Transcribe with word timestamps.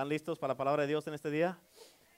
¿Están 0.00 0.08
listos 0.08 0.38
para 0.38 0.54
la 0.54 0.56
palabra 0.56 0.84
de 0.84 0.88
Dios 0.88 1.06
en 1.08 1.12
este 1.12 1.30
día? 1.30 1.58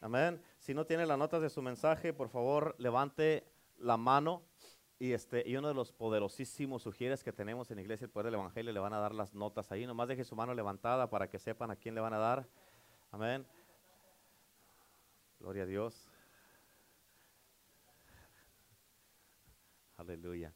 Amén. 0.01 0.41
Si 0.61 0.73
no 0.73 0.87
tiene 0.87 1.05
las 1.05 1.19
notas 1.19 1.43
de 1.43 1.51
su 1.51 1.61
mensaje, 1.63 2.13
por 2.13 2.29
favor, 2.29 2.77
levante 2.79 3.45
la 3.77 3.97
mano. 3.97 4.45
Y, 5.01 5.11
este, 5.11 5.43
y 5.45 5.57
uno 5.57 5.67
de 5.67 5.75
los 5.75 5.91
poderosísimos 5.91 6.81
sugieres 6.81 7.25
que 7.25 7.33
tenemos 7.33 7.73
en 7.73 7.81
Iglesia 7.81 8.05
El 8.05 8.13
Poder 8.13 8.27
del 8.27 8.35
Evangelio 8.35 8.73
le 8.73 8.79
van 8.79 8.93
a 8.93 9.01
dar 9.01 9.13
las 9.13 9.35
notas 9.35 9.73
ahí. 9.73 9.85
Nomás 9.85 10.07
deje 10.07 10.23
su 10.23 10.37
mano 10.37 10.55
levantada 10.55 11.11
para 11.11 11.29
que 11.29 11.41
sepan 11.41 11.73
a 11.73 11.75
quién 11.75 11.97
le 11.97 12.01
van 12.01 12.15
a 12.15 12.19
dar. 12.19 12.47
Amén. 13.11 13.45
Gloria 15.41 15.65
a 15.65 15.67
Dios. 15.67 16.09
Aleluya. 19.97 20.55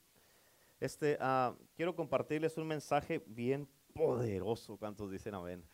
Este, 0.78 1.18
ah, 1.20 1.56
quiero 1.74 1.96
compartirles 1.96 2.56
un 2.56 2.68
mensaje 2.68 3.20
bien 3.26 3.68
poderoso. 3.94 4.76
¿Cuántos 4.76 5.10
dicen 5.10 5.34
amén? 5.34 5.64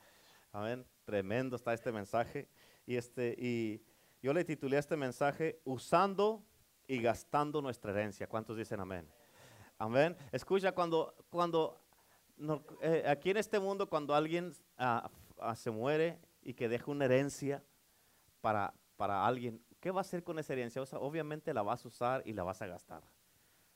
Amén. 0.52 0.86
Tremendo 1.06 1.56
está 1.56 1.72
este 1.72 1.90
mensaje. 1.90 2.46
Y, 2.84 2.96
este, 2.96 3.34
y 3.38 3.82
yo 4.22 4.34
le 4.34 4.44
titulé 4.44 4.76
este 4.76 4.96
mensaje 4.98 5.60
Usando 5.64 6.44
y 6.86 7.00
gastando 7.00 7.62
nuestra 7.62 7.90
herencia. 7.92 8.26
¿Cuántos 8.26 8.58
dicen 8.58 8.78
amén? 8.78 9.08
Amén. 9.78 10.14
Escucha, 10.30 10.72
cuando, 10.72 11.14
cuando 11.30 11.80
eh, 12.82 13.02
aquí 13.08 13.30
en 13.30 13.38
este 13.38 13.58
mundo, 13.58 13.88
cuando 13.88 14.14
alguien 14.14 14.52
ah, 14.76 15.10
ah, 15.40 15.56
se 15.56 15.70
muere 15.70 16.20
y 16.42 16.52
que 16.52 16.68
deja 16.68 16.90
una 16.90 17.06
herencia 17.06 17.64
para, 18.42 18.74
para 18.96 19.26
alguien, 19.26 19.64
¿qué 19.80 19.90
va 19.90 20.00
a 20.00 20.02
hacer 20.02 20.22
con 20.22 20.38
esa 20.38 20.52
herencia? 20.52 20.82
obviamente 21.00 21.54
la 21.54 21.62
vas 21.62 21.82
a 21.86 21.88
usar 21.88 22.22
y 22.26 22.34
la 22.34 22.42
vas 22.42 22.60
a 22.60 22.66
gastar. 22.66 23.02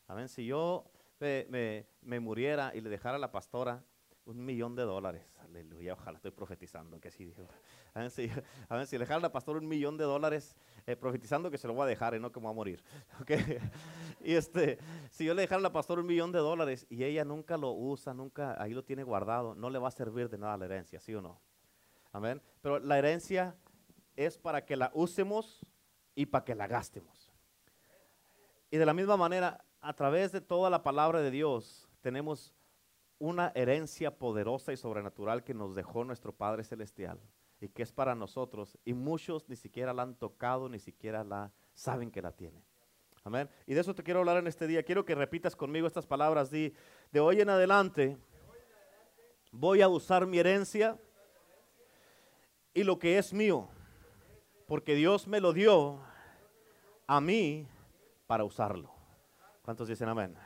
Amén. 0.08 0.28
Si 0.28 0.44
yo 0.44 0.84
me, 1.20 1.86
me 2.02 2.20
muriera 2.20 2.72
y 2.74 2.82
le 2.82 2.90
dejara 2.90 3.16
a 3.16 3.20
la 3.20 3.32
pastora 3.32 3.82
un 4.26 4.44
millón 4.44 4.74
de 4.74 4.82
dólares. 4.82 5.22
Aleluya, 5.38 5.94
ojalá 5.94 6.16
estoy 6.16 6.32
profetizando 6.32 7.00
que 7.00 7.10
dijo. 7.10 7.48
A 7.94 8.00
ver 8.00 8.10
si, 8.10 8.30
a 8.68 8.76
ver 8.76 8.86
si 8.86 8.98
le 8.98 9.04
al 9.06 9.30
pastor 9.30 9.56
un 9.56 9.66
millón 9.66 9.96
de 9.96 10.04
dólares, 10.04 10.56
eh, 10.84 10.96
profetizando 10.96 11.50
que 11.50 11.58
se 11.58 11.66
lo 11.66 11.74
voy 11.74 11.84
a 11.84 11.86
dejar 11.86 12.14
y 12.14 12.20
no 12.20 12.30
que 12.30 12.40
me 12.40 12.44
va 12.44 12.50
a 12.50 12.54
morir. 12.54 12.82
Okay. 13.20 13.58
Y 14.20 14.34
este, 14.34 14.78
si 15.10 15.24
yo 15.24 15.34
le 15.34 15.42
dejara 15.42 15.64
al 15.64 15.72
pastor 15.72 15.98
un 16.00 16.06
millón 16.06 16.32
de 16.32 16.40
dólares 16.40 16.86
y 16.90 17.04
ella 17.04 17.24
nunca 17.24 17.56
lo 17.56 17.72
usa, 17.72 18.12
nunca 18.12 18.60
ahí 18.60 18.74
lo 18.74 18.84
tiene 18.84 19.04
guardado, 19.04 19.54
no 19.54 19.70
le 19.70 19.78
va 19.78 19.88
a 19.88 19.92
servir 19.92 20.28
de 20.28 20.38
nada 20.38 20.56
la 20.56 20.66
herencia, 20.66 21.00
¿sí 21.00 21.14
o 21.14 21.22
no? 21.22 21.40
Amén. 22.12 22.42
Pero 22.60 22.78
la 22.78 22.98
herencia 22.98 23.56
es 24.16 24.36
para 24.36 24.64
que 24.64 24.76
la 24.76 24.90
usemos 24.94 25.64
y 26.14 26.26
para 26.26 26.44
que 26.44 26.54
la 26.54 26.66
gastemos. 26.66 27.32
Y 28.70 28.76
de 28.78 28.86
la 28.86 28.94
misma 28.94 29.16
manera, 29.16 29.64
a 29.80 29.94
través 29.94 30.32
de 30.32 30.40
toda 30.40 30.68
la 30.68 30.82
palabra 30.82 31.20
de 31.20 31.30
Dios, 31.30 31.88
tenemos 32.00 32.55
una 33.18 33.52
herencia 33.54 34.16
poderosa 34.16 34.72
y 34.72 34.76
sobrenatural 34.76 35.42
que 35.42 35.54
nos 35.54 35.74
dejó 35.74 36.04
nuestro 36.04 36.32
Padre 36.32 36.64
Celestial 36.64 37.18
y 37.60 37.68
que 37.68 37.82
es 37.82 37.92
para 37.92 38.14
nosotros 38.14 38.78
y 38.84 38.92
muchos 38.94 39.48
ni 39.48 39.56
siquiera 39.56 39.92
la 39.92 40.02
han 40.02 40.14
tocado, 40.14 40.68
ni 40.68 40.78
siquiera 40.78 41.24
la 41.24 41.52
saben 41.74 42.10
que 42.10 42.22
la 42.22 42.32
tienen. 42.32 42.62
Amén. 43.24 43.48
Y 43.66 43.74
de 43.74 43.80
eso 43.80 43.94
te 43.94 44.02
quiero 44.02 44.20
hablar 44.20 44.36
en 44.36 44.46
este 44.46 44.66
día. 44.66 44.84
Quiero 44.84 45.04
que 45.04 45.14
repitas 45.14 45.56
conmigo 45.56 45.86
estas 45.86 46.06
palabras. 46.06 46.50
de 46.50 46.72
hoy 47.20 47.40
en 47.40 47.48
adelante 47.48 48.16
voy 49.50 49.82
a 49.82 49.88
usar 49.88 50.26
mi 50.26 50.38
herencia 50.38 50.96
y 52.72 52.84
lo 52.84 52.98
que 52.98 53.18
es 53.18 53.32
mío, 53.32 53.68
porque 54.66 54.94
Dios 54.94 55.26
me 55.26 55.40
lo 55.40 55.52
dio 55.52 55.98
a 57.06 57.20
mí 57.20 57.66
para 58.26 58.44
usarlo. 58.44 58.92
¿Cuántos 59.62 59.88
dicen 59.88 60.08
amén? 60.08 60.36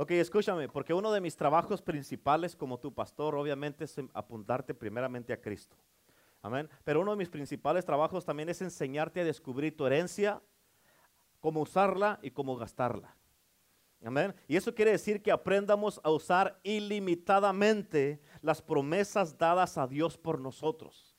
Ok, 0.00 0.12
escúchame, 0.12 0.66
porque 0.66 0.94
uno 0.94 1.12
de 1.12 1.20
mis 1.20 1.36
trabajos 1.36 1.82
principales 1.82 2.56
como 2.56 2.78
tu 2.78 2.90
pastor, 2.90 3.34
obviamente, 3.34 3.84
es 3.84 3.96
apuntarte 4.14 4.72
primeramente 4.72 5.30
a 5.30 5.38
Cristo. 5.38 5.76
Amén. 6.40 6.70
Pero 6.84 7.02
uno 7.02 7.10
de 7.10 7.18
mis 7.18 7.28
principales 7.28 7.84
trabajos 7.84 8.24
también 8.24 8.48
es 8.48 8.62
enseñarte 8.62 9.20
a 9.20 9.24
descubrir 9.24 9.76
tu 9.76 9.84
herencia, 9.84 10.40
cómo 11.38 11.60
usarla 11.60 12.18
y 12.22 12.30
cómo 12.30 12.56
gastarla. 12.56 13.14
Amén. 14.02 14.34
Y 14.48 14.56
eso 14.56 14.74
quiere 14.74 14.92
decir 14.92 15.22
que 15.22 15.32
aprendamos 15.32 16.00
a 16.02 16.10
usar 16.10 16.58
ilimitadamente 16.62 18.22
las 18.40 18.62
promesas 18.62 19.36
dadas 19.36 19.76
a 19.76 19.86
Dios 19.86 20.16
por 20.16 20.40
nosotros. 20.40 21.14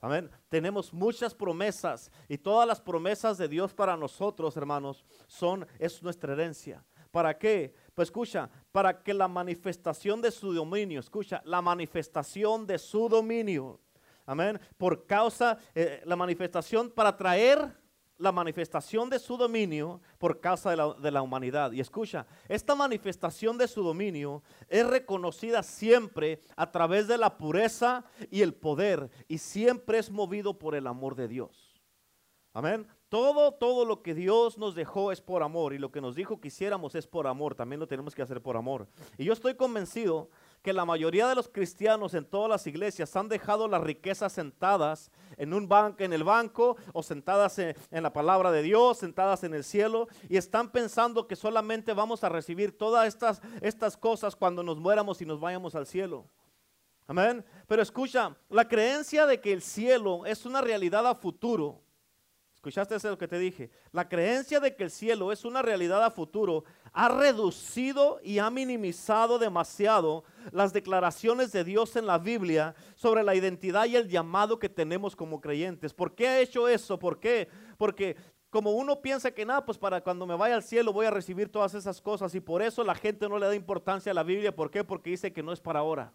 Amén. 0.00 0.28
Tenemos 0.48 0.92
muchas 0.92 1.36
promesas 1.36 2.10
y 2.28 2.36
todas 2.36 2.66
las 2.66 2.80
promesas 2.80 3.38
de 3.38 3.46
Dios 3.46 3.72
para 3.72 3.96
nosotros, 3.96 4.56
hermanos, 4.56 5.04
son 5.28 5.68
es 5.78 6.02
nuestra 6.02 6.32
herencia. 6.32 6.84
¿Para 7.14 7.38
qué? 7.38 7.72
Pues 7.94 8.08
escucha, 8.08 8.50
para 8.72 9.02
que 9.02 9.14
la 9.14 9.28
manifestación 9.28 10.20
de 10.20 10.32
su 10.32 10.52
dominio, 10.52 10.98
escucha, 10.98 11.40
la 11.44 11.62
manifestación 11.62 12.66
de 12.66 12.78
su 12.78 13.08
dominio, 13.08 13.80
amén, 14.26 14.60
por 14.76 15.06
causa, 15.06 15.58
eh, 15.74 16.02
la 16.04 16.16
manifestación 16.16 16.90
para 16.90 17.16
traer 17.16 17.72
la 18.16 18.32
manifestación 18.32 19.10
de 19.10 19.18
su 19.18 19.36
dominio 19.36 20.00
por 20.18 20.40
causa 20.40 20.70
de 20.70 20.76
la, 20.76 20.94
de 20.94 21.10
la, 21.10 21.22
humanidad. 21.22 21.70
Y 21.72 21.80
escucha, 21.80 22.26
esta 22.48 22.74
manifestación 22.74 23.58
de 23.58 23.68
su 23.68 23.82
dominio 23.82 24.42
es 24.68 24.86
reconocida 24.86 25.62
siempre 25.62 26.40
a 26.56 26.70
través 26.70 27.06
de 27.06 27.18
la 27.18 27.36
pureza 27.36 28.04
y 28.30 28.42
el 28.42 28.54
poder 28.54 29.10
y 29.28 29.38
siempre 29.38 29.98
es 29.98 30.10
movido 30.10 30.58
por 30.58 30.74
el 30.74 30.86
amor 30.86 31.14
de 31.14 31.28
Dios. 31.28 31.80
Amén. 32.52 32.86
Todo, 33.14 33.52
todo 33.52 33.84
lo 33.84 34.02
que 34.02 34.12
Dios 34.12 34.58
nos 34.58 34.74
dejó 34.74 35.12
es 35.12 35.20
por 35.20 35.44
amor 35.44 35.72
y 35.72 35.78
lo 35.78 35.92
que 35.92 36.00
nos 36.00 36.16
dijo 36.16 36.40
que 36.40 36.48
hiciéramos 36.48 36.96
es 36.96 37.06
por 37.06 37.28
amor. 37.28 37.54
También 37.54 37.78
lo 37.78 37.86
tenemos 37.86 38.12
que 38.12 38.22
hacer 38.22 38.42
por 38.42 38.56
amor. 38.56 38.88
Y 39.16 39.24
yo 39.24 39.32
estoy 39.32 39.54
convencido 39.54 40.30
que 40.62 40.72
la 40.72 40.84
mayoría 40.84 41.28
de 41.28 41.36
los 41.36 41.48
cristianos 41.48 42.14
en 42.14 42.24
todas 42.24 42.50
las 42.50 42.66
iglesias 42.66 43.14
han 43.14 43.28
dejado 43.28 43.68
las 43.68 43.84
riquezas 43.84 44.32
sentadas 44.32 45.12
en 45.36 45.54
un 45.54 45.68
banco, 45.68 46.02
en 46.02 46.12
el 46.12 46.24
banco, 46.24 46.76
o 46.92 47.04
sentadas 47.04 47.56
en, 47.60 47.76
la 47.92 48.12
palabra 48.12 48.50
de 48.50 48.62
Dios, 48.62 48.98
sentadas 48.98 49.44
en 49.44 49.54
el 49.54 49.62
cielo, 49.62 50.08
y 50.28 50.36
están 50.36 50.72
pensando 50.72 51.28
que 51.28 51.36
solamente 51.36 51.92
vamos 51.92 52.24
a 52.24 52.28
recibir 52.28 52.76
todas 52.76 53.06
estas, 53.06 53.40
estas 53.60 53.96
cosas 53.96 54.34
cuando 54.34 54.64
nos 54.64 54.80
muéramos 54.80 55.22
y 55.22 55.24
nos 55.24 55.38
vayamos 55.38 55.76
al 55.76 55.86
cielo. 55.86 56.26
Amén. 57.06 57.44
Pero 57.68 57.80
escucha, 57.80 58.36
la 58.48 58.66
creencia 58.66 59.24
de 59.24 59.40
que 59.40 59.52
el 59.52 59.62
cielo 59.62 60.26
es 60.26 60.44
una 60.44 60.60
realidad 60.60 61.06
a 61.06 61.14
futuro 61.14 61.83
¿Escuchaste 62.64 62.94
eso 62.94 63.18
que 63.18 63.28
te 63.28 63.38
dije? 63.38 63.68
La 63.92 64.08
creencia 64.08 64.58
de 64.58 64.74
que 64.74 64.84
el 64.84 64.90
cielo 64.90 65.32
es 65.32 65.44
una 65.44 65.60
realidad 65.60 66.02
a 66.02 66.10
futuro 66.10 66.64
ha 66.94 67.10
reducido 67.10 68.20
y 68.22 68.38
ha 68.38 68.48
minimizado 68.48 69.38
demasiado 69.38 70.24
las 70.50 70.72
declaraciones 70.72 71.52
de 71.52 71.62
Dios 71.62 71.94
en 71.96 72.06
la 72.06 72.16
Biblia 72.16 72.74
sobre 72.94 73.22
la 73.22 73.34
identidad 73.34 73.84
y 73.84 73.96
el 73.96 74.08
llamado 74.08 74.58
que 74.58 74.70
tenemos 74.70 75.14
como 75.14 75.42
creyentes. 75.42 75.92
¿Por 75.92 76.14
qué 76.14 76.26
ha 76.26 76.40
hecho 76.40 76.66
eso? 76.66 76.98
¿Por 76.98 77.20
qué? 77.20 77.48
Porque 77.76 78.16
como 78.48 78.70
uno 78.70 79.02
piensa 79.02 79.30
que 79.30 79.44
nada, 79.44 79.66
pues 79.66 79.76
para 79.76 80.00
cuando 80.00 80.26
me 80.26 80.34
vaya 80.34 80.54
al 80.54 80.62
cielo 80.62 80.90
voy 80.90 81.04
a 81.04 81.10
recibir 81.10 81.52
todas 81.52 81.74
esas 81.74 82.00
cosas 82.00 82.34
y 82.34 82.40
por 82.40 82.62
eso 82.62 82.82
la 82.82 82.94
gente 82.94 83.28
no 83.28 83.38
le 83.38 83.46
da 83.46 83.54
importancia 83.54 84.10
a 84.10 84.14
la 84.14 84.22
Biblia. 84.22 84.56
¿Por 84.56 84.70
qué? 84.70 84.84
Porque 84.84 85.10
dice 85.10 85.34
que 85.34 85.42
no 85.42 85.52
es 85.52 85.60
para 85.60 85.80
ahora. 85.80 86.14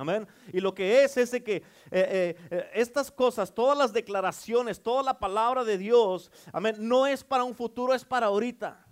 Amén. 0.00 0.26
Y 0.50 0.60
lo 0.60 0.74
que 0.74 1.04
es 1.04 1.14
es 1.18 1.30
que 1.30 1.56
eh, 1.56 1.62
eh, 1.90 2.36
eh, 2.50 2.70
estas 2.72 3.10
cosas, 3.10 3.54
todas 3.54 3.76
las 3.76 3.92
declaraciones, 3.92 4.82
toda 4.82 5.02
la 5.02 5.18
palabra 5.18 5.62
de 5.62 5.76
Dios, 5.76 6.30
amén, 6.54 6.76
no 6.78 7.06
es 7.06 7.22
para 7.22 7.44
un 7.44 7.54
futuro, 7.54 7.92
es 7.92 8.02
para 8.02 8.28
ahorita. 8.28 8.82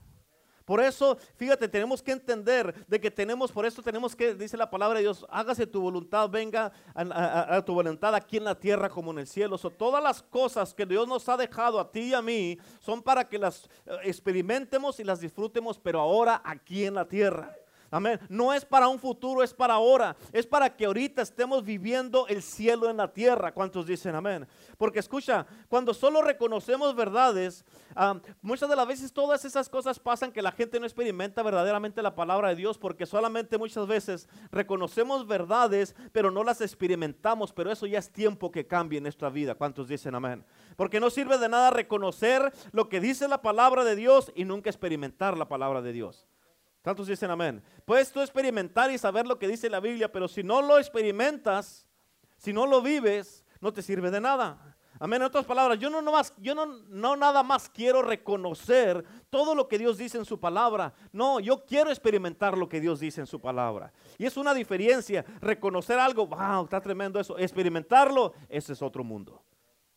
Por 0.67 0.83
eso, 0.83 1.17
fíjate, 1.37 1.67
tenemos 1.67 2.03
que 2.03 2.13
entender 2.13 2.85
de 2.87 3.01
que 3.01 3.11
tenemos, 3.11 3.51
por 3.51 3.65
eso 3.65 3.83
tenemos 3.83 4.15
que, 4.15 4.35
dice 4.35 4.59
la 4.59 4.69
palabra 4.69 4.99
de 4.99 5.05
Dios, 5.05 5.25
hágase 5.31 5.67
tu 5.67 5.81
voluntad, 5.81 6.29
venga 6.29 6.73
a, 6.95 7.63
tu 7.65 7.73
voluntad 7.73 8.15
aquí 8.15 8.37
en 8.37 8.45
la 8.45 8.55
tierra 8.55 8.91
como 8.91 9.11
en 9.13 9.21
el 9.21 9.27
cielo. 9.27 9.57
Todas 9.57 10.03
las 10.03 10.23
cosas 10.23 10.75
que 10.75 10.85
Dios 10.85 11.09
nos 11.09 11.27
ha 11.31 11.39
dejado 11.39 11.81
a 11.81 11.91
ti 11.91 12.11
y 12.11 12.15
a 12.15 12.21
mí 12.21 12.59
son 12.81 13.03
para 13.03 13.27
que 13.27 13.39
las 13.39 13.71
experimentemos 14.03 15.01
y 15.01 15.05
las 15.05 15.21
disfrutemos, 15.21 15.79
pero 15.79 16.01
ahora 16.01 16.43
aquí 16.45 16.85
en 16.85 16.93
la 16.93 17.09
tierra. 17.09 17.58
Amén. 17.91 18.21
No 18.29 18.53
es 18.53 18.65
para 18.65 18.89
un 18.89 18.99
futuro, 18.99 19.43
es 19.43 19.55
para 19.55 19.75
ahora. 19.75 20.15
Es 20.33 20.47
para 20.47 20.75
que 20.77 20.85
ahorita 20.85 21.23
estemos 21.23 21.65
viviendo 21.65 22.27
el 22.29 22.43
cielo 22.43 22.91
en 22.91 22.99
la 22.99 23.13
tierra. 23.13 23.53
¿Cuántos 23.53 23.87
dicen 23.87 24.15
amén? 24.15 24.47
Porque 24.77 24.99
escucha, 24.99 25.47
cuando 25.69 25.95
solo 25.95 26.21
reconocemos 26.21 26.95
verdades, 26.95 27.65
muchas 28.43 28.69
de 28.69 28.77
las 28.77 28.87
veces 28.87 29.13
todas 29.13 29.45
esas 29.45 29.69
cosas 29.69 29.99
pasan 29.99 30.33
que 30.33 30.43
la 30.43 30.53
gente 30.53 30.79
no 30.79 30.87
experimenta 30.87 31.43
verdaderamente 31.43 32.03
la 32.03 32.15
palabra 32.15 32.51
de 32.51 32.57
Dios 32.57 32.77
porque 32.79 33.07
solamente 33.07 33.57
muchas 33.57 33.87
veces 33.87 34.29
reconocemos 34.51 35.27
verdades, 35.27 35.97
pero 36.13 36.31
no 36.31 36.45
las 36.45 36.61
experimentamos. 36.61 37.53
Pero 37.53 37.73
eso 37.73 37.87
ya 37.87 37.99
es 37.99 38.13
tiempo 38.13 38.51
que 38.51 38.67
cambie 38.67 38.99
en 38.99 39.05
nuestra 39.05 39.31
vida. 39.31 39.55
¿Cuántos 39.55 39.89
dicen 39.89 40.15
amén? 40.15 40.45
Porque 40.77 41.01
no 41.01 41.09
sirve 41.09 41.39
de 41.39 41.49
nada 41.49 41.71
reconocer 41.71 42.53
lo 42.73 42.89
que 42.89 43.01
dice 43.01 43.29
la 43.29 43.41
palabra 43.41 43.85
de 43.85 43.97
Dios 43.97 44.31
y 44.35 44.45
nunca 44.45 44.69
experimentar 44.69 45.39
la 45.39 45.49
palabra 45.49 45.81
de 45.81 45.93
Dios. 45.93 46.27
¿Cuántos 46.83 47.07
dicen 47.07 47.31
amén? 47.31 47.63
Puedes 47.85 48.13
tú 48.13 48.21
experimentar 48.21 48.91
y 48.91 48.99
saber 48.99 49.27
lo 49.27 49.39
que 49.39 49.49
dice 49.49 49.69
la 49.69 49.81
Biblia, 49.81 50.11
pero 50.11 50.29
si 50.29 50.43
no 50.43 50.63
lo 50.63 50.79
experimentas, 50.79 51.87
si 52.37 52.53
no 52.53 52.67
lo 52.67 52.81
vives, 52.81 53.45
no 53.61 53.73
te 53.73 53.83
sirve 53.83 54.11
de 54.11 54.21
nada. 54.21 54.77
Amén. 55.01 55.23
En 55.23 55.27
otras 55.27 55.45
palabras, 55.45 55.79
yo 55.79 55.91
no, 55.91 56.03
más, 56.03 56.33
yo 56.39 56.55
no, 56.55 56.67
no 56.67 57.15
nada 57.15 57.43
más 57.43 57.69
quiero 57.69 58.03
reconocer 58.03 59.05
todo 59.31 59.55
lo 59.55 59.69
que 59.69 59.79
Dios 59.79 59.97
dice 59.97 60.19
en 60.19 60.25
su 60.25 60.41
palabra. 60.41 60.93
No, 61.13 61.39
yo 61.39 61.65
quiero 61.65 61.91
experimentar 61.91 62.59
lo 62.59 62.69
que 62.69 62.81
Dios 62.81 62.99
dice 62.99 63.21
en 63.21 63.27
su 63.27 63.41
palabra. 63.41 63.93
Y 64.17 64.27
es 64.27 64.37
una 64.37 64.55
diferencia. 64.55 65.25
Reconocer 65.41 65.99
algo, 65.99 66.27
wow, 66.27 66.65
está 66.65 66.81
tremendo 66.81 67.21
eso. 67.21 67.39
Experimentarlo, 67.39 68.33
ese 68.49 68.73
es 68.73 68.83
otro 68.83 69.05
mundo. 69.05 69.43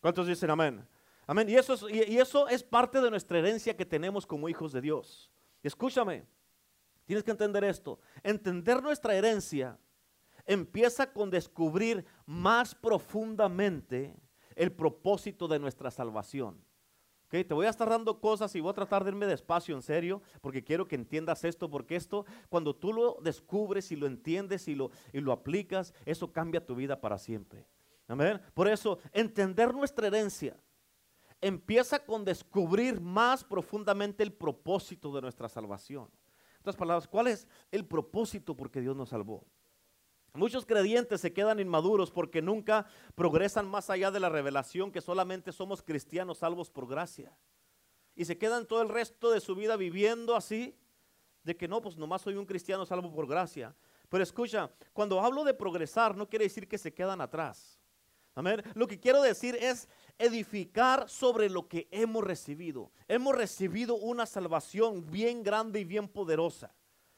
¿Cuántos 0.02 0.28
dicen 0.28 0.52
amén? 0.52 0.88
Amén. 1.26 1.50
Y 1.50 1.56
eso 1.56 2.48
es 2.48 2.64
parte 2.64 3.02
de 3.02 3.10
nuestra 3.10 3.40
herencia 3.40 3.76
que 3.76 3.86
tenemos 3.86 4.28
como 4.28 4.50
hijos 4.50 4.72
de 4.72 4.82
Dios. 4.82 5.32
Escúchame, 5.64 6.26
tienes 7.06 7.24
que 7.24 7.32
entender 7.32 7.64
esto. 7.64 8.00
Entender 8.24 8.82
nuestra 8.82 9.16
herencia 9.16 9.78
empieza 10.46 11.12
con 11.12 11.30
descubrir 11.30 12.06
más 12.26 12.76
profundamente 12.76 14.16
el 14.56 14.72
propósito 14.72 15.48
de 15.48 15.60
nuestra 15.60 15.92
salvación. 15.92 16.64
Okay, 17.28 17.46
te 17.46 17.54
voy 17.54 17.66
a 17.66 17.70
estar 17.70 17.90
dando 17.90 18.20
cosas 18.20 18.54
y 18.56 18.60
voy 18.60 18.72
a 18.72 18.74
tratar 18.74 19.06
de 19.06 19.12
irme 19.12 19.26
despacio, 19.26 19.74
en 19.74 19.82
serio, 19.82 20.22
porque 20.42 20.66
quiero 20.66 20.86
que 20.86 20.96
entiendas 20.96 21.46
esto, 21.46 21.70
porque 21.70 21.96
esto, 21.96 22.26
cuando 22.50 22.76
tú 22.76 22.92
lo 22.92 23.20
descubres 23.24 23.90
y 23.94 23.96
lo 23.96 24.06
entiendes 24.06 24.68
y 24.68 24.76
lo, 24.76 24.92
y 25.14 25.22
lo 25.22 25.32
aplicas, 25.32 25.94
eso 26.06 26.34
cambia 26.34 26.66
tu 26.66 26.76
vida 26.76 27.00
para 27.00 27.18
siempre. 27.18 27.66
Amén. 28.10 28.42
Por 28.54 28.68
eso, 28.68 29.00
entender 29.14 29.74
nuestra 29.74 30.08
herencia 30.08 30.62
empieza 31.40 32.00
con 32.04 32.26
descubrir 32.26 33.00
más 33.00 33.46
profundamente 33.46 34.24
el 34.24 34.34
propósito 34.34 35.14
de 35.14 35.22
nuestra 35.22 35.48
salvación. 35.48 36.10
Otras 36.62 36.76
palabras, 36.76 37.08
¿cuál 37.08 37.28
es 37.28 37.48
el 37.72 37.86
propósito 37.86 38.56
por 38.56 38.72
que 38.72 38.82
Dios 38.82 38.96
nos 38.96 39.10
salvó? 39.10 39.46
Muchos 40.34 40.66
creyentes 40.66 41.20
se 41.20 41.34
quedan 41.34 41.60
inmaduros 41.60 42.10
porque 42.10 42.42
nunca 42.42 42.86
progresan 43.16 43.68
más 43.68 43.90
allá 43.90 44.12
de 44.12 44.20
la 44.20 44.30
revelación 44.30 44.92
que 44.92 45.02
solamente 45.02 45.52
somos 45.52 45.82
cristianos 45.82 46.38
salvos 46.38 46.70
por 46.70 46.88
gracia. 46.88 47.36
Y 48.16 48.26
se 48.26 48.38
quedan 48.38 48.66
todo 48.66 48.82
el 48.82 48.90
resto 48.90 49.32
de 49.32 49.42
su 49.42 49.56
vida 49.56 49.76
viviendo 49.76 50.36
así, 50.36 50.78
de 51.44 51.58
que 51.58 51.68
no, 51.68 51.82
pues 51.82 51.98
nomás 51.98 52.22
soy 52.22 52.36
un 52.36 52.46
cristiano 52.46 52.86
salvo 52.86 53.12
por 53.12 53.28
gracia. 53.28 53.76
Pero 54.08 54.24
escucha, 54.24 54.72
cuando 54.94 55.20
hablo 55.20 55.44
de 55.44 55.54
progresar 55.54 56.16
no 56.16 56.30
quiere 56.30 56.46
decir 56.46 56.68
que 56.68 56.78
se 56.78 56.94
quedan 56.94 57.20
atrás. 57.22 57.80
Amén. 58.34 58.64
Lo 58.76 58.88
que 58.88 59.00
quiero 59.00 59.22
decir 59.22 59.58
es 59.60 59.90
edificar 60.22 61.10
sobre 61.10 61.50
lo 61.50 61.68
que 61.68 61.88
hemos 61.92 62.24
recibido. 62.24 62.92
Hemos 63.08 63.36
recibido 63.36 63.96
una 63.96 64.26
salvación 64.26 65.06
bien 65.10 65.44
grande 65.44 65.80
y 65.80 65.84
bien 65.84 66.08
poderosa. 66.08 66.74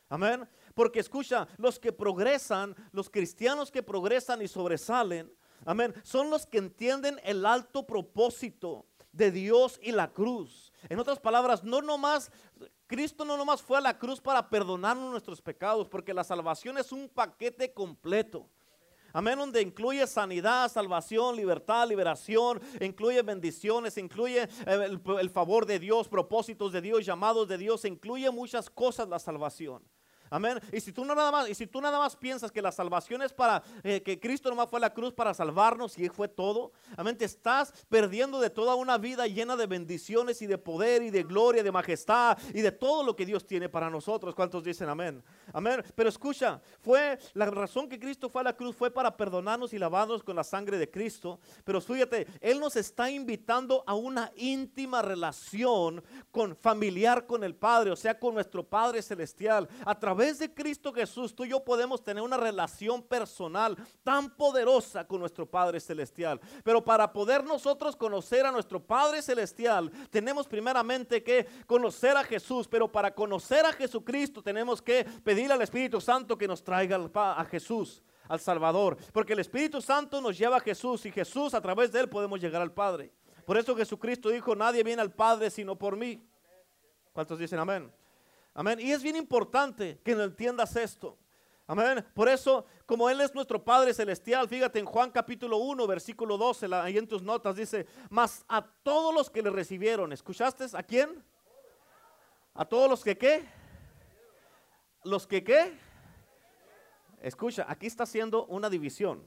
Amén. 0.09 0.47
Porque 0.73 1.00
escucha, 1.00 1.47
los 1.57 1.79
que 1.79 1.91
progresan, 1.91 2.75
los 2.91 3.09
cristianos 3.09 3.71
que 3.71 3.83
progresan 3.83 4.41
y 4.41 4.47
sobresalen, 4.47 5.31
amén, 5.65 5.94
son 6.03 6.29
los 6.29 6.45
que 6.45 6.59
entienden 6.59 7.19
el 7.23 7.45
alto 7.45 7.85
propósito 7.85 8.85
de 9.11 9.31
Dios 9.31 9.79
y 9.81 9.91
la 9.91 10.11
cruz. 10.11 10.71
En 10.89 11.00
otras 11.00 11.19
palabras, 11.19 11.63
no 11.63 11.81
nomás, 11.81 12.31
Cristo 12.88 13.25
no 13.25 13.38
nomás 13.38 13.61
fue 13.61 13.77
a 13.77 13.81
la 13.81 13.97
cruz 13.97 14.19
para 14.19 14.50
perdonarnos 14.50 15.09
nuestros 15.09 15.41
pecados, 15.41 15.88
porque 15.88 16.13
la 16.13 16.23
salvación 16.23 16.77
es 16.77 16.91
un 16.91 17.07
paquete 17.09 17.73
completo. 17.73 18.50
Amén, 19.15 19.38
donde 19.38 19.62
incluye 19.62 20.07
sanidad, 20.07 20.71
salvación, 20.71 21.36
libertad, 21.36 21.88
liberación, 21.88 22.60
incluye 22.81 23.21
bendiciones, 23.21 23.95
incluye 24.00 24.42
eh, 24.42 24.50
el, 24.65 25.00
el 25.19 25.30
favor 25.30 25.68
de 25.68 25.77
Dios, 25.77 26.07
propósitos 26.07 26.71
de 26.71 26.81
Dios, 26.81 27.06
llamados 27.06 27.48
de 27.48 27.60
Dios, 27.60 27.86
incluye 27.86 28.31
muchas 28.31 28.71
cosas 28.71 29.07
la 29.07 29.19
salvación. 29.19 29.83
Amén. 30.33 30.59
Y 30.71 30.80
si 30.80 30.91
tú 30.91 31.06
nada 31.06 31.31
más, 31.31 31.47
y 31.47 31.53
si 31.53 31.68
tú 31.68 31.80
nada 31.80 32.00
más 32.00 32.15
piensas 32.15 32.51
que 32.51 32.59
la 32.59 32.71
salvación 32.71 33.21
es 33.21 33.31
para 33.31 33.62
eh, 33.83 34.01
que 34.01 34.19
Cristo 34.19 34.50
nomás 34.50 34.68
fue 34.68 34.80
a 34.80 34.81
la 34.81 34.91
cruz 34.91 35.13
para 35.13 35.31
salvarnos 35.31 35.95
y 36.00 36.09
fue 36.09 36.27
todo, 36.27 36.71
amén, 36.97 37.15
te 37.15 37.25
estás 37.25 37.71
perdiendo 37.88 38.39
de 38.39 38.50
toda 38.50 38.74
una 38.74 38.97
vida 38.97 39.27
llena 39.27 39.56
de 39.56 39.68
bendiciones 39.68 40.41
y 40.41 40.47
de 40.47 40.57
poder 40.57 41.03
y 41.03 41.12
de 41.12 41.21
gloria, 41.21 41.62
de 41.62 41.71
majestad 41.71 42.35
y 42.51 42.62
de 42.62 42.71
todo 42.71 43.03
lo 43.03 43.15
que 43.15 43.27
Dios 43.27 43.45
tiene 43.45 43.69
para 43.69 43.91
nosotros. 43.91 44.33
¿Cuántos 44.33 44.63
dicen 44.63 44.89
amén? 44.89 45.24
Amén. 45.53 45.83
Pero 45.94 46.09
escucha, 46.09 46.59
fue 46.81 47.19
la 47.36 47.45
razón 47.45 47.88
que 47.88 48.00
Cristo 48.00 48.27
fue 48.27 48.41
a 48.41 48.45
la 48.45 48.57
cruz 48.57 48.75
fue 48.75 48.89
para 48.89 49.15
perdonarnos 49.15 49.71
y 49.74 49.77
lavarnos 49.77 50.24
con 50.24 50.36
la 50.36 50.44
sangre 50.44 50.79
de 50.79 50.89
Cristo. 50.89 51.39
Pero 51.63 51.79
fíjate, 51.79 52.25
Él 52.41 52.59
nos 52.59 52.75
está 52.75 53.12
invitando 53.12 53.83
a 53.86 53.94
una 53.94 54.31
íntima 54.36 55.03
relación 55.03 56.03
con 56.31 56.56
familiar 56.56 57.27
con 57.27 57.44
el 57.44 57.53
Padre, 57.53 57.91
o 57.91 57.95
sea, 57.95 58.18
con 58.18 58.33
nuestro 58.33 58.63
Padre 58.63 59.03
celestial 59.03 59.69
a 59.86 60.00
través 60.00 60.22
de 60.31 60.53
Cristo 60.53 60.93
Jesús, 60.93 61.35
tú 61.35 61.45
y 61.45 61.49
yo 61.49 61.63
podemos 61.63 62.03
tener 62.03 62.23
una 62.23 62.37
relación 62.37 63.03
personal 63.03 63.77
tan 64.03 64.29
poderosa 64.35 65.05
con 65.05 65.19
nuestro 65.19 65.45
Padre 65.45 65.79
Celestial. 65.79 66.39
Pero 66.63 66.83
para 66.83 67.11
poder 67.11 67.43
nosotros 67.43 67.95
conocer 67.95 68.45
a 68.45 68.51
nuestro 68.51 68.81
Padre 68.81 69.21
Celestial, 69.21 69.91
tenemos 70.09 70.47
primeramente 70.47 71.23
que 71.23 71.45
conocer 71.65 72.15
a 72.17 72.23
Jesús. 72.23 72.67
Pero 72.67 72.91
para 72.91 73.13
conocer 73.13 73.65
a 73.65 73.73
Jesucristo, 73.73 74.41
tenemos 74.41 74.81
que 74.81 75.03
pedir 75.23 75.51
al 75.51 75.61
Espíritu 75.61 75.99
Santo 75.99 76.37
que 76.37 76.47
nos 76.47 76.63
traiga 76.63 76.99
a 77.13 77.45
Jesús 77.45 78.01
al 78.27 78.39
Salvador, 78.39 78.97
porque 79.11 79.33
el 79.33 79.39
Espíritu 79.39 79.81
Santo 79.81 80.21
nos 80.21 80.37
lleva 80.37 80.57
a 80.57 80.61
Jesús 80.61 81.05
y 81.05 81.11
Jesús 81.11 81.53
a 81.53 81.61
través 81.61 81.91
de 81.91 81.99
él 81.99 82.09
podemos 82.09 82.39
llegar 82.39 82.61
al 82.61 82.71
Padre. 82.71 83.11
Por 83.45 83.57
eso 83.57 83.75
Jesucristo 83.75 84.29
dijo, 84.29 84.55
nadie 84.55 84.83
viene 84.83 85.01
al 85.01 85.11
Padre 85.11 85.49
sino 85.49 85.77
por 85.77 85.97
mí. 85.97 86.25
¿Cuántos 87.11 87.37
dicen 87.37 87.59
amén? 87.59 87.91
Amén. 88.53 88.79
Y 88.79 88.91
es 88.91 89.01
bien 89.01 89.15
importante 89.15 90.00
que 90.03 90.11
entiendas 90.11 90.75
esto. 90.75 91.17
Amén. 91.65 92.05
Por 92.13 92.27
eso, 92.27 92.65
como 92.85 93.09
Él 93.09 93.21
es 93.21 93.33
nuestro 93.33 93.63
Padre 93.63 93.94
Celestial, 93.94 94.50
fíjate 94.50 94.79
en 94.79 94.85
Juan 94.85 95.11
capítulo 95.11 95.57
1, 95.57 95.88
versículo 95.88 96.38
12, 96.38 96.67
ahí 96.75 96.97
en 96.97 97.07
tus 97.07 97.23
notas 97.23 97.55
dice, 97.55 97.88
mas 98.09 98.44
a 98.50 98.61
todos 98.61 99.13
los 99.13 99.29
que 99.29 99.41
le 99.41 99.50
recibieron, 99.50 100.11
¿escuchaste? 100.11 100.65
¿A 100.73 100.83
quién? 100.83 101.23
A 102.53 102.65
todos 102.65 102.89
los 102.89 103.03
que 103.03 103.17
qué? 103.17 103.45
Los 105.03 105.25
que 105.25 105.44
qué? 105.44 105.73
Escucha, 107.21 107.65
aquí 107.67 107.88
está 107.88 108.03
haciendo 108.03 108.45
una 108.47 108.69
división. 108.69 109.25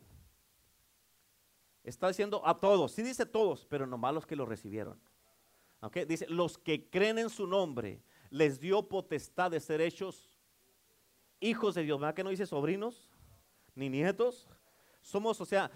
Está 1.82 2.08
diciendo 2.08 2.42
a 2.44 2.60
todos, 2.60 2.92
sí 2.92 3.02
dice 3.02 3.24
todos, 3.24 3.64
pero 3.64 3.86
nomás 3.86 4.12
los 4.12 4.26
que 4.26 4.36
lo 4.36 4.44
recibieron. 4.44 5.00
Okay? 5.80 6.04
Dice, 6.04 6.26
los 6.28 6.58
que 6.58 6.90
creen 6.90 7.18
en 7.18 7.30
su 7.30 7.46
nombre 7.46 8.02
les 8.30 8.60
dio 8.60 8.88
potestad 8.88 9.50
de 9.50 9.60
ser 9.60 9.80
hechos 9.80 10.38
hijos 11.40 11.74
de 11.74 11.82
Dios. 11.82 12.00
¿Verdad 12.00 12.14
que 12.14 12.24
no 12.24 12.30
dice 12.30 12.46
sobrinos 12.46 13.08
ni 13.74 13.88
nietos? 13.88 14.48
Somos, 15.00 15.40
o 15.40 15.44
sea, 15.44 15.70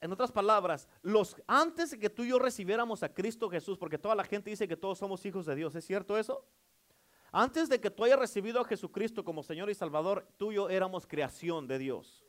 en 0.00 0.12
otras 0.12 0.32
palabras, 0.32 0.88
los 1.02 1.36
antes 1.46 1.90
de 1.90 1.98
que 1.98 2.08
tú 2.08 2.24
y 2.24 2.28
yo 2.28 2.38
recibiéramos 2.38 3.02
a 3.02 3.12
Cristo 3.12 3.50
Jesús, 3.50 3.76
porque 3.76 3.98
toda 3.98 4.14
la 4.14 4.24
gente 4.24 4.50
dice 4.50 4.66
que 4.66 4.76
todos 4.76 4.98
somos 4.98 5.24
hijos 5.26 5.44
de 5.46 5.54
Dios, 5.54 5.74
¿es 5.74 5.84
cierto 5.84 6.16
eso? 6.16 6.46
Antes 7.32 7.68
de 7.68 7.80
que 7.80 7.90
tú 7.90 8.04
hayas 8.04 8.18
recibido 8.18 8.60
a 8.60 8.64
Jesucristo 8.64 9.24
como 9.24 9.42
Señor 9.42 9.70
y 9.70 9.74
Salvador, 9.74 10.26
tú 10.36 10.52
y 10.52 10.56
yo 10.56 10.68
éramos 10.68 11.06
creación 11.06 11.68
de 11.68 11.78
Dios. 11.78 12.24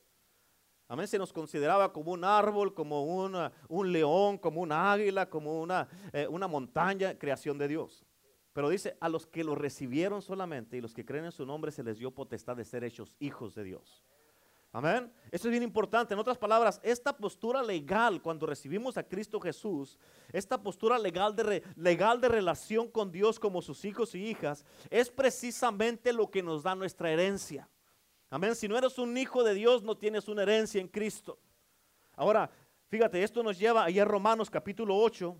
Amén, 0.87 1.07
se 1.07 1.17
nos 1.17 1.31
consideraba 1.31 1.93
como 1.93 2.11
un 2.11 2.25
árbol, 2.25 2.73
como 2.73 3.05
un 3.05 3.91
león, 3.93 4.37
como 4.37 4.61
una 4.61 4.91
águila, 4.91 5.29
como 5.29 5.61
una, 5.61 5.87
eh, 6.11 6.27
una 6.27 6.49
montaña, 6.49 7.17
creación 7.17 7.57
de 7.57 7.69
Dios. 7.69 8.05
Pero 8.53 8.69
dice, 8.69 8.97
a 8.99 9.07
los 9.07 9.27
que 9.27 9.43
lo 9.43 9.55
recibieron 9.55 10.21
solamente 10.21 10.77
y 10.77 10.81
los 10.81 10.93
que 10.93 11.05
creen 11.05 11.25
en 11.25 11.31
su 11.31 11.45
nombre 11.45 11.71
se 11.71 11.83
les 11.83 11.97
dio 11.97 12.11
potestad 12.11 12.57
de 12.57 12.65
ser 12.65 12.83
hechos 12.83 13.15
hijos 13.19 13.55
de 13.55 13.63
Dios. 13.63 14.03
Amén. 14.73 15.11
Eso 15.31 15.47
es 15.47 15.51
bien 15.51 15.63
importante. 15.63 16.13
En 16.13 16.19
otras 16.19 16.37
palabras, 16.37 16.79
esta 16.81 17.15
postura 17.15 17.61
legal 17.61 18.21
cuando 18.21 18.45
recibimos 18.45 18.97
a 18.97 19.03
Cristo 19.03 19.39
Jesús, 19.39 19.99
esta 20.31 20.61
postura 20.61 20.97
legal 20.97 21.35
de, 21.35 21.61
legal 21.75 22.21
de 22.21 22.29
relación 22.29 22.89
con 22.89 23.11
Dios 23.11 23.37
como 23.37 23.61
sus 23.61 23.83
hijos 23.83 24.15
y 24.15 24.25
hijas, 24.25 24.65
es 24.89 25.09
precisamente 25.09 26.13
lo 26.13 26.31
que 26.31 26.41
nos 26.41 26.63
da 26.63 26.73
nuestra 26.73 27.11
herencia. 27.11 27.69
Amén. 28.29 28.55
Si 28.55 28.69
no 28.69 28.77
eres 28.77 28.97
un 28.97 29.17
hijo 29.17 29.43
de 29.43 29.53
Dios, 29.53 29.83
no 29.83 29.97
tienes 29.97 30.29
una 30.29 30.43
herencia 30.43 30.79
en 30.79 30.87
Cristo. 30.87 31.37
Ahora, 32.15 32.49
fíjate, 32.87 33.21
esto 33.23 33.43
nos 33.43 33.59
lleva 33.59 33.83
allá 33.83 34.03
a 34.03 34.05
Romanos 34.05 34.49
capítulo 34.49 34.95
8, 34.95 35.35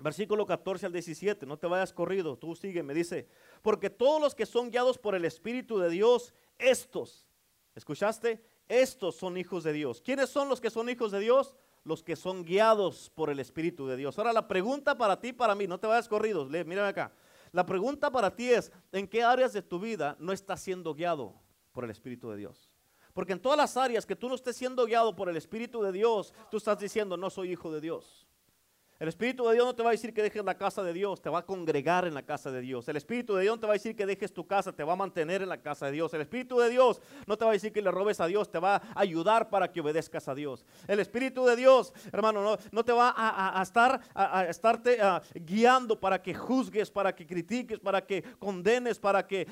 Versículo 0.00 0.46
14 0.46 0.86
al 0.86 0.92
17, 0.92 1.44
no 1.44 1.58
te 1.58 1.66
vayas 1.66 1.92
corrido, 1.92 2.38
tú 2.38 2.54
sigue, 2.54 2.84
me 2.84 2.94
dice, 2.94 3.26
porque 3.62 3.90
todos 3.90 4.20
los 4.22 4.34
que 4.34 4.46
son 4.46 4.70
guiados 4.70 4.96
por 4.96 5.16
el 5.16 5.24
Espíritu 5.24 5.78
de 5.78 5.90
Dios, 5.90 6.34
estos, 6.56 7.26
¿escuchaste? 7.74 8.44
Estos 8.68 9.16
son 9.16 9.36
hijos 9.36 9.64
de 9.64 9.72
Dios. 9.72 10.00
¿Quiénes 10.00 10.30
son 10.30 10.48
los 10.48 10.60
que 10.60 10.70
son 10.70 10.88
hijos 10.88 11.10
de 11.10 11.18
Dios? 11.18 11.56
Los 11.82 12.04
que 12.04 12.14
son 12.14 12.44
guiados 12.44 13.10
por 13.10 13.28
el 13.28 13.40
Espíritu 13.40 13.88
de 13.88 13.96
Dios. 13.96 14.16
Ahora 14.18 14.32
la 14.32 14.46
pregunta 14.46 14.96
para 14.96 15.20
ti, 15.20 15.32
para 15.32 15.56
mí, 15.56 15.66
no 15.66 15.80
te 15.80 15.88
vayas 15.88 16.06
corrido, 16.06 16.44
mírame 16.44 16.80
acá. 16.80 17.12
La 17.50 17.66
pregunta 17.66 18.10
para 18.10 18.36
ti 18.36 18.50
es, 18.50 18.70
¿en 18.92 19.08
qué 19.08 19.24
áreas 19.24 19.52
de 19.52 19.62
tu 19.62 19.80
vida 19.80 20.16
no 20.20 20.32
estás 20.32 20.60
siendo 20.60 20.94
guiado 20.94 21.34
por 21.72 21.84
el 21.84 21.90
Espíritu 21.90 22.30
de 22.30 22.36
Dios? 22.36 22.70
Porque 23.14 23.32
en 23.32 23.40
todas 23.40 23.58
las 23.58 23.76
áreas 23.76 24.06
que 24.06 24.14
tú 24.14 24.28
no 24.28 24.36
estés 24.36 24.56
siendo 24.56 24.86
guiado 24.86 25.16
por 25.16 25.28
el 25.28 25.36
Espíritu 25.36 25.82
de 25.82 25.90
Dios, 25.90 26.32
tú 26.52 26.58
estás 26.58 26.78
diciendo, 26.78 27.16
no 27.16 27.30
soy 27.30 27.50
hijo 27.50 27.72
de 27.72 27.80
Dios. 27.80 28.28
El 29.00 29.06
Espíritu 29.06 29.46
de 29.46 29.54
Dios 29.54 29.64
no 29.64 29.76
te 29.76 29.82
va 29.84 29.90
a 29.90 29.92
decir 29.92 30.12
que 30.12 30.24
dejes 30.24 30.44
la 30.44 30.56
casa 30.56 30.82
de 30.82 30.92
Dios, 30.92 31.22
te 31.22 31.30
va 31.30 31.38
a 31.38 31.46
congregar 31.46 32.04
en 32.04 32.14
la 32.14 32.24
casa 32.24 32.50
de 32.50 32.60
Dios. 32.60 32.88
El 32.88 32.96
Espíritu 32.96 33.36
de 33.36 33.42
Dios 33.42 33.54
no 33.54 33.60
te 33.60 33.66
va 33.68 33.74
a 33.74 33.78
decir 33.78 33.94
que 33.94 34.04
dejes 34.04 34.34
tu 34.34 34.44
casa, 34.44 34.72
te 34.72 34.82
va 34.82 34.94
a 34.94 34.96
mantener 34.96 35.40
en 35.40 35.48
la 35.48 35.62
casa 35.62 35.86
de 35.86 35.92
Dios. 35.92 36.12
El 36.14 36.22
Espíritu 36.22 36.58
de 36.58 36.68
Dios 36.68 37.00
no 37.24 37.38
te 37.38 37.44
va 37.44 37.52
a 37.52 37.54
decir 37.54 37.72
que 37.72 37.80
le 37.80 37.92
robes 37.92 38.18
a 38.18 38.26
Dios, 38.26 38.50
te 38.50 38.58
va 38.58 38.74
a 38.74 38.82
ayudar 38.96 39.50
para 39.50 39.70
que 39.70 39.80
obedezcas 39.80 40.26
a 40.26 40.34
Dios. 40.34 40.64
El 40.88 40.98
Espíritu 40.98 41.46
de 41.46 41.54
Dios, 41.54 41.92
hermano, 42.10 42.58
no, 42.72 42.84
te 42.84 42.90
va 42.90 43.14
a, 43.16 43.62
estar 43.62 44.00
estarte 44.48 44.98
guiando 45.32 46.00
para 46.00 46.20
que 46.20 46.34
juzgues, 46.34 46.90
para 46.90 47.14
que 47.14 47.24
critiques, 47.24 47.78
para 47.78 48.04
que 48.04 48.24
condenes, 48.40 48.98
para 48.98 49.24
que 49.24 49.46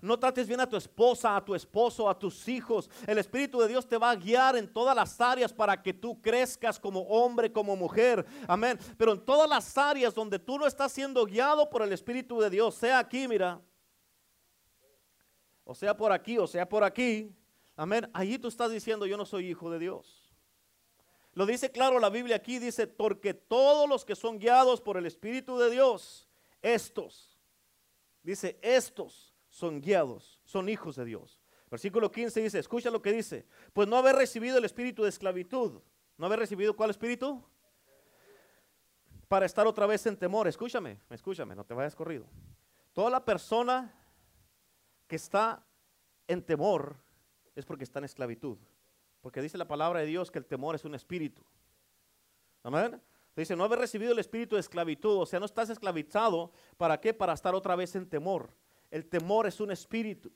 no 0.00 0.16
trates 0.16 0.46
bien 0.46 0.60
a 0.60 0.68
tu 0.68 0.76
esposa, 0.76 1.34
a 1.34 1.44
tu 1.44 1.56
esposo, 1.56 2.08
a 2.08 2.16
tus 2.16 2.46
hijos. 2.46 2.88
El 3.04 3.18
Espíritu 3.18 3.58
de 3.58 3.66
Dios 3.66 3.84
te 3.88 3.98
va 3.98 4.10
a 4.10 4.14
guiar 4.14 4.54
en 4.54 4.72
todas 4.72 4.94
las 4.94 5.20
áreas 5.20 5.52
para 5.52 5.82
que 5.82 5.92
tú 5.92 6.22
crezcas 6.22 6.78
como 6.78 7.00
hombre, 7.00 7.50
como 7.50 7.74
mujer. 7.74 8.24
Pero 8.96 9.12
en 9.12 9.24
todas 9.24 9.48
las 9.48 9.76
áreas 9.78 10.14
donde 10.14 10.38
tú 10.38 10.58
no 10.58 10.66
estás 10.66 10.92
siendo 10.92 11.24
guiado 11.24 11.68
por 11.70 11.82
el 11.82 11.92
Espíritu 11.92 12.40
de 12.40 12.50
Dios, 12.50 12.74
sea 12.74 12.98
aquí, 12.98 13.26
mira, 13.28 13.60
o 15.64 15.74
sea 15.74 15.96
por 15.96 16.12
aquí, 16.12 16.38
o 16.38 16.46
sea 16.46 16.68
por 16.68 16.84
aquí, 16.84 17.34
amén, 17.76 18.10
allí 18.12 18.38
tú 18.38 18.48
estás 18.48 18.70
diciendo, 18.70 19.06
yo 19.06 19.16
no 19.16 19.24
soy 19.24 19.48
hijo 19.48 19.70
de 19.70 19.78
Dios. 19.78 20.34
Lo 21.32 21.46
dice 21.46 21.70
claro 21.70 22.00
la 22.00 22.10
Biblia 22.10 22.36
aquí, 22.36 22.58
dice, 22.58 22.86
porque 22.86 23.34
todos 23.34 23.88
los 23.88 24.04
que 24.04 24.16
son 24.16 24.38
guiados 24.38 24.80
por 24.80 24.96
el 24.96 25.06
Espíritu 25.06 25.58
de 25.58 25.70
Dios, 25.70 26.28
estos, 26.60 27.38
dice, 28.22 28.58
estos 28.62 29.34
son 29.48 29.80
guiados, 29.80 30.40
son 30.44 30.68
hijos 30.68 30.96
de 30.96 31.04
Dios. 31.04 31.40
Versículo 31.70 32.10
15 32.10 32.42
dice, 32.42 32.58
escucha 32.58 32.90
lo 32.90 33.00
que 33.00 33.12
dice, 33.12 33.46
pues 33.72 33.86
no 33.86 33.96
haber 33.96 34.16
recibido 34.16 34.58
el 34.58 34.64
espíritu 34.64 35.04
de 35.04 35.08
esclavitud, 35.08 35.80
no 36.16 36.26
haber 36.26 36.40
recibido 36.40 36.74
cuál 36.74 36.90
espíritu? 36.90 37.44
Para 39.30 39.46
estar 39.46 39.64
otra 39.64 39.86
vez 39.86 40.04
en 40.06 40.16
temor. 40.16 40.48
Escúchame, 40.48 40.98
escúchame, 41.08 41.54
no 41.54 41.62
te 41.62 41.72
vayas 41.72 41.94
corrido. 41.94 42.26
Toda 42.92 43.10
la 43.10 43.24
persona 43.24 43.94
que 45.06 45.14
está 45.14 45.64
en 46.26 46.42
temor 46.42 46.96
es 47.54 47.64
porque 47.64 47.84
está 47.84 48.00
en 48.00 48.06
esclavitud. 48.06 48.58
Porque 49.20 49.40
dice 49.40 49.56
la 49.56 49.68
palabra 49.68 50.00
de 50.00 50.06
Dios 50.06 50.32
que 50.32 50.40
el 50.40 50.46
temor 50.46 50.74
es 50.74 50.84
un 50.84 50.96
espíritu. 50.96 51.44
Amén. 52.64 53.00
Dice, 53.36 53.54
no 53.54 53.62
haber 53.62 53.78
recibido 53.78 54.10
el 54.10 54.18
espíritu 54.18 54.56
de 54.56 54.62
esclavitud, 54.62 55.20
o 55.20 55.26
sea, 55.26 55.38
no 55.38 55.46
estás 55.46 55.70
esclavizado. 55.70 56.50
¿Para 56.76 57.00
qué? 57.00 57.14
Para 57.14 57.34
estar 57.34 57.54
otra 57.54 57.76
vez 57.76 57.94
en 57.94 58.08
temor. 58.08 58.50
El 58.90 59.06
temor 59.06 59.46
es 59.46 59.60
un 59.60 59.70
espíritu. 59.70 60.32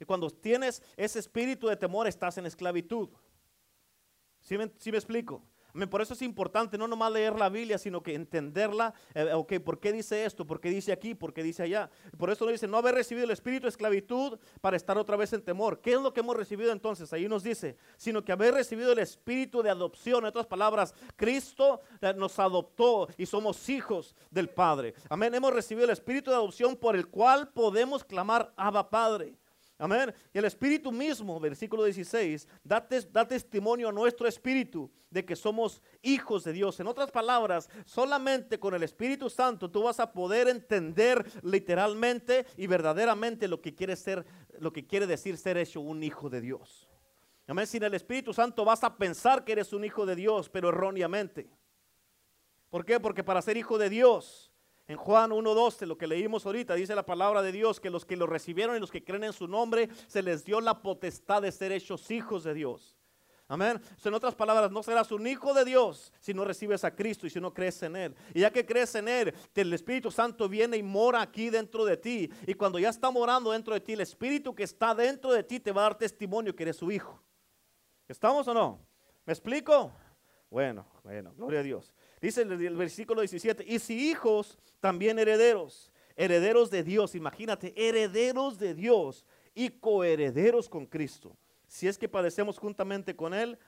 Y 0.00 0.06
cuando 0.06 0.30
tienes 0.30 0.82
ese 0.96 1.18
espíritu 1.18 1.66
de 1.68 1.76
temor, 1.76 2.06
estás 2.06 2.38
en 2.38 2.46
esclavitud. 2.46 3.10
¿Sí 4.40 4.56
me, 4.56 4.64
me 4.64 4.96
explico? 4.96 5.42
Por 5.90 6.00
eso 6.00 6.14
es 6.14 6.22
importante 6.22 6.78
no 6.78 6.88
nomás 6.88 7.12
leer 7.12 7.38
la 7.38 7.48
Biblia, 7.48 7.78
sino 7.78 8.02
que 8.02 8.14
entenderla. 8.14 8.94
Eh, 9.14 9.32
ok, 9.32 9.60
¿por 9.60 9.78
qué 9.78 9.92
dice 9.92 10.24
esto? 10.24 10.46
¿Por 10.46 10.60
qué 10.60 10.70
dice 10.70 10.92
aquí? 10.92 11.14
¿Por 11.14 11.32
qué 11.32 11.42
dice 11.42 11.62
allá? 11.62 11.90
Por 12.16 12.30
eso 12.30 12.44
no 12.44 12.50
dice 12.50 12.66
no 12.66 12.78
haber 12.78 12.94
recibido 12.94 13.24
el 13.24 13.30
espíritu 13.30 13.64
de 13.64 13.70
esclavitud 13.70 14.38
para 14.60 14.76
estar 14.76 14.96
otra 14.98 15.16
vez 15.16 15.32
en 15.32 15.42
temor. 15.42 15.80
¿Qué 15.80 15.92
es 15.92 16.00
lo 16.00 16.12
que 16.12 16.20
hemos 16.20 16.36
recibido 16.36 16.72
entonces? 16.72 17.12
Ahí 17.12 17.28
nos 17.28 17.42
dice, 17.42 17.76
sino 17.96 18.24
que 18.24 18.32
haber 18.32 18.54
recibido 18.54 18.92
el 18.92 18.98
espíritu 18.98 19.62
de 19.62 19.70
adopción. 19.70 20.20
En 20.20 20.26
otras 20.26 20.46
palabras, 20.46 20.94
Cristo 21.16 21.80
eh, 22.00 22.14
nos 22.16 22.38
adoptó 22.38 23.08
y 23.16 23.26
somos 23.26 23.68
hijos 23.68 24.14
del 24.30 24.48
Padre. 24.48 24.94
Amén. 25.08 25.34
Hemos 25.34 25.52
recibido 25.52 25.84
el 25.84 25.92
espíritu 25.92 26.30
de 26.30 26.36
adopción 26.36 26.76
por 26.76 26.96
el 26.96 27.08
cual 27.08 27.48
podemos 27.48 28.04
clamar 28.04 28.52
Abba 28.56 28.88
Padre. 28.88 29.34
Amén. 29.80 30.12
Y 30.34 30.38
el 30.38 30.44
Espíritu 30.44 30.90
mismo, 30.90 31.38
versículo 31.38 31.84
16, 31.84 32.48
da, 32.64 32.84
da, 33.12 33.28
testimonio 33.28 33.88
a 33.88 33.92
nuestro 33.92 34.26
espíritu 34.26 34.90
de 35.08 35.24
que 35.24 35.36
somos 35.36 35.80
hijos 36.02 36.42
de 36.42 36.52
Dios. 36.52 36.80
En 36.80 36.88
otras 36.88 37.12
palabras, 37.12 37.70
solamente 37.86 38.58
con 38.58 38.74
el 38.74 38.82
Espíritu 38.82 39.30
Santo 39.30 39.70
tú 39.70 39.84
vas 39.84 40.00
a 40.00 40.12
poder 40.12 40.48
entender 40.48 41.24
literalmente 41.42 42.44
y 42.56 42.66
verdaderamente 42.66 43.46
lo 43.46 43.62
que 43.62 43.76
quiere 43.76 43.94
ser, 43.94 44.26
lo 44.58 44.72
que 44.72 44.84
quiere 44.84 45.06
decir 45.06 45.38
ser 45.38 45.56
hecho 45.56 45.80
un 45.80 46.02
hijo 46.02 46.28
de 46.28 46.40
Dios. 46.40 46.88
Amén. 47.46 47.68
Sin 47.68 47.84
el 47.84 47.94
Espíritu 47.94 48.34
Santo 48.34 48.64
vas 48.64 48.82
a 48.82 48.96
pensar 48.96 49.44
que 49.44 49.52
eres 49.52 49.72
un 49.72 49.84
hijo 49.84 50.04
de 50.04 50.16
Dios, 50.16 50.48
pero 50.48 50.70
erróneamente. 50.70 51.48
¿Por 52.68 52.84
qué? 52.84 52.98
Porque 52.98 53.22
para 53.22 53.40
ser 53.42 53.56
hijo 53.56 53.78
de 53.78 53.88
Dios 53.88 54.47
en 54.88 54.96
Juan 54.96 55.30
1.12, 55.30 55.86
lo 55.86 55.98
que 55.98 56.06
leímos 56.06 56.46
ahorita, 56.46 56.74
dice 56.74 56.94
la 56.94 57.04
palabra 57.04 57.42
de 57.42 57.52
Dios 57.52 57.78
que 57.78 57.90
los 57.90 58.06
que 58.06 58.16
lo 58.16 58.26
recibieron 58.26 58.74
y 58.74 58.80
los 58.80 58.90
que 58.90 59.04
creen 59.04 59.24
en 59.24 59.34
su 59.34 59.46
nombre, 59.46 59.90
se 60.06 60.22
les 60.22 60.46
dio 60.46 60.62
la 60.62 60.80
potestad 60.80 61.42
de 61.42 61.52
ser 61.52 61.72
hechos 61.72 62.10
hijos 62.10 62.42
de 62.42 62.54
Dios. 62.54 62.96
Amén. 63.50 63.80
en 64.04 64.14
otras 64.14 64.34
palabras, 64.34 64.70
no 64.70 64.82
serás 64.82 65.10
un 65.10 65.26
hijo 65.26 65.54
de 65.54 65.64
Dios 65.64 66.12
si 66.20 66.34
no 66.34 66.44
recibes 66.44 66.84
a 66.84 66.94
Cristo 66.94 67.26
y 67.26 67.30
si 67.30 67.40
no 67.40 67.52
crees 67.52 67.82
en 67.82 67.96
Él. 67.96 68.14
Y 68.34 68.40
ya 68.40 68.50
que 68.50 68.64
crees 68.64 68.94
en 68.94 69.08
Él, 69.08 69.34
el 69.54 69.72
Espíritu 69.72 70.10
Santo 70.10 70.48
viene 70.48 70.76
y 70.76 70.82
mora 70.82 71.22
aquí 71.22 71.48
dentro 71.48 71.84
de 71.84 71.96
ti. 71.96 72.30
Y 72.46 72.54
cuando 72.54 72.78
ya 72.78 72.90
está 72.90 73.10
morando 73.10 73.52
dentro 73.52 73.72
de 73.72 73.80
ti, 73.80 73.94
el 73.94 74.02
Espíritu 74.02 74.54
que 74.54 74.64
está 74.64 74.94
dentro 74.94 75.32
de 75.32 75.42
ti 75.42 75.60
te 75.60 75.72
va 75.72 75.82
a 75.82 75.84
dar 75.84 75.98
testimonio 75.98 76.54
que 76.54 76.62
eres 76.62 76.76
su 76.76 76.90
hijo. 76.90 77.22
¿Estamos 78.06 78.46
o 78.48 78.54
no? 78.54 78.86
¿Me 79.24 79.32
explico? 79.32 79.92
Bueno, 80.50 80.86
bueno, 81.02 81.34
gloria 81.34 81.60
a 81.60 81.62
Dios. 81.62 81.92
Dice 82.20 82.42
el, 82.42 82.76
versículo 82.76 83.20
17, 83.20 83.64
y 83.66 83.78
si 83.78 84.10
hijos, 84.10 84.58
también 84.80 85.18
herederos, 85.18 85.92
herederos 86.16 86.70
de 86.70 86.82
Dios, 86.82 87.14
imagínate, 87.14 87.72
herederos 87.76 88.58
de 88.58 88.74
Dios 88.74 89.24
y 89.54 89.70
coherederos 89.70 90.68
con 90.68 90.86
Cristo. 90.86 91.36
Si 91.66 91.86
es 91.86 91.96
que 91.96 92.08
padecemos 92.08 92.58
juntamente 92.58 93.14
con 93.14 93.34
Él, 93.34 93.58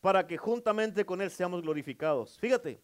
para 0.00 0.26
que 0.26 0.36
juntamente 0.36 1.04
con 1.04 1.20
Él 1.20 1.30
seamos 1.30 1.62
glorificados. 1.62 2.38
Fíjate, 2.38 2.80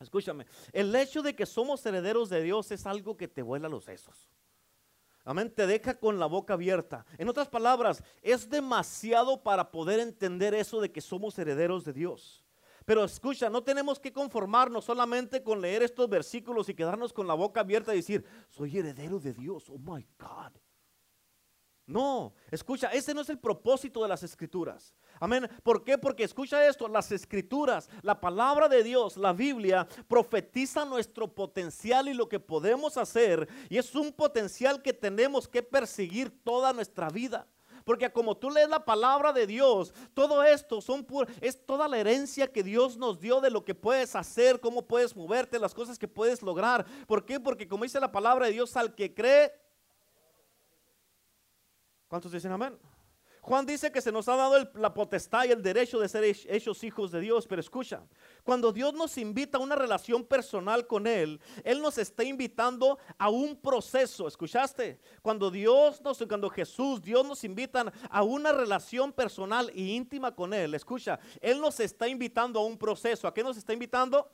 escúchame, 0.00 0.46
el 0.72 0.94
hecho 0.94 1.22
de 1.22 1.34
que 1.34 1.44
somos 1.44 1.84
herederos 1.84 2.30
de 2.30 2.42
Dios 2.42 2.70
es 2.70 2.86
algo 2.86 3.16
que 3.16 3.28
te 3.28 3.42
vuela 3.42 3.68
los 3.68 3.84
sesos. 3.84 4.30
Amén, 5.24 5.50
te 5.50 5.66
deja 5.66 5.98
con 5.98 6.20
la 6.20 6.26
boca 6.26 6.54
abierta. 6.54 7.04
En 7.18 7.28
otras 7.28 7.48
palabras, 7.48 8.02
es 8.22 8.48
demasiado 8.48 9.42
para 9.42 9.72
poder 9.72 9.98
entender 9.98 10.54
eso 10.54 10.80
de 10.80 10.92
que 10.92 11.00
somos 11.00 11.36
herederos 11.38 11.84
de 11.84 11.92
Dios. 11.92 12.45
Pero 12.86 13.02
escucha, 13.04 13.50
no 13.50 13.64
tenemos 13.64 13.98
que 13.98 14.12
conformarnos 14.12 14.84
solamente 14.84 15.42
con 15.42 15.60
leer 15.60 15.82
estos 15.82 16.08
versículos 16.08 16.68
y 16.68 16.74
quedarnos 16.74 17.12
con 17.12 17.26
la 17.26 17.34
boca 17.34 17.60
abierta 17.60 17.92
y 17.92 17.96
decir, 17.96 18.24
soy 18.48 18.78
heredero 18.78 19.18
de 19.18 19.32
Dios, 19.32 19.68
oh 19.68 19.78
my 19.78 20.06
God. 20.16 20.52
No, 21.84 22.34
escucha, 22.50 22.88
ese 22.88 23.12
no 23.12 23.20
es 23.20 23.28
el 23.28 23.38
propósito 23.38 24.02
de 24.02 24.08
las 24.08 24.22
escrituras. 24.22 24.94
Amén. 25.18 25.48
¿Por 25.64 25.82
qué? 25.82 25.98
Porque 25.98 26.22
escucha 26.24 26.66
esto, 26.66 26.86
las 26.86 27.10
escrituras, 27.10 27.88
la 28.02 28.20
palabra 28.20 28.68
de 28.68 28.84
Dios, 28.84 29.16
la 29.16 29.32
Biblia, 29.32 29.86
profetiza 30.06 30.84
nuestro 30.84 31.32
potencial 31.32 32.08
y 32.08 32.14
lo 32.14 32.28
que 32.28 32.38
podemos 32.38 32.96
hacer. 32.96 33.48
Y 33.68 33.78
es 33.78 33.94
un 33.96 34.12
potencial 34.12 34.80
que 34.80 34.92
tenemos 34.92 35.48
que 35.48 35.62
perseguir 35.62 36.30
toda 36.44 36.72
nuestra 36.72 37.08
vida. 37.08 37.48
Porque 37.86 38.10
como 38.10 38.36
tú 38.36 38.50
lees 38.50 38.68
la 38.68 38.84
palabra 38.84 39.32
de 39.32 39.46
Dios, 39.46 39.94
todo 40.12 40.42
esto 40.42 40.80
son 40.80 41.06
es 41.40 41.64
toda 41.64 41.86
la 41.86 41.96
herencia 41.98 42.52
que 42.52 42.64
Dios 42.64 42.96
nos 42.96 43.20
dio 43.20 43.40
de 43.40 43.48
lo 43.48 43.64
que 43.64 43.76
puedes 43.76 44.16
hacer, 44.16 44.58
cómo 44.58 44.82
puedes 44.82 45.14
moverte, 45.14 45.56
las 45.60 45.72
cosas 45.72 45.96
que 45.96 46.08
puedes 46.08 46.42
lograr. 46.42 46.84
¿Por 47.06 47.24
qué? 47.24 47.38
Porque 47.38 47.68
como 47.68 47.84
dice 47.84 48.00
la 48.00 48.10
palabra 48.10 48.46
de 48.46 48.52
Dios, 48.54 48.76
al 48.76 48.92
que 48.92 49.14
cree, 49.14 49.52
¿cuántos 52.08 52.32
dicen 52.32 52.50
amén? 52.50 52.76
Juan 53.46 53.64
dice 53.64 53.92
que 53.92 54.00
se 54.00 54.10
nos 54.10 54.28
ha 54.28 54.34
dado 54.34 54.68
la 54.74 54.92
potestad 54.92 55.44
y 55.44 55.52
el 55.52 55.62
derecho 55.62 56.00
de 56.00 56.08
ser 56.08 56.24
hechos 56.24 56.82
hijos 56.82 57.12
de 57.12 57.20
Dios, 57.20 57.46
pero 57.46 57.60
escucha, 57.60 58.02
cuando 58.42 58.72
Dios 58.72 58.92
nos 58.92 59.16
invita 59.18 59.58
a 59.58 59.60
una 59.60 59.76
relación 59.76 60.24
personal 60.24 60.84
con 60.88 61.06
Él, 61.06 61.40
Él 61.62 61.80
nos 61.80 61.96
está 61.96 62.24
invitando 62.24 62.98
a 63.16 63.30
un 63.30 63.54
proceso, 63.54 64.26
¿escuchaste? 64.26 64.98
Cuando 65.22 65.48
Dios 65.48 66.00
nos, 66.00 66.18
cuando 66.26 66.50
Jesús, 66.50 67.00
Dios 67.00 67.24
nos 67.24 67.44
invita 67.44 67.92
a 68.10 68.24
una 68.24 68.50
relación 68.50 69.12
personal 69.12 69.70
e 69.72 69.80
íntima 69.80 70.34
con 70.34 70.52
Él, 70.52 70.74
escucha, 70.74 71.20
Él 71.40 71.60
nos 71.60 71.78
está 71.78 72.08
invitando 72.08 72.58
a 72.58 72.64
un 72.64 72.76
proceso, 72.76 73.28
¿a 73.28 73.32
qué 73.32 73.44
nos 73.44 73.56
está 73.56 73.72
invitando? 73.72 74.28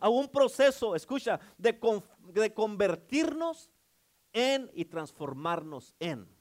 A 0.00 0.08
un 0.08 0.26
proceso, 0.26 0.96
escucha, 0.96 1.38
de, 1.58 1.78
de 2.32 2.54
convertirnos 2.54 3.70
en 4.32 4.70
y 4.72 4.86
transformarnos 4.86 5.94
en. 6.00 6.35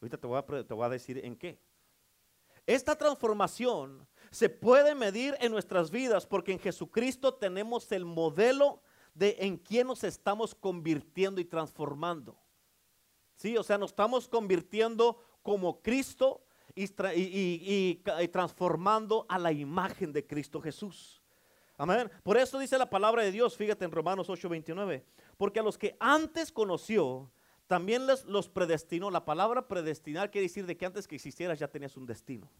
Ahorita 0.00 0.18
te 0.18 0.26
voy, 0.26 0.84
a, 0.84 0.88
decir 0.88 1.24
en 1.24 1.36
qué. 1.36 1.58
Esta 2.66 2.96
transformación 2.96 4.06
se 4.30 4.48
puede 4.48 4.94
medir 4.94 5.36
en 5.40 5.52
nuestras 5.52 5.90
vidas 5.90 6.26
porque 6.26 6.52
en 6.52 6.58
Jesucristo 6.58 7.34
tenemos 7.34 7.90
el 7.92 8.04
modelo 8.04 8.82
de 9.14 9.36
en 9.40 9.56
quién 9.56 9.86
nos 9.86 10.04
estamos 10.04 10.54
convirtiendo 10.54 11.40
y 11.40 11.44
transformando. 11.44 12.38
Sí, 13.36 13.56
o 13.56 13.62
sea, 13.62 13.78
nos 13.78 13.90
estamos 13.90 14.28
convirtiendo 14.28 15.22
como 15.42 15.80
Cristo 15.80 16.44
y, 16.74 16.84
y, 16.84 18.02
transformando 18.28 19.24
a 19.28 19.38
la 19.38 19.52
imagen 19.52 20.12
de 20.12 20.26
Cristo 20.26 20.60
Jesús. 20.60 21.22
Amén. 21.78 22.10
Por 22.22 22.36
eso 22.36 22.58
dice 22.58 22.78
la 22.78 22.88
palabra 22.88 23.22
de 23.22 23.32
Dios, 23.32 23.56
fíjate 23.56 23.84
en 23.84 23.92
Romanos 23.92 24.28
8:29, 24.28 25.04
porque 25.36 25.60
a 25.60 25.62
los 25.62 25.78
que 25.78 25.96
antes 26.00 26.50
conoció, 26.50 27.30
también 27.66 28.06
los 28.06 28.48
predestinó. 28.48 29.10
La 29.10 29.24
palabra 29.24 29.68
predestinar 29.68 30.30
quiere 30.30 30.46
decir 30.46 30.66
de 30.66 30.76
que 30.76 30.86
antes 30.86 31.08
que 31.08 31.16
existieras 31.16 31.58
ya 31.58 31.68
tenías 31.68 31.96
un 31.96 32.06
destino. 32.06 32.50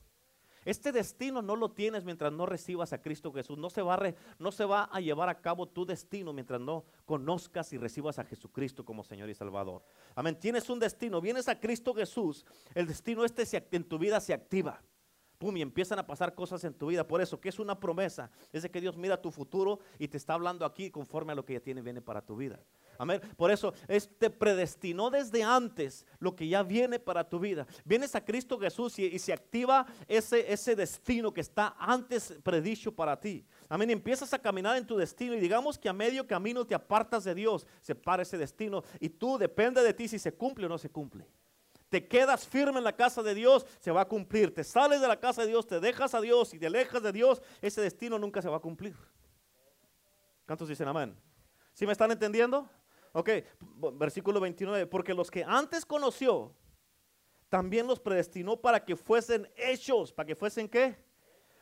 Este 0.67 0.91
destino 0.91 1.43
no 1.43 1.55
lo 1.55 1.71
tienes 1.71 2.05
mientras 2.05 2.33
no 2.33 2.45
recibas 2.45 2.93
a 2.93 3.01
Cristo 3.01 3.33
Jesús. 3.33 3.57
No 3.57 3.71
se, 3.71 3.83
va 3.83 3.95
a 3.95 4.15
no 4.41 4.51
se 4.51 4.65
va 4.65 4.85
a 4.85 5.01
llevar 5.01 5.29
a 5.29 5.41
cabo 5.41 5.69
tu 5.69 5.87
destino 5.87 6.33
mientras 6.33 6.61
no 6.61 6.85
conozcas 7.05 7.73
y 7.73 7.79
recibas 7.79 8.19
a 8.19 8.25
Jesucristo 8.25 8.85
como 8.85 9.05
Señor 9.05 9.31
y 9.31 9.35
Salvador. 9.35 9.85
Amén. 10.17 10.37
Tienes 10.41 10.69
un 10.69 10.81
destino. 10.81 11.21
Vienes 11.21 11.47
a 11.49 11.61
Cristo 11.61 11.95
Jesús. 11.95 12.45
El 12.75 12.89
destino 12.89 13.25
este 13.25 13.45
en 13.71 13.85
tu 13.85 13.97
vida 13.97 14.19
se 14.19 14.35
activa. 14.35 14.83
Pum, 15.39 15.57
y 15.57 15.63
empiezan 15.63 15.99
a 15.99 16.07
pasar 16.07 16.35
cosas 16.35 16.65
en 16.65 16.75
tu 16.75 16.87
vida. 16.87 17.07
Por 17.07 17.21
eso, 17.21 17.41
que 17.41 17.49
es 17.49 17.59
una 17.59 17.79
promesa? 17.79 18.31
Es 18.53 18.63
de 18.63 18.71
que 18.71 18.81
Dios 18.81 18.97
mira 18.97 19.21
tu 19.21 19.31
futuro 19.31 19.81
y 19.99 20.09
te 20.09 20.17
está 20.17 20.35
hablando 20.35 20.65
aquí 20.65 20.91
conforme 20.91 21.33
a 21.33 21.35
lo 21.35 21.45
que 21.45 21.55
ya 21.55 21.61
tiene 21.61 21.83
viene 21.83 22.01
para 22.01 22.23
tu 22.23 22.37
vida. 22.37 22.59
Amén. 22.99 23.21
Por 23.37 23.51
eso, 23.51 23.75
te 24.19 24.31
predestinó 24.31 25.11
desde 25.11 25.43
antes 25.43 26.07
lo 26.19 26.35
que 26.35 26.49
ya 26.49 26.63
viene 26.63 26.99
para 26.99 27.29
tu 27.29 27.39
vida. 27.39 27.67
Vienes 27.85 28.15
a 28.15 28.25
Cristo 28.25 28.59
Jesús 28.59 28.99
y, 28.99 29.19
se 29.19 29.33
activa 29.33 29.87
ese, 30.09 30.51
ese 30.53 30.75
destino 30.75 31.33
que 31.33 31.41
está 31.41 31.77
antes 31.79 32.35
predicho 32.43 32.93
para 32.93 33.21
ti. 33.21 33.45
Amén. 33.69 33.91
Y 33.91 33.93
empiezas 33.93 34.33
a 34.33 34.39
caminar 34.39 34.77
en 34.77 34.87
tu 34.87 34.97
destino 34.97 35.35
y 35.35 35.41
digamos 35.41 35.79
que 35.79 35.89
a 35.89 35.93
medio 35.93 36.27
camino 36.27 36.65
te 36.65 36.75
apartas 36.75 37.25
de 37.25 37.35
Dios, 37.35 37.67
se 37.83 37.95
para 37.95 38.23
ese 38.23 38.39
destino 38.39 38.83
y 39.01 39.09
tú 39.09 39.37
depende 39.39 39.83
de 39.83 39.93
ti 39.93 40.09
si 40.09 40.19
se 40.19 40.33
cumple 40.33 40.67
o 40.67 40.69
no 40.69 40.79
se 40.79 40.89
cumple 40.89 41.27
te 41.89 42.07
quedas 42.07 42.47
firme 42.47 42.79
en 42.79 42.85
la 42.85 42.97
casa 42.97 43.23
de 43.23 43.35
Dios, 43.35 43.67
se 43.79 43.91
va 43.91 44.03
a 44.03 44.09
cumplir. 44.09 44.55
Te 44.55 44.65
sales 44.65 45.01
de 45.01 45.09
la 45.09 45.21
casa 45.21 45.43
de 45.43 45.49
Dios, 45.49 45.67
te 45.67 45.81
dejas 45.81 46.15
a 46.15 46.21
Dios 46.21 46.53
y 46.55 46.59
te 46.59 46.67
alejas 46.67 47.03
de 47.03 47.13
Dios, 47.13 47.43
ese 47.63 47.81
destino 47.81 48.19
nunca 48.19 48.43
se 48.43 48.49
va 48.49 48.57
a 48.57 48.61
cumplir. 48.61 48.97
¿Cuántos 50.47 50.69
dicen 50.69 50.89
amén? 50.89 51.17
¿Sí 51.73 51.87
me 51.87 51.93
están 51.93 52.11
entendiendo? 52.11 52.69
Ok, 53.13 53.31
versículo 53.95 54.41
29. 54.41 54.87
Porque 54.87 55.15
los 55.15 55.31
que 55.31 55.45
antes 55.45 55.85
conoció, 55.85 56.55
también 57.49 57.87
los 57.87 58.01
predestinó 58.01 58.57
para 58.57 58.85
que 58.85 58.97
fuesen 58.97 59.49
hechos. 59.57 60.13
¿Para 60.13 60.27
que 60.27 60.35
fuesen 60.35 60.69
qué? 60.69 60.97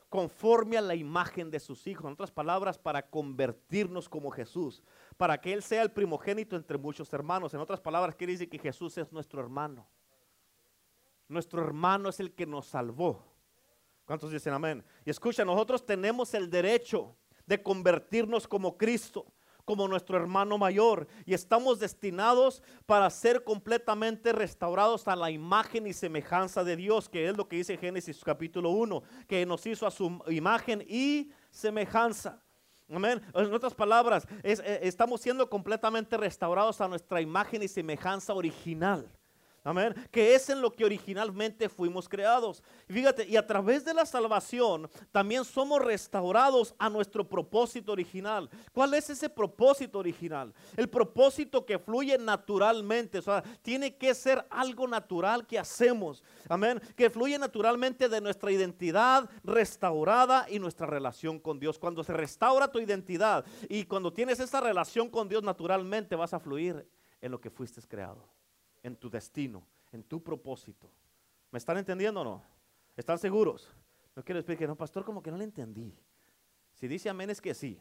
Conforme 0.08 0.76
a 0.76 0.80
la 0.80 0.94
imagen 0.94 1.50
de 1.50 1.60
sus 1.60 1.86
hijos. 1.86 2.06
En 2.06 2.12
otras 2.12 2.30
palabras, 2.30 2.78
para 2.78 3.08
convertirnos 3.08 4.08
como 4.08 4.30
Jesús. 4.30 4.82
Para 5.16 5.40
que 5.40 5.52
Él 5.52 5.62
sea 5.62 5.82
el 5.82 5.92
primogénito 5.92 6.56
entre 6.56 6.78
muchos 6.78 7.12
hermanos. 7.12 7.54
En 7.54 7.60
otras 7.60 7.80
palabras, 7.80 8.14
quiere 8.14 8.32
decir 8.32 8.48
que 8.48 8.58
Jesús 8.58 8.98
es 8.98 9.12
nuestro 9.12 9.40
hermano. 9.40 9.86
Nuestro 11.28 11.62
hermano 11.62 12.08
es 12.08 12.20
el 12.20 12.32
que 12.32 12.46
nos 12.46 12.66
salvó. 12.66 13.24
¿Cuántos 14.04 14.30
dicen 14.30 14.52
amén? 14.52 14.84
Y 15.04 15.10
escucha, 15.10 15.44
nosotros 15.44 15.84
tenemos 15.86 16.34
el 16.34 16.50
derecho 16.50 17.16
de 17.46 17.62
convertirnos 17.62 18.46
como 18.46 18.76
Cristo, 18.76 19.26
como 19.64 19.88
nuestro 19.88 20.16
hermano 20.16 20.58
mayor. 20.58 21.06
Y 21.24 21.32
estamos 21.32 21.78
destinados 21.78 22.62
para 22.86 23.08
ser 23.08 23.44
completamente 23.44 24.32
restaurados 24.32 25.08
a 25.08 25.16
la 25.16 25.30
imagen 25.30 25.86
y 25.86 25.94
semejanza 25.94 26.64
de 26.64 26.76
Dios, 26.76 27.08
que 27.08 27.28
es 27.28 27.36
lo 27.36 27.48
que 27.48 27.56
dice 27.56 27.78
Génesis 27.78 28.22
capítulo 28.22 28.70
1, 28.70 29.02
que 29.26 29.46
nos 29.46 29.64
hizo 29.66 29.86
a 29.86 29.90
su 29.90 30.22
imagen 30.28 30.84
y 30.86 31.30
semejanza. 31.50 32.42
Amén. 32.90 33.22
En 33.32 33.54
otras 33.54 33.74
palabras, 33.74 34.26
eh, 34.42 34.80
estamos 34.82 35.22
siendo 35.22 35.48
completamente 35.48 36.18
restaurados 36.18 36.82
a 36.82 36.88
nuestra 36.88 37.22
imagen 37.22 37.62
y 37.62 37.68
semejanza 37.68 38.34
original. 38.34 39.10
Amén. 39.66 39.94
Que 40.10 40.34
es 40.34 40.50
en 40.50 40.60
lo 40.60 40.70
que 40.70 40.84
originalmente 40.84 41.70
fuimos 41.70 42.06
creados. 42.06 42.62
Fíjate, 42.86 43.26
y 43.26 43.34
a 43.34 43.46
través 43.46 43.82
de 43.82 43.94
la 43.94 44.04
salvación 44.04 44.90
también 45.10 45.42
somos 45.42 45.80
restaurados 45.82 46.74
a 46.78 46.90
nuestro 46.90 47.26
propósito 47.26 47.92
original. 47.92 48.50
¿Cuál 48.72 48.92
es 48.92 49.08
ese 49.08 49.30
propósito 49.30 49.98
original? 49.98 50.52
El 50.76 50.90
propósito 50.90 51.64
que 51.64 51.78
fluye 51.78 52.18
naturalmente. 52.18 53.18
O 53.18 53.22
sea, 53.22 53.42
tiene 53.62 53.96
que 53.96 54.14
ser 54.14 54.46
algo 54.50 54.86
natural 54.86 55.46
que 55.46 55.58
hacemos. 55.58 56.22
Amén. 56.46 56.78
Que 56.94 57.08
fluye 57.08 57.38
naturalmente 57.38 58.10
de 58.10 58.20
nuestra 58.20 58.52
identidad 58.52 59.30
restaurada 59.42 60.44
y 60.50 60.58
nuestra 60.58 60.86
relación 60.86 61.40
con 61.40 61.58
Dios. 61.58 61.78
Cuando 61.78 62.04
se 62.04 62.12
restaura 62.12 62.70
tu 62.70 62.80
identidad 62.80 63.46
y 63.70 63.84
cuando 63.86 64.12
tienes 64.12 64.40
esa 64.40 64.60
relación 64.60 65.08
con 65.08 65.26
Dios 65.26 65.42
naturalmente 65.42 66.16
vas 66.16 66.34
a 66.34 66.38
fluir 66.38 66.86
en 67.22 67.30
lo 67.30 67.40
que 67.40 67.48
fuiste 67.48 67.80
creado 67.88 68.43
en 68.84 68.94
tu 68.94 69.10
destino, 69.10 69.66
en 69.90 70.04
tu 70.04 70.22
propósito. 70.22 70.88
¿Me 71.50 71.58
están 71.58 71.78
entendiendo 71.78 72.20
o 72.20 72.24
no? 72.24 72.44
¿Están 72.96 73.18
seguros? 73.18 73.68
No 74.14 74.22
quiero 74.22 74.40
decir 74.40 74.56
que 74.56 74.66
no, 74.66 74.76
pastor, 74.76 75.04
como 75.04 75.22
que 75.22 75.30
no 75.30 75.38
le 75.38 75.44
entendí. 75.44 75.92
Si 76.74 76.86
dice 76.86 77.08
amén 77.08 77.30
es 77.30 77.40
que 77.40 77.54
sí. 77.54 77.80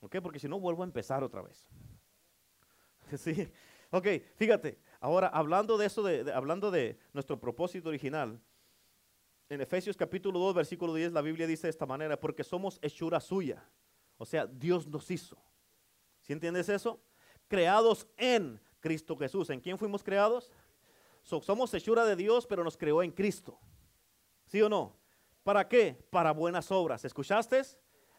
¿Ok? 0.00 0.16
Porque 0.22 0.38
si 0.38 0.48
no 0.48 0.58
vuelvo 0.58 0.82
a 0.82 0.86
empezar 0.86 1.22
otra 1.22 1.42
vez. 1.42 1.68
sí. 3.16 3.52
Ok, 3.90 4.06
fíjate. 4.36 4.78
Ahora, 5.00 5.28
hablando 5.28 5.76
de 5.76 5.86
eso, 5.86 6.02
de, 6.02 6.32
hablando 6.32 6.70
de 6.70 6.98
nuestro 7.12 7.38
propósito 7.38 7.90
original, 7.90 8.40
en 9.50 9.60
Efesios 9.60 9.96
capítulo 9.96 10.38
2, 10.38 10.54
versículo 10.54 10.94
10, 10.94 11.12
la 11.12 11.22
Biblia 11.22 11.46
dice 11.46 11.66
de 11.66 11.70
esta 11.70 11.86
manera, 11.86 12.18
porque 12.18 12.44
somos 12.44 12.78
hechura 12.80 13.20
suya. 13.20 13.68
O 14.16 14.24
sea, 14.24 14.46
Dios 14.46 14.86
nos 14.86 15.10
hizo. 15.10 15.36
¿Sí 16.20 16.32
entiendes 16.32 16.68
eso? 16.68 17.02
Creados 17.48 18.06
en 18.16 18.60
Cristo 18.80 19.16
Jesús. 19.16 19.50
¿En 19.50 19.60
quién 19.60 19.78
fuimos 19.78 20.02
creados? 20.02 20.50
somos 21.22 21.72
hechura 21.74 22.04
de 22.04 22.16
Dios, 22.16 22.46
pero 22.46 22.64
nos 22.64 22.76
creó 22.76 23.02
en 23.02 23.12
Cristo. 23.12 23.58
¿Sí 24.46 24.60
o 24.62 24.68
no? 24.68 24.96
¿Para 25.44 25.68
qué? 25.68 25.96
Para 26.10 26.32
buenas 26.32 26.70
obras. 26.70 27.04
¿Escuchaste? 27.04 27.62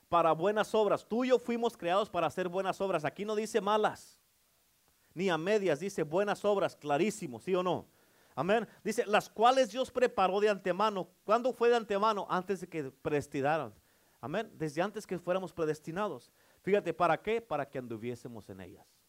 Para 0.08 0.32
buenas 0.32 0.74
obras. 0.74 1.06
Tú 1.08 1.26
y 1.26 1.30
yo 1.30 1.40
fuimos 1.40 1.76
creados 1.76 2.10
para 2.10 2.28
hacer 2.28 2.48
buenas 2.48 2.80
obras. 2.80 3.04
Aquí 3.04 3.26
no 3.26 3.36
dice 3.36 3.60
malas, 3.60 4.22
ni 5.14 5.30
a 5.30 5.38
medias, 5.38 5.80
dice 5.80 6.04
buenas 6.04 6.46
obras, 6.46 6.76
clarísimo, 6.76 7.40
¿sí 7.40 7.54
o 7.56 7.64
no? 7.64 7.88
Amén. 8.34 8.68
Dice, 8.84 9.06
las 9.06 9.30
cuales 9.30 9.72
Dios 9.72 9.92
preparó 9.92 10.40
de 10.40 10.50
antemano. 10.50 11.10
¿Cuándo 11.26 11.52
fue 11.52 11.70
de 11.70 11.76
antemano? 11.76 12.26
Antes 12.30 12.62
de 12.62 12.68
que 12.68 12.92
predestinaran. 12.92 13.74
Amén. 14.22 14.50
Desde 14.54 14.82
antes 14.82 15.06
que 15.06 15.20
fuéramos 15.20 15.52
predestinados. 15.52 16.32
Fíjate, 16.62 16.94
¿para 16.94 17.22
qué? 17.22 17.42
Para 17.42 17.68
que 17.68 17.78
anduviésemos 17.78 18.50
en 18.50 18.62
ellas. 18.62 19.01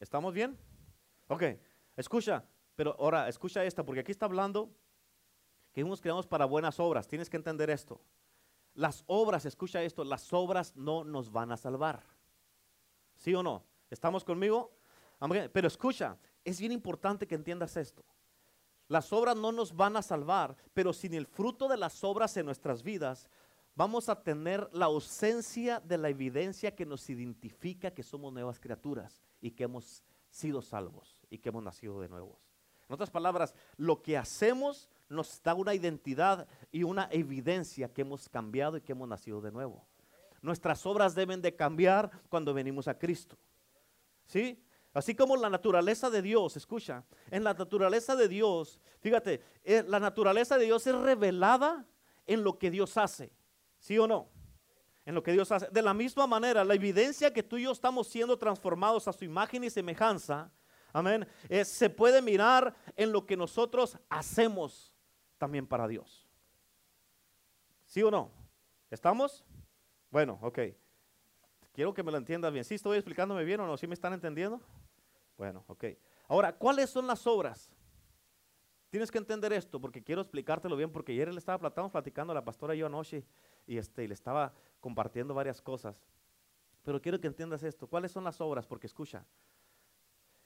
¿Estamos 0.00 0.32
bien? 0.32 0.58
Ok, 1.28 1.42
escucha, 1.94 2.42
pero 2.74 2.96
ahora 2.98 3.28
escucha 3.28 3.62
esta, 3.64 3.84
porque 3.84 4.00
aquí 4.00 4.10
está 4.10 4.24
hablando 4.24 4.74
que 5.72 5.82
hemos 5.82 6.00
creados 6.00 6.26
para 6.26 6.46
buenas 6.46 6.80
obras. 6.80 7.06
Tienes 7.06 7.28
que 7.28 7.36
entender 7.36 7.68
esto. 7.68 8.00
Las 8.74 9.04
obras, 9.06 9.44
escucha 9.44 9.82
esto, 9.82 10.02
las 10.02 10.32
obras 10.32 10.74
no 10.74 11.04
nos 11.04 11.30
van 11.30 11.52
a 11.52 11.58
salvar. 11.58 12.02
¿Sí 13.14 13.34
o 13.34 13.42
no? 13.42 13.62
¿Estamos 13.90 14.24
conmigo? 14.24 14.72
Pero 15.52 15.68
escucha, 15.68 16.16
es 16.44 16.58
bien 16.58 16.72
importante 16.72 17.26
que 17.26 17.34
entiendas 17.34 17.76
esto. 17.76 18.02
Las 18.88 19.12
obras 19.12 19.36
no 19.36 19.52
nos 19.52 19.76
van 19.76 19.96
a 19.96 20.02
salvar, 20.02 20.56
pero 20.72 20.94
sin 20.94 21.12
el 21.12 21.26
fruto 21.26 21.68
de 21.68 21.76
las 21.76 22.02
obras 22.02 22.36
en 22.38 22.46
nuestras 22.46 22.82
vidas, 22.82 23.28
vamos 23.80 24.10
a 24.10 24.22
tener 24.22 24.68
la 24.74 24.84
ausencia 24.84 25.80
de 25.80 25.96
la 25.96 26.10
evidencia 26.10 26.76
que 26.76 26.84
nos 26.84 27.08
identifica 27.08 27.90
que 27.90 28.02
somos 28.02 28.30
nuevas 28.30 28.60
criaturas 28.60 29.22
y 29.40 29.52
que 29.52 29.64
hemos 29.64 30.04
sido 30.28 30.60
salvos 30.60 31.18
y 31.30 31.38
que 31.38 31.48
hemos 31.48 31.62
nacido 31.62 31.98
de 31.98 32.10
nuevos. 32.10 32.36
En 32.86 32.92
otras 32.92 33.08
palabras, 33.08 33.54
lo 33.78 34.02
que 34.02 34.18
hacemos 34.18 34.90
nos 35.08 35.42
da 35.42 35.54
una 35.54 35.74
identidad 35.74 36.46
y 36.70 36.82
una 36.82 37.08
evidencia 37.10 37.90
que 37.90 38.02
hemos 38.02 38.28
cambiado 38.28 38.76
y 38.76 38.82
que 38.82 38.92
hemos 38.92 39.08
nacido 39.08 39.40
de 39.40 39.50
nuevo. 39.50 39.86
Nuestras 40.42 40.84
obras 40.84 41.14
deben 41.14 41.40
de 41.40 41.56
cambiar 41.56 42.10
cuando 42.28 42.52
venimos 42.52 42.86
a 42.86 42.98
Cristo. 42.98 43.38
¿Sí? 44.26 44.62
Así 44.92 45.14
como 45.14 45.38
la 45.38 45.48
naturaleza 45.48 46.10
de 46.10 46.20
Dios, 46.20 46.54
escucha, 46.54 47.02
en 47.30 47.44
la 47.44 47.54
naturaleza 47.54 48.14
de 48.14 48.28
Dios, 48.28 48.78
fíjate, 49.00 49.40
eh, 49.64 49.82
la 49.88 50.00
naturaleza 50.00 50.58
de 50.58 50.66
Dios 50.66 50.86
es 50.86 50.94
revelada 50.94 51.86
en 52.26 52.44
lo 52.44 52.58
que 52.58 52.70
Dios 52.70 52.98
hace. 52.98 53.39
¿Sí 53.80 53.98
o 53.98 54.06
no? 54.06 54.28
en 55.10 55.14
lo 55.14 55.22
que 55.22 55.32
Dios 55.32 55.50
hace. 55.50 55.66
De 55.70 55.82
la 55.82 55.92
misma 55.92 56.26
manera, 56.26 56.64
la 56.64 56.74
evidencia 56.74 57.32
que 57.32 57.42
tú 57.42 57.56
y 57.56 57.64
yo 57.64 57.72
estamos 57.72 58.08
siendo 58.08 58.38
transformados 58.38 59.08
a 59.08 59.12
su 59.12 59.24
imagen 59.24 59.64
y 59.64 59.70
semejanza, 59.70 60.50
amén, 60.92 61.26
se 61.64 61.90
puede 61.90 62.22
mirar 62.22 62.74
en 62.96 63.12
lo 63.12 63.26
que 63.26 63.36
nosotros 63.36 63.98
hacemos 64.08 64.94
también 65.36 65.66
para 65.66 65.88
Dios. 65.88 66.28
¿Sí 67.86 68.02
o 68.02 68.10
no? 68.10 68.30
¿Estamos? 68.90 69.44
Bueno, 70.10 70.38
ok. 70.42 70.58
Quiero 71.72 71.92
que 71.94 72.02
me 72.02 72.12
lo 72.12 72.18
entiendas 72.18 72.52
bien. 72.52 72.64
¿Sí 72.64 72.74
estoy 72.74 72.98
explicándome 72.98 73.44
bien 73.44 73.60
o 73.60 73.66
no? 73.66 73.76
¿Sí 73.76 73.86
me 73.86 73.94
están 73.94 74.12
entendiendo? 74.12 74.60
Bueno, 75.36 75.64
ok. 75.66 75.84
Ahora, 76.28 76.52
¿cuáles 76.52 76.90
son 76.90 77.06
las 77.06 77.26
obras? 77.26 77.70
Tienes 78.90 79.12
que 79.12 79.18
entender 79.18 79.52
esto 79.52 79.80
porque 79.80 80.02
quiero 80.02 80.20
explicártelo 80.20 80.76
bien 80.76 80.90
porque 80.90 81.12
ayer 81.12 81.32
le 81.32 81.38
estaba 81.38 81.70
platicando 81.90 82.32
a 82.32 82.34
la 82.34 82.44
pastora 82.44 82.74
yo 82.74 82.86
anoche 82.86 83.24
y, 83.66 83.78
este, 83.78 84.02
y 84.02 84.08
le 84.08 84.14
estaba 84.14 84.52
compartiendo 84.80 85.32
varias 85.32 85.62
cosas. 85.62 86.02
Pero 86.82 87.00
quiero 87.00 87.20
que 87.20 87.28
entiendas 87.28 87.62
esto. 87.62 87.86
¿Cuáles 87.86 88.10
son 88.10 88.24
las 88.24 88.40
obras? 88.40 88.66
Porque 88.66 88.88
escucha, 88.88 89.24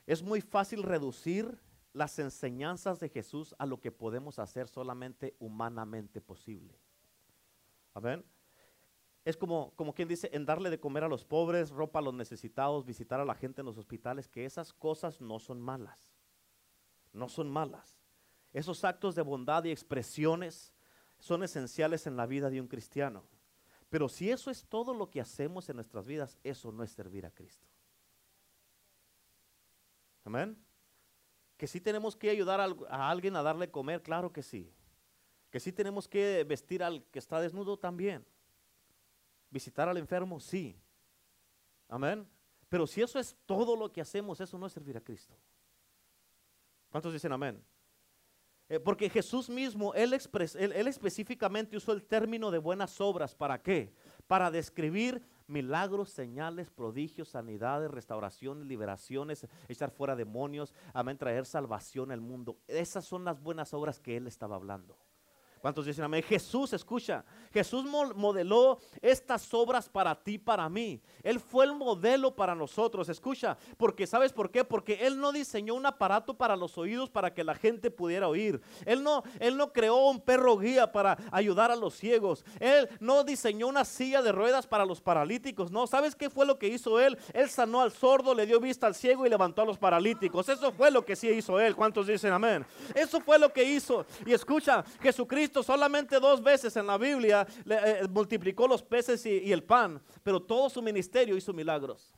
es 0.07 0.23
muy 0.23 0.43
fácil 0.43 0.83
reducir 0.83 1.59
las 1.95 2.19
enseñanzas 2.19 3.01
de 3.01 3.09
Jesús 3.09 3.55
a 3.59 3.65
lo 3.65 3.81
que 3.81 3.91
podemos 3.91 4.39
hacer 4.39 4.69
solamente 4.69 5.35
humanamente 5.39 6.21
posible. 6.21 6.79
Amén. 7.95 8.23
Es 9.25 9.39
como, 9.39 9.73
como 9.77 9.95
quien 9.95 10.09
dice, 10.09 10.29
en 10.35 10.45
darle 10.45 10.69
de 10.69 10.79
comer 10.79 11.05
a 11.05 11.09
los 11.09 11.25
pobres, 11.25 11.71
ropa 11.71 12.01
a 12.01 12.03
los 12.03 12.13
necesitados, 12.13 12.85
visitar 12.85 13.21
a 13.21 13.25
la 13.25 13.35
gente 13.35 13.63
en 13.63 13.67
los 13.67 13.79
hospitales, 13.79 14.29
que 14.29 14.45
esas 14.45 14.75
cosas 14.75 15.23
no 15.23 15.39
son 15.39 15.63
malas. 15.63 16.13
No 17.13 17.31
son 17.31 17.49
malas. 17.49 18.04
Esos 18.55 18.85
actos 18.85 19.17
de 19.17 19.23
bondad 19.23 19.65
y 19.65 19.73
expresiones 19.73 20.73
son 21.19 21.43
esenciales 21.43 22.07
en 22.07 22.17
la 22.17 22.25
vida 22.25 22.49
de 22.49 22.61
un 22.61 22.69
cristiano. 22.69 23.25
Pero 23.91 24.09
si 24.09 24.31
eso 24.31 24.49
es 24.49 24.65
todo 24.65 24.95
lo 24.95 25.11
que 25.11 25.21
hacemos 25.21 25.69
en 25.69 25.77
nuestras 25.77 26.07
vidas, 26.07 26.39
eso 26.45 26.71
no 26.71 26.85
es 26.85 26.93
servir 26.93 27.27
a 27.27 27.33
Cristo. 27.33 27.67
Amén. 30.25 30.57
Que 31.57 31.67
si 31.67 31.81
tenemos 31.81 32.17
que 32.17 32.31
ayudar 32.31 32.61
a 32.61 33.11
alguien 33.11 33.35
a 33.35 33.43
darle 33.43 33.71
comer, 33.71 34.03
claro 34.03 34.33
que 34.33 34.43
sí. 34.43 34.73
Que 35.51 35.59
si 35.59 35.73
tenemos 35.73 36.07
que 36.09 36.45
vestir 36.45 36.83
al 36.83 37.05
que 37.07 37.19
está 37.19 37.41
desnudo 37.41 37.77
también. 37.77 38.25
Visitar 39.51 39.89
al 39.89 39.99
enfermo, 39.99 40.39
sí. 40.39 40.81
Amén. 41.89 42.29
Pero 42.69 42.87
si 42.87 43.03
eso 43.03 43.19
es 43.19 43.37
todo 43.47 43.75
lo 43.75 43.93
que 43.93 44.01
hacemos, 44.01 44.41
eso 44.41 44.57
no 44.59 44.67
es 44.67 44.73
servir 44.73 44.97
a 44.97 45.01
Cristo. 45.01 45.37
¿Cuántos 46.89 47.13
dicen 47.13 47.33
amén? 47.33 47.65
Eh, 48.75 48.81
porque 48.81 49.09
Jesús 49.09 49.49
mismo, 49.49 49.95
él, 49.95 50.19
él, 50.59 50.89
específicamente 50.89 51.77
usó 51.77 51.93
el 51.93 52.03
término 52.03 52.51
de 52.51 52.59
buenas 52.59 53.01
obras. 53.01 53.33
¿Para 53.33 53.63
qué? 53.63 53.93
Para 54.27 54.51
describir 54.51 55.23
milagros, 55.47 56.11
señales, 56.11 56.71
prodigios, 56.71 57.29
sanidades, 57.29 57.89
restauraciones, 57.89 58.67
liberaciones, 58.67 59.47
echar 59.69 59.93
fuera 59.93 60.17
demonios, 60.17 60.75
amén, 60.93 61.17
traer 61.17 61.47
salvación 61.47 62.11
al 62.11 62.21
mundo. 62.21 62.59
Esas 62.67 63.05
son 63.05 63.25
las 63.25 63.41
buenas 63.41 63.73
obras 63.75 64.01
que 64.01 64.17
él 64.17 64.27
estaba 64.27 64.57
hablando. 64.57 64.99
¿Cuántos 65.65 65.87
dicen 65.87 66.05
amén? 66.05 66.23
Jesús, 66.23 66.75
escucha, 66.75 67.25
Jesús 67.51 67.87
modeló 67.87 68.79
estas 69.01 69.55
obras 69.55 69.89
para 69.89 70.15
ti, 70.15 70.37
para 70.37 70.69
mí. 70.69 71.01
Él 71.23 71.41
fue 71.41 71.65
el 71.65 71.73
modelo 71.73 72.37
para 72.37 72.55
nosotros, 72.55 73.09
escucha, 73.09 73.57
porque 73.79 74.07
¿sabes 74.07 74.31
por 74.31 74.51
qué? 74.51 74.63
Porque 74.63 75.07
Él 75.07 75.19
no 75.19 75.33
diseñó 75.33 75.75
un 75.75 75.87
aparato 75.87 76.35
para 76.35 76.55
los 76.55 76.77
oídos 76.77 77.09
para 77.09 77.33
que 77.33 77.43
la 77.43 77.55
gente 77.55 77.91
pudiera 77.91 78.29
oír. 78.29 78.61
Él 78.85 79.03
no, 79.03 79.23
él 79.41 79.57
no 79.57 79.73
creó 79.73 80.11
un 80.11 80.21
perro 80.21 80.59
guía 80.59 80.93
para 80.93 81.17
ayudar 81.33 81.71
a 81.71 81.77
los 81.77 81.95
ciegos. 81.95 82.45
Él 82.61 82.87
no 83.01 83.25
diseñó 83.25 83.67
una 83.67 83.87
silla 83.87 84.21
de 84.21 84.33
ruedas 84.33 84.67
para 84.67 84.85
los 84.85 85.01
paralíticos. 85.01 85.71
No, 85.71 85.87
¿sabes 85.87 86.15
qué 86.15 86.29
fue 86.29 86.45
lo 86.45 86.59
que 86.59 86.69
hizo 86.69 87.01
Él? 87.01 87.17
Él 87.33 87.49
sanó 87.49 87.81
al 87.81 87.91
sordo, 87.91 88.35
le 88.35 88.45
dio 88.45 88.61
vista 88.61 88.87
al 88.87 88.95
ciego 88.95 89.25
y 89.25 89.31
levantó 89.31 89.63
a 89.63 89.65
los 89.65 89.79
paralíticos. 89.79 90.47
Eso 90.47 90.73
fue 90.73 90.91
lo 90.91 91.07
que 91.07 91.17
sí 91.17 91.31
hizo 91.31 91.59
Él. 91.59 91.75
¿Cuántos 91.75 92.07
dicen 92.07 92.35
amén? 92.35 92.67
Eso 92.95 93.19
fue 93.19 93.39
lo 93.39 93.51
que 93.51 93.65
hizo. 93.65 94.05
Y 94.27 94.35
escucha, 94.35 94.85
Jesucristo 95.01 95.54
solamente 95.63 96.19
dos 96.21 96.43
veces 96.43 96.77
en 96.77 96.87
la 96.87 96.99
Biblia 96.99 97.47
eh, 97.69 98.07
multiplicó 98.11 98.67
los 98.67 98.83
peces 98.83 99.25
y, 99.27 99.53
el 99.53 99.63
pan, 99.63 100.03
pero 100.23 100.43
todo 100.43 100.69
su 100.69 100.83
ministerio 100.83 101.37
hizo 101.37 101.53
milagros. 101.53 102.13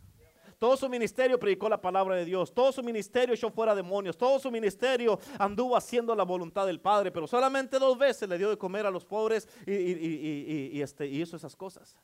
Todo 0.59 0.77
su 0.77 0.89
ministerio 0.89 1.39
predicó 1.39 1.69
la 1.69 1.81
palabra 1.81 2.17
de 2.17 2.25
Dios. 2.25 2.55
Todo 2.55 2.73
su 2.73 2.83
ministerio 2.83 3.35
echó 3.35 3.51
fuera 3.51 3.75
demonios. 3.75 4.17
Todo 4.17 4.39
su 4.39 4.51
ministerio 4.51 5.19
anduvo 5.39 5.77
haciendo 5.77 6.15
la 6.15 6.25
voluntad 6.25 6.65
del 6.67 6.81
Padre. 6.81 7.13
Pero 7.13 7.27
solamente 7.27 7.79
dos 7.79 7.99
veces 7.99 8.27
le 8.27 8.39
dio 8.39 8.49
de 8.49 8.57
comer 8.57 8.87
a 8.87 8.91
los 8.91 9.05
pobres 9.05 9.47
y, 9.67 10.81
este, 10.81 11.07
y 11.07 11.21
hizo 11.21 11.37
esas 11.37 11.55
cosas. 11.55 11.99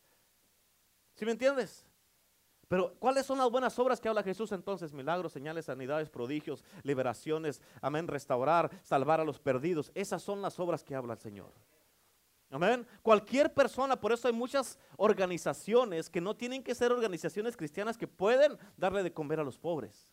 ¿Sí 1.15 1.25
me 1.25 1.33
entiendes? 1.33 1.87
Pero 2.73 2.95
¿cuáles 2.99 3.27
son 3.27 3.37
las 3.37 3.51
buenas 3.51 3.79
obras 3.79 4.01
que 4.01 4.09
habla 4.09 4.23
Jesús 4.23 4.51
entonces? 4.51 4.95
Milagros, 4.95 5.35
señales, 5.35 5.67
sanidades, 5.67 6.09
prodigios, 6.09 6.65
liberaciones, 6.85 7.61
amén, 7.83 8.09
restaurar, 8.09 8.71
salvar 8.83 9.21
a 9.21 9.25
los 9.25 9.39
perdidos. 9.39 9.93
Esas 9.95 10.23
son 10.23 10.41
las 10.41 10.59
obras 10.59 10.83
que 10.83 10.95
habla 10.95 11.13
el 11.13 11.19
Señor. 11.19 11.53
Amén. 12.49 12.87
Cualquier 13.03 13.53
persona, 13.53 14.01
por 14.01 14.11
eso 14.11 14.27
hay 14.27 14.33
muchas 14.33 14.79
organizaciones 14.97 16.09
que 16.09 16.23
no 16.23 16.35
tienen 16.35 16.63
que 16.63 16.75
ser 16.75 16.93
organizaciones 16.93 17.59
cristianas 17.59 17.99
que 17.99 18.09
pueden 18.09 18.57
darle 18.79 19.03
de 19.03 19.13
comer 19.13 19.41
a 19.41 19.45
los 19.45 19.59
pobres. 19.59 20.09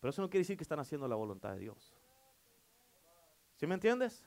Pero 0.00 0.10
eso 0.10 0.20
no 0.20 0.28
quiere 0.28 0.40
decir 0.40 0.56
que 0.56 0.64
están 0.64 0.80
haciendo 0.80 1.06
la 1.06 1.14
voluntad 1.14 1.52
de 1.52 1.60
Dios. 1.60 1.94
¿Sí 3.54 3.68
me 3.68 3.74
entiendes? 3.74 4.20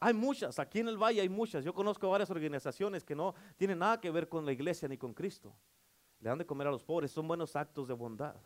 Hay 0.00 0.12
muchas, 0.12 0.58
aquí 0.58 0.80
en 0.80 0.88
el 0.88 1.00
valle 1.00 1.20
hay 1.20 1.28
muchas. 1.28 1.64
Yo 1.64 1.72
conozco 1.72 2.10
varias 2.10 2.30
organizaciones 2.30 3.04
que 3.04 3.14
no 3.14 3.32
tienen 3.56 3.78
nada 3.78 4.00
que 4.00 4.10
ver 4.10 4.28
con 4.28 4.44
la 4.44 4.50
iglesia 4.50 4.88
ni 4.88 4.98
con 4.98 5.14
Cristo 5.14 5.54
le 6.20 6.28
dan 6.28 6.38
de 6.38 6.46
comer 6.46 6.66
a 6.66 6.70
los 6.70 6.84
pobres, 6.84 7.10
son 7.10 7.28
buenos 7.28 7.56
actos 7.56 7.88
de 7.88 7.94
bondad. 7.94 8.36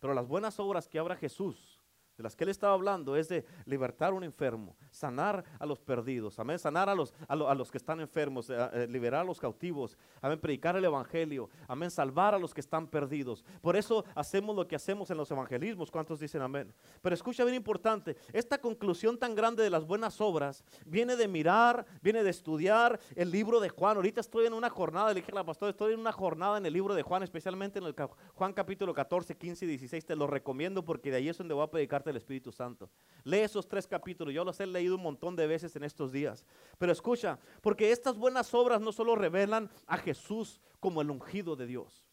Pero 0.00 0.14
las 0.14 0.26
buenas 0.26 0.58
obras 0.58 0.88
que 0.88 0.98
abra 0.98 1.16
Jesús 1.16 1.79
de 2.20 2.24
las 2.24 2.36
que 2.36 2.44
él 2.44 2.50
estaba 2.50 2.74
hablando 2.74 3.16
es 3.16 3.28
de 3.28 3.46
libertar 3.64 4.12
a 4.12 4.14
un 4.14 4.24
enfermo, 4.24 4.76
sanar 4.90 5.42
a 5.58 5.64
los 5.64 5.80
perdidos, 5.80 6.38
amén, 6.38 6.58
sanar 6.58 6.90
a 6.90 6.94
los, 6.94 7.14
a, 7.26 7.34
los 7.54 7.70
que 7.70 7.78
están 7.78 7.98
enfermos, 7.98 8.50
eh, 8.50 8.56
eh, 8.74 8.86
liberar 8.90 9.22
a 9.22 9.24
los 9.24 9.40
cautivos, 9.40 9.96
amén, 10.20 10.38
predicar 10.38 10.76
el 10.76 10.84
evangelio, 10.84 11.48
amén, 11.66 11.90
salvar 11.90 12.34
a 12.34 12.38
los 12.38 12.52
que 12.52 12.60
están 12.60 12.86
perdidos. 12.86 13.42
Por 13.62 13.74
eso 13.74 14.04
hacemos 14.14 14.54
lo 14.54 14.68
que 14.68 14.76
hacemos 14.76 15.10
en 15.10 15.16
los 15.16 15.30
evangelismos, 15.30 15.90
¿cuántos 15.90 16.20
dicen 16.20 16.42
amén? 16.42 16.74
Pero 17.00 17.14
escucha 17.14 17.42
bien 17.42 17.56
importante, 17.56 18.16
esta 18.34 18.58
conclusión 18.58 19.18
tan 19.18 19.34
grande 19.34 19.62
de 19.62 19.70
las 19.70 19.86
buenas 19.86 20.20
obras 20.20 20.62
viene 20.84 21.16
de 21.16 21.26
mirar, 21.26 21.86
viene 22.02 22.22
de 22.22 22.28
estudiar 22.28 23.00
el 23.16 23.30
libro 23.30 23.60
de 23.60 23.70
Juan. 23.70 23.96
Ahorita 23.96 24.20
estoy 24.20 24.44
en 24.44 24.52
una 24.52 24.68
jornada, 24.68 25.08
le 25.08 25.20
dije 25.20 25.32
a 25.32 25.36
la 25.36 25.44
pastora, 25.44 25.70
estoy 25.70 25.94
en 25.94 26.00
una 26.00 26.12
jornada 26.12 26.58
en 26.58 26.66
el 26.66 26.72
libro 26.74 26.94
de 26.94 27.02
Juan, 27.02 27.22
especialmente 27.22 27.78
en 27.78 27.86
el 27.86 27.94
Juan 28.34 28.52
capítulo 28.52 28.92
14, 28.92 29.38
15 29.38 29.64
y 29.64 29.68
16, 29.68 30.04
te 30.04 30.16
lo 30.16 30.26
recomiendo 30.26 30.84
porque 30.84 31.10
de 31.10 31.16
ahí 31.16 31.30
es 31.30 31.38
donde 31.38 31.54
voy 31.54 31.64
a 31.64 31.70
predicarte 31.70 32.09
el 32.10 32.16
Espíritu 32.16 32.52
Santo. 32.52 32.90
Lee 33.24 33.38
esos 33.38 33.68
tres 33.68 33.86
capítulos, 33.86 34.34
yo 34.34 34.44
los 34.44 34.58
he 34.60 34.66
leído 34.66 34.96
un 34.96 35.02
montón 35.02 35.36
de 35.36 35.46
veces 35.46 35.74
en 35.76 35.84
estos 35.84 36.12
días. 36.12 36.46
Pero 36.78 36.92
escucha, 36.92 37.38
porque 37.60 37.92
estas 37.92 38.16
buenas 38.16 38.52
obras 38.54 38.80
no 38.80 38.92
solo 38.92 39.14
revelan 39.14 39.70
a 39.86 39.96
Jesús 39.98 40.60
como 40.78 41.00
el 41.02 41.10
ungido 41.10 41.56
de 41.56 41.66
Dios. 41.66 42.06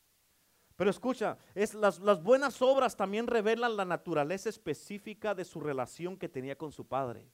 Pero 0.75 0.89
escucha, 0.91 1.37
es, 1.55 1.73
las, 1.73 1.99
las 1.99 2.21
buenas 2.21 2.61
obras 2.61 2.95
también 2.95 3.25
revelan 3.25 3.75
la 3.75 3.85
naturaleza 3.85 4.47
específica 4.47 5.33
de 5.33 5.43
su 5.43 5.59
relación 5.59 6.17
que 6.17 6.29
tenía 6.29 6.55
con 6.55 6.71
su 6.71 6.85
Padre. 6.85 7.27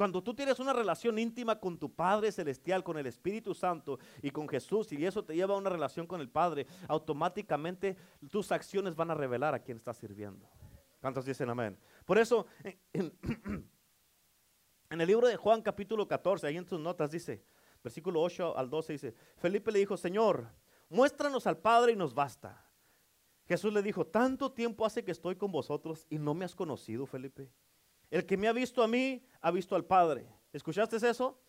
Cuando 0.00 0.22
tú 0.22 0.32
tienes 0.32 0.58
una 0.60 0.72
relación 0.72 1.18
íntima 1.18 1.60
con 1.60 1.78
tu 1.78 1.92
Padre 1.92 2.32
Celestial, 2.32 2.82
con 2.82 2.96
el 2.96 3.06
Espíritu 3.06 3.54
Santo 3.54 3.98
y 4.22 4.30
con 4.30 4.48
Jesús, 4.48 4.90
y 4.92 5.04
eso 5.04 5.22
te 5.22 5.34
lleva 5.34 5.54
a 5.54 5.58
una 5.58 5.68
relación 5.68 6.06
con 6.06 6.22
el 6.22 6.30
Padre, 6.30 6.66
automáticamente 6.88 7.96
tus 8.30 8.50
acciones 8.50 8.94
van 8.94 9.10
a 9.10 9.14
revelar 9.14 9.54
a 9.54 9.58
quién 9.58 9.76
estás 9.76 9.98
sirviendo. 9.98 10.48
¿Cuántos 11.00 11.24
dicen 11.24 11.48
amén? 11.48 11.78
Por 12.04 12.18
eso, 12.18 12.46
en, 12.92 13.12
el 14.90 15.06
libro 15.06 15.26
de 15.26 15.36
Juan 15.36 15.62
capítulo 15.62 16.06
14, 16.06 16.46
ahí 16.46 16.56
en 16.56 16.66
tus 16.66 16.78
notas 16.78 17.10
dice, 17.10 17.42
versículo 17.82 18.20
8 18.20 18.56
al 18.56 18.68
12 18.68 18.92
dice, 18.92 19.14
Felipe 19.38 19.72
le 19.72 19.78
dijo, 19.78 19.96
Señor, 19.96 20.48
muéstranos 20.90 21.46
al 21.46 21.56
Padre 21.56 21.92
y 21.92 21.96
nos 21.96 22.14
basta. 22.14 22.66
Jesús 23.46 23.72
le 23.72 23.82
dijo, 23.82 24.06
tanto 24.06 24.52
tiempo 24.52 24.84
hace 24.84 25.02
que 25.02 25.10
estoy 25.10 25.36
con 25.36 25.50
vosotros 25.50 26.06
y 26.10 26.18
no 26.18 26.34
me 26.34 26.44
has 26.44 26.54
conocido, 26.54 27.06
Felipe. 27.06 27.50
El 28.10 28.26
que 28.26 28.36
me 28.36 28.46
ha 28.46 28.52
visto 28.52 28.82
a 28.82 28.88
mí, 28.88 29.24
ha 29.40 29.50
visto 29.50 29.74
al 29.74 29.84
Padre. 29.84 30.28
¿Escuchaste 30.52 30.96
eso? 30.96 31.40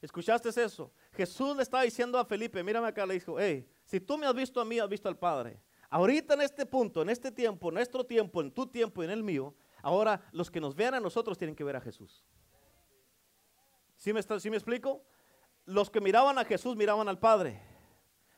¿Escuchaste 0.00 0.48
eso? 0.48 0.92
Jesús 1.12 1.56
le 1.56 1.62
estaba 1.62 1.82
diciendo 1.82 2.18
a 2.18 2.24
Felipe, 2.24 2.62
mírame 2.62 2.88
acá, 2.88 3.04
le 3.04 3.14
dijo, 3.14 3.38
hey, 3.38 3.68
si 3.84 4.00
tú 4.00 4.16
me 4.16 4.26
has 4.26 4.34
visto 4.34 4.60
a 4.60 4.64
mí, 4.64 4.78
has 4.78 4.88
visto 4.88 5.08
al 5.08 5.18
Padre. 5.18 5.60
Ahorita 5.90 6.34
en 6.34 6.42
este 6.42 6.66
punto, 6.66 7.02
en 7.02 7.10
este 7.10 7.30
tiempo, 7.30 7.68
en 7.68 7.74
nuestro 7.74 8.04
tiempo, 8.04 8.40
en 8.40 8.50
tu 8.50 8.66
tiempo 8.66 9.02
y 9.02 9.06
en 9.06 9.12
el 9.12 9.22
mío, 9.22 9.54
ahora 9.82 10.20
los 10.32 10.50
que 10.50 10.60
nos 10.60 10.74
vean 10.74 10.94
a 10.94 11.00
nosotros 11.00 11.38
tienen 11.38 11.54
que 11.54 11.64
ver 11.64 11.76
a 11.76 11.80
Jesús. 11.80 12.24
¿Sí 13.96 14.12
me, 14.12 14.22
¿Sí 14.22 14.50
me 14.50 14.56
explico? 14.56 15.04
Los 15.64 15.90
que 15.90 16.00
miraban 16.00 16.38
a 16.38 16.44
Jesús 16.44 16.76
miraban 16.76 17.08
al 17.08 17.18
Padre. 17.18 17.60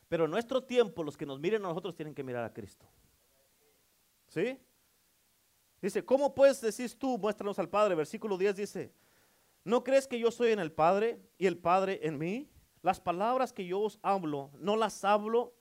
Pero 0.09 0.25
en 0.25 0.31
nuestro 0.31 0.63
tiempo, 0.63 1.03
los 1.03 1.17
que 1.17 1.27
nos 1.27 1.41
miren 1.41 1.65
a 1.65 1.69
nosotros 1.69 1.95
tienen 1.95 2.15
que 2.15 2.23
mirar 2.23 2.45
a 2.45 2.53
Cristo. 2.53 2.87
¿Sí? 4.29 4.59
Dice, 5.81 6.05
¿cómo 6.05 6.35
puedes 6.35 6.61
decir 6.61 6.99
tú, 6.99 7.19
muéstranos 7.19 7.59
al 7.59 7.69
Padre? 7.69 7.95
Versículo 7.95 8.37
10 8.37 8.57
dice, 8.57 8.93
¿no 9.65 9.85
crees 9.85 10.09
que 10.09 10.19
yo 10.19 10.31
soy 10.31 10.53
en 10.53 10.59
el 10.59 10.73
Padre 10.73 11.21
y 11.39 11.47
el 11.47 11.59
Padre 11.59 12.01
en 12.03 12.19
mí? 12.19 12.51
Las 12.83 13.01
palabras 13.01 13.53
que 13.53 13.67
yo 13.67 13.81
os 13.81 13.99
hablo, 14.03 14.51
no 14.59 14.77
las 14.77 15.05
hablo 15.05 15.55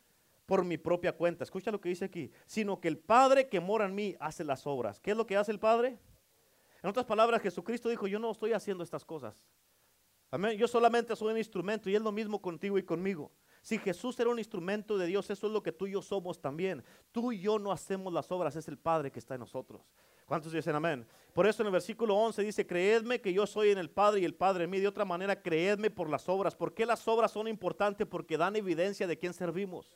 por 0.47 0.63
mi 0.63 0.77
propia 0.77 1.11
cuenta. 1.11 1.43
Escucha 1.43 1.69
lo 1.69 1.79
que 1.79 1.89
dice 1.89 2.05
aquí. 2.05 2.31
Sino 2.47 2.79
que 2.79 2.87
el 2.87 2.97
Padre 2.97 3.49
que 3.49 3.59
mora 3.59 3.85
en 3.85 3.93
mí 3.93 4.15
hace 4.19 4.43
las 4.43 4.65
obras. 4.65 4.99
¿Qué 4.99 5.11
es 5.11 5.17
lo 5.17 5.27
que 5.27 5.37
hace 5.37 5.51
el 5.51 5.59
Padre? 5.59 5.99
En 6.81 6.89
otras 6.89 7.05
palabras, 7.05 7.41
Jesucristo 7.41 7.89
dijo, 7.89 8.07
yo 8.07 8.17
no 8.17 8.31
estoy 8.31 8.53
haciendo 8.53 8.83
estas 8.83 9.05
cosas. 9.05 9.45
Amén. 10.31 10.57
Yo 10.57 10.67
solamente 10.67 11.15
soy 11.15 11.33
un 11.33 11.37
instrumento 11.37 11.89
y 11.89 11.95
es 11.95 12.01
lo 12.01 12.11
mismo 12.11 12.41
contigo 12.41 12.77
y 12.77 12.83
conmigo. 12.83 13.31
Si 13.61 13.77
Jesús 13.77 14.17
era 14.19 14.29
un 14.29 14.39
instrumento 14.39 14.97
de 14.97 15.05
Dios, 15.05 15.29
eso 15.29 15.47
es 15.47 15.53
lo 15.53 15.61
que 15.61 15.73
tú 15.73 15.85
y 15.85 15.91
yo 15.91 16.01
somos 16.01 16.39
también. 16.39 16.83
Tú 17.11 17.33
y 17.33 17.39
yo 17.39 17.59
no 17.59 17.71
hacemos 17.71 18.13
las 18.13 18.31
obras, 18.31 18.55
es 18.55 18.69
el 18.69 18.77
Padre 18.77 19.11
que 19.11 19.19
está 19.19 19.35
en 19.35 19.41
nosotros. 19.41 19.81
¿Cuántos 20.25 20.53
dicen 20.53 20.75
amén? 20.75 21.05
Por 21.33 21.47
eso 21.47 21.61
en 21.61 21.67
el 21.67 21.73
versículo 21.73 22.15
11 22.15 22.41
dice, 22.43 22.65
creedme 22.65 23.19
que 23.19 23.33
yo 23.33 23.45
soy 23.45 23.71
en 23.71 23.77
el 23.77 23.89
Padre 23.89 24.21
y 24.21 24.25
el 24.25 24.35
Padre 24.35 24.63
en 24.63 24.69
mí. 24.69 24.79
De 24.79 24.87
otra 24.87 25.05
manera, 25.05 25.41
creedme 25.41 25.89
por 25.89 26.09
las 26.09 26.29
obras. 26.29 26.55
¿Por 26.55 26.73
qué 26.73 26.85
las 26.85 27.05
obras 27.07 27.31
son 27.31 27.47
importantes? 27.47 28.07
Porque 28.07 28.37
dan 28.37 28.55
evidencia 28.55 29.07
de 29.07 29.17
quién 29.17 29.33
servimos. 29.33 29.91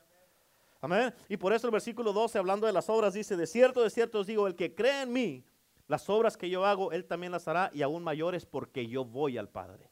Amén. 0.82 1.14
Y 1.30 1.38
por 1.38 1.54
eso 1.54 1.68
el 1.68 1.72
versículo 1.72 2.12
12, 2.12 2.40
hablando 2.40 2.66
de 2.66 2.74
las 2.74 2.90
obras, 2.90 3.14
dice, 3.14 3.38
de 3.38 3.46
cierto, 3.46 3.84
de 3.84 3.92
cierto 3.92 4.20
os 4.20 4.28
digo, 4.28 4.48
el 4.48 4.56
que 4.56 4.74
cree 4.74 5.04
en 5.04 5.14
mí, 5.14 5.46
las 5.88 6.10
obras 6.10 6.36
que 6.36 6.50
yo 6.50 6.66
hago, 6.66 6.92
él 6.92 7.06
también 7.06 7.32
las 7.32 7.48
hará 7.48 7.70
y 7.74 7.84
aún 7.84 8.04
mayores 8.04 8.46
porque 8.46 8.88
yo 8.88 9.06
voy 9.06 9.38
al 9.38 9.48
Padre. 9.48 9.90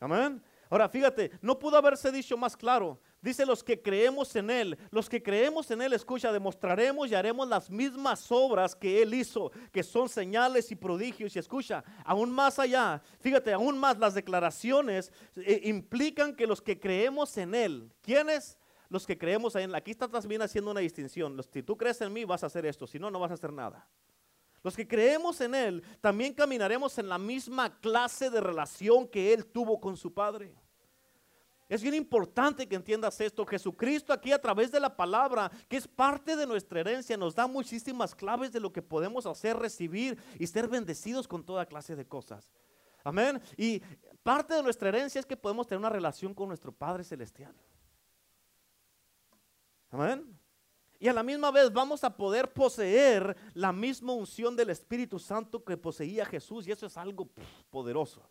Amén. 0.00 0.42
Ahora, 0.68 0.88
fíjate, 0.88 1.30
no 1.42 1.58
pudo 1.58 1.76
haberse 1.76 2.10
dicho 2.10 2.36
más 2.36 2.56
claro. 2.56 2.98
Dice 3.20 3.46
los 3.46 3.62
que 3.62 3.80
creemos 3.80 4.34
en 4.34 4.50
Él, 4.50 4.76
los 4.90 5.08
que 5.08 5.22
creemos 5.22 5.70
en 5.70 5.82
Él, 5.82 5.92
escucha, 5.92 6.32
demostraremos 6.32 7.08
y 7.08 7.14
haremos 7.14 7.46
las 7.46 7.70
mismas 7.70 8.32
obras 8.32 8.74
que 8.74 9.02
Él 9.02 9.14
hizo, 9.14 9.52
que 9.70 9.84
son 9.84 10.08
señales 10.08 10.72
y 10.72 10.74
prodigios. 10.74 11.36
Y 11.36 11.38
escucha, 11.38 11.84
aún 12.04 12.32
más 12.32 12.58
allá, 12.58 13.00
fíjate, 13.20 13.52
aún 13.52 13.78
más 13.78 13.98
las 13.98 14.14
declaraciones 14.14 15.12
eh, 15.36 15.60
implican 15.64 16.34
que 16.34 16.46
los 16.46 16.60
que 16.60 16.80
creemos 16.80 17.36
en 17.36 17.54
Él, 17.54 17.92
¿quiénes? 18.00 18.58
Los 18.92 19.06
que 19.06 19.16
creemos 19.16 19.56
en. 19.56 19.74
Aquí 19.74 19.90
está 19.90 20.06
también 20.06 20.42
haciendo 20.42 20.70
una 20.70 20.80
distinción. 20.80 21.42
Si 21.50 21.62
tú 21.62 21.78
crees 21.78 21.98
en 22.02 22.12
mí, 22.12 22.26
vas 22.26 22.42
a 22.42 22.46
hacer 22.46 22.66
esto, 22.66 22.86
si 22.86 22.98
no, 22.98 23.10
no 23.10 23.18
vas 23.18 23.30
a 23.30 23.34
hacer 23.34 23.50
nada. 23.50 23.88
Los 24.62 24.76
que 24.76 24.86
creemos 24.86 25.40
en 25.40 25.54
Él, 25.54 25.82
también 26.02 26.34
caminaremos 26.34 26.98
en 26.98 27.08
la 27.08 27.16
misma 27.16 27.80
clase 27.80 28.28
de 28.28 28.38
relación 28.42 29.08
que 29.08 29.32
Él 29.32 29.46
tuvo 29.46 29.80
con 29.80 29.96
su 29.96 30.12
Padre. 30.12 30.54
Es 31.70 31.80
bien 31.80 31.94
importante 31.94 32.68
que 32.68 32.76
entiendas 32.76 33.18
esto. 33.22 33.46
Jesucristo 33.46 34.12
aquí 34.12 34.30
a 34.30 34.38
través 34.38 34.70
de 34.70 34.78
la 34.78 34.94
palabra, 34.94 35.50
que 35.70 35.78
es 35.78 35.88
parte 35.88 36.36
de 36.36 36.46
nuestra 36.46 36.80
herencia, 36.80 37.16
nos 37.16 37.34
da 37.34 37.46
muchísimas 37.46 38.14
claves 38.14 38.52
de 38.52 38.60
lo 38.60 38.74
que 38.74 38.82
podemos 38.82 39.24
hacer, 39.24 39.56
recibir 39.56 40.18
y 40.38 40.46
ser 40.46 40.68
bendecidos 40.68 41.26
con 41.26 41.42
toda 41.42 41.64
clase 41.64 41.96
de 41.96 42.04
cosas. 42.04 42.52
Amén. 43.02 43.40
Y 43.56 43.80
parte 44.22 44.52
de 44.52 44.62
nuestra 44.62 44.90
herencia 44.90 45.18
es 45.18 45.24
que 45.24 45.34
podemos 45.34 45.66
tener 45.66 45.78
una 45.78 45.88
relación 45.88 46.34
con 46.34 46.48
nuestro 46.48 46.72
Padre 46.72 47.04
Celestial. 47.04 47.54
Amén. 49.92 50.38
Y 50.98 51.06
a 51.06 51.12
la 51.12 51.22
misma 51.22 51.50
vez 51.50 51.72
vamos 51.72 52.02
a 52.02 52.16
poder 52.16 52.52
poseer 52.52 53.36
la 53.54 53.72
misma 53.72 54.12
unción 54.12 54.56
del 54.56 54.70
Espíritu 54.70 55.18
Santo 55.18 55.62
que 55.62 55.76
poseía 55.76 56.24
Jesús. 56.24 56.66
Y 56.66 56.72
eso 56.72 56.86
es 56.86 56.96
algo 56.96 57.28
poderoso. 57.70 58.22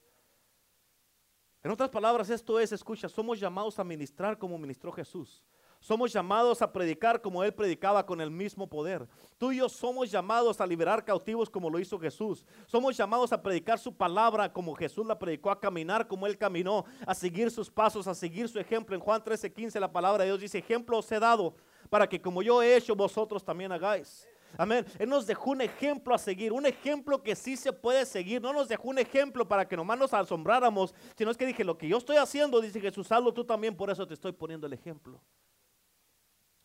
En 1.63 1.69
otras 1.69 1.89
palabras, 1.89 2.29
esto 2.29 2.59
es, 2.59 2.71
escucha, 2.71 3.07
somos 3.07 3.39
llamados 3.39 3.77
a 3.77 3.83
ministrar 3.83 4.37
como 4.37 4.57
ministró 4.57 4.91
Jesús. 4.91 5.43
Somos 5.81 6.13
llamados 6.13 6.61
a 6.61 6.71
predicar 6.71 7.19
como 7.19 7.43
Él 7.43 7.51
predicaba 7.51 8.05
con 8.05 8.21
el 8.21 8.29
mismo 8.29 8.69
poder. 8.69 9.07
Tú 9.39 9.51
y 9.51 9.57
yo 9.57 9.67
somos 9.67 10.11
llamados 10.11 10.61
a 10.61 10.67
liberar 10.67 11.03
cautivos 11.03 11.49
como 11.49 11.71
lo 11.71 11.79
hizo 11.79 11.99
Jesús. 11.99 12.45
Somos 12.67 12.95
llamados 12.95 13.33
a 13.33 13.41
predicar 13.41 13.79
su 13.79 13.91
palabra 13.91 14.53
como 14.53 14.75
Jesús 14.75 15.07
la 15.07 15.17
predicó, 15.17 15.49
a 15.49 15.59
caminar 15.59 16.07
como 16.07 16.27
Él 16.27 16.37
caminó, 16.37 16.85
a 17.05 17.15
seguir 17.15 17.49
sus 17.49 17.71
pasos, 17.71 18.05
a 18.05 18.13
seguir 18.13 18.47
su 18.47 18.59
ejemplo. 18.59 18.95
En 18.95 19.01
Juan 19.01 19.23
13:15 19.23 19.79
la 19.79 19.91
palabra 19.91 20.23
de 20.23 20.29
Dios 20.29 20.39
dice, 20.39 20.59
ejemplo 20.59 20.99
os 20.99 21.11
he 21.11 21.19
dado 21.19 21.55
para 21.89 22.07
que 22.07 22.21
como 22.21 22.43
yo 22.43 22.61
he 22.61 22.75
hecho, 22.75 22.95
vosotros 22.95 23.43
también 23.43 23.71
hagáis. 23.71 24.27
Amén. 24.57 24.85
Él 24.99 25.09
nos 25.09 25.25
dejó 25.25 25.51
un 25.51 25.61
ejemplo 25.61 26.13
a 26.13 26.19
seguir, 26.19 26.53
un 26.53 26.67
ejemplo 26.67 27.23
que 27.23 27.35
sí 27.35 27.57
se 27.57 27.73
puede 27.73 28.05
seguir. 28.05 28.39
No 28.39 28.53
nos 28.53 28.67
dejó 28.67 28.89
un 28.89 28.99
ejemplo 28.99 29.47
para 29.47 29.67
que 29.67 29.75
nomás 29.75 29.97
nos 29.97 30.13
asombráramos, 30.13 30.93
sino 31.17 31.31
es 31.31 31.37
que 31.37 31.45
dije, 31.47 31.63
lo 31.63 31.77
que 31.77 31.87
yo 31.87 31.97
estoy 31.97 32.17
haciendo, 32.17 32.61
dice 32.61 32.79
Jesús, 32.79 33.11
hazlo 33.11 33.33
tú 33.33 33.43
también, 33.43 33.75
por 33.75 33.89
eso 33.89 34.05
te 34.05 34.13
estoy 34.13 34.31
poniendo 34.31 34.67
el 34.67 34.73
ejemplo. 34.73 35.19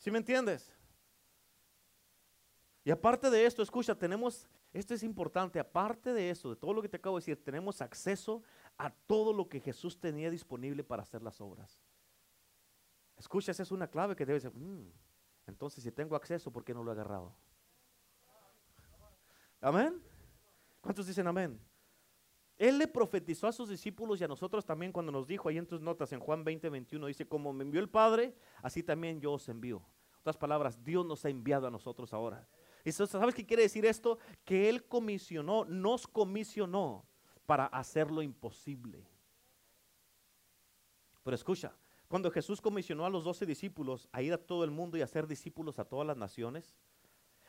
¿Sí 0.06 0.10
me 0.12 0.18
entiendes? 0.18 0.72
Y 2.84 2.92
aparte 2.92 3.28
de 3.28 3.44
esto, 3.44 3.60
escucha, 3.60 3.92
tenemos, 3.92 4.46
esto 4.72 4.94
es 4.94 5.02
importante, 5.02 5.58
aparte 5.58 6.12
de 6.12 6.30
eso, 6.30 6.48
de 6.48 6.54
todo 6.54 6.72
lo 6.72 6.80
que 6.80 6.88
te 6.88 6.96
acabo 6.96 7.16
de 7.16 7.22
decir, 7.22 7.42
tenemos 7.42 7.82
acceso 7.82 8.44
a 8.78 8.88
todo 8.88 9.32
lo 9.32 9.48
que 9.48 9.58
Jesús 9.58 9.98
tenía 9.98 10.30
disponible 10.30 10.84
para 10.84 11.02
hacer 11.02 11.24
las 11.24 11.40
obras. 11.40 11.80
Escucha, 13.16 13.50
esa 13.50 13.64
es 13.64 13.72
una 13.72 13.88
clave 13.88 14.14
que 14.14 14.24
debe 14.24 14.38
ser, 14.38 14.52
mm, 14.54 14.92
entonces 15.48 15.82
si 15.82 15.90
tengo 15.90 16.14
acceso, 16.14 16.52
¿por 16.52 16.62
qué 16.62 16.72
no 16.72 16.84
lo 16.84 16.92
he 16.92 16.94
agarrado? 16.94 17.34
Amén. 19.60 20.00
¿Cuántos 20.80 21.08
dicen 21.08 21.26
amén? 21.26 21.60
Él 22.58 22.78
le 22.78 22.86
profetizó 22.86 23.48
a 23.48 23.52
sus 23.52 23.68
discípulos 23.68 24.20
y 24.20 24.24
a 24.24 24.28
nosotros 24.28 24.64
también 24.64 24.92
cuando 24.92 25.10
nos 25.10 25.26
dijo 25.26 25.48
ahí 25.48 25.58
en 25.58 25.66
tus 25.66 25.80
notas 25.80 26.12
en 26.12 26.20
Juan 26.20 26.44
20, 26.44 26.68
21, 26.68 27.06
dice, 27.08 27.26
como 27.26 27.52
me 27.52 27.64
envió 27.64 27.80
el 27.80 27.88
Padre, 27.88 28.36
así 28.62 28.84
también 28.84 29.20
yo 29.20 29.32
os 29.32 29.48
envío. 29.48 29.84
Otras 30.26 30.38
palabras, 30.38 30.82
Dios 30.82 31.06
nos 31.06 31.24
ha 31.24 31.28
enviado 31.28 31.68
a 31.68 31.70
nosotros 31.70 32.12
ahora. 32.12 32.48
¿Y 32.84 32.90
sabes 32.90 33.32
qué 33.32 33.46
quiere 33.46 33.62
decir 33.62 33.86
esto? 33.86 34.18
Que 34.44 34.68
Él 34.68 34.82
comisionó, 34.82 35.64
nos 35.64 36.08
comisionó 36.08 37.06
para 37.46 37.66
hacer 37.66 38.10
lo 38.10 38.22
imposible. 38.22 39.06
Pero 41.22 41.36
escucha, 41.36 41.72
cuando 42.08 42.28
Jesús 42.32 42.60
comisionó 42.60 43.06
a 43.06 43.08
los 43.10 43.22
doce 43.22 43.46
discípulos 43.46 44.08
a 44.10 44.20
ir 44.20 44.32
a 44.32 44.38
todo 44.38 44.64
el 44.64 44.72
mundo 44.72 44.98
y 44.98 45.02
a 45.02 45.06
ser 45.06 45.28
discípulos 45.28 45.78
a 45.78 45.84
todas 45.84 46.04
las 46.04 46.16
naciones, 46.16 46.74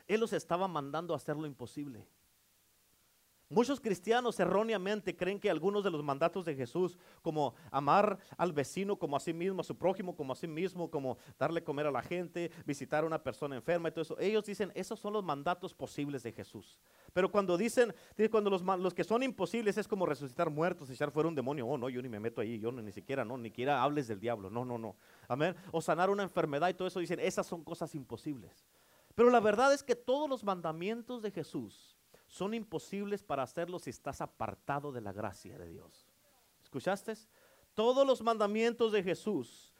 él 0.06 0.20
los 0.20 0.32
estaba 0.32 0.68
mandando 0.68 1.14
a 1.14 1.16
hacer 1.16 1.36
lo 1.36 1.48
imposible. 1.48 2.06
Muchos 3.50 3.80
cristianos 3.80 4.38
erróneamente 4.38 5.16
creen 5.16 5.40
que 5.40 5.48
algunos 5.48 5.82
de 5.82 5.90
los 5.90 6.02
mandatos 6.02 6.44
de 6.44 6.54
Jesús, 6.54 6.98
como 7.22 7.54
amar 7.70 8.18
al 8.36 8.52
vecino 8.52 8.98
como 8.98 9.16
a 9.16 9.20
sí 9.20 9.32
mismo, 9.32 9.62
a 9.62 9.64
su 9.64 9.74
prójimo 9.74 10.14
como 10.14 10.34
a 10.34 10.36
sí 10.36 10.46
mismo, 10.46 10.90
como 10.90 11.16
darle 11.38 11.64
comer 11.64 11.86
a 11.86 11.90
la 11.90 12.02
gente, 12.02 12.50
visitar 12.66 13.04
a 13.04 13.06
una 13.06 13.22
persona 13.22 13.56
enferma 13.56 13.88
y 13.88 13.92
todo 13.92 14.02
eso, 14.02 14.18
ellos 14.20 14.44
dicen, 14.44 14.70
esos 14.74 15.00
son 15.00 15.14
los 15.14 15.24
mandatos 15.24 15.72
posibles 15.72 16.22
de 16.22 16.32
Jesús. 16.32 16.78
Pero 17.14 17.30
cuando 17.30 17.56
dicen, 17.56 17.94
cuando 18.30 18.50
los, 18.50 18.92
que 18.92 19.02
son 19.02 19.22
imposibles 19.22 19.78
es 19.78 19.88
como 19.88 20.04
resucitar 20.04 20.50
muertos, 20.50 20.90
echar 20.90 21.10
fuera 21.10 21.26
un 21.26 21.34
demonio, 21.34 21.66
oh 21.66 21.78
no, 21.78 21.88
yo 21.88 22.02
ni 22.02 22.10
me 22.10 22.20
meto 22.20 22.42
ahí, 22.42 22.58
yo 22.58 22.70
ni 22.70 22.92
siquiera, 22.92 23.24
no, 23.24 23.38
ni 23.38 23.48
siquiera 23.48 23.82
hables 23.82 24.08
del 24.08 24.20
diablo, 24.20 24.50
no, 24.50 24.66
no, 24.66 24.76
no. 24.76 24.94
Amén. 25.26 25.56
O 25.72 25.80
sanar 25.80 26.10
una 26.10 26.22
enfermedad 26.22 26.68
y 26.68 26.74
todo 26.74 26.86
eso, 26.86 27.00
dicen, 27.00 27.18
esas 27.18 27.46
son 27.46 27.64
cosas 27.64 27.94
imposibles. 27.94 28.66
Pero 29.14 29.30
la 29.30 29.40
verdad 29.40 29.72
es 29.72 29.82
que 29.82 29.96
todos 29.96 30.28
los 30.28 30.44
mandamientos 30.44 31.22
de 31.22 31.30
Jesús 31.30 31.97
son 32.28 32.54
imposibles 32.54 33.24
para 33.24 33.42
hacerlos 33.42 33.82
si 33.82 33.90
estás 33.90 34.20
apartado 34.20 34.92
de 34.92 35.00
la 35.00 35.12
gracia 35.12 35.58
de 35.58 35.68
Dios. 35.68 36.06
¿Escuchaste? 36.62 37.14
Todos 37.74 38.06
los 38.06 38.22
mandamientos 38.22 38.92
de 38.92 39.02
Jesús 39.02 39.74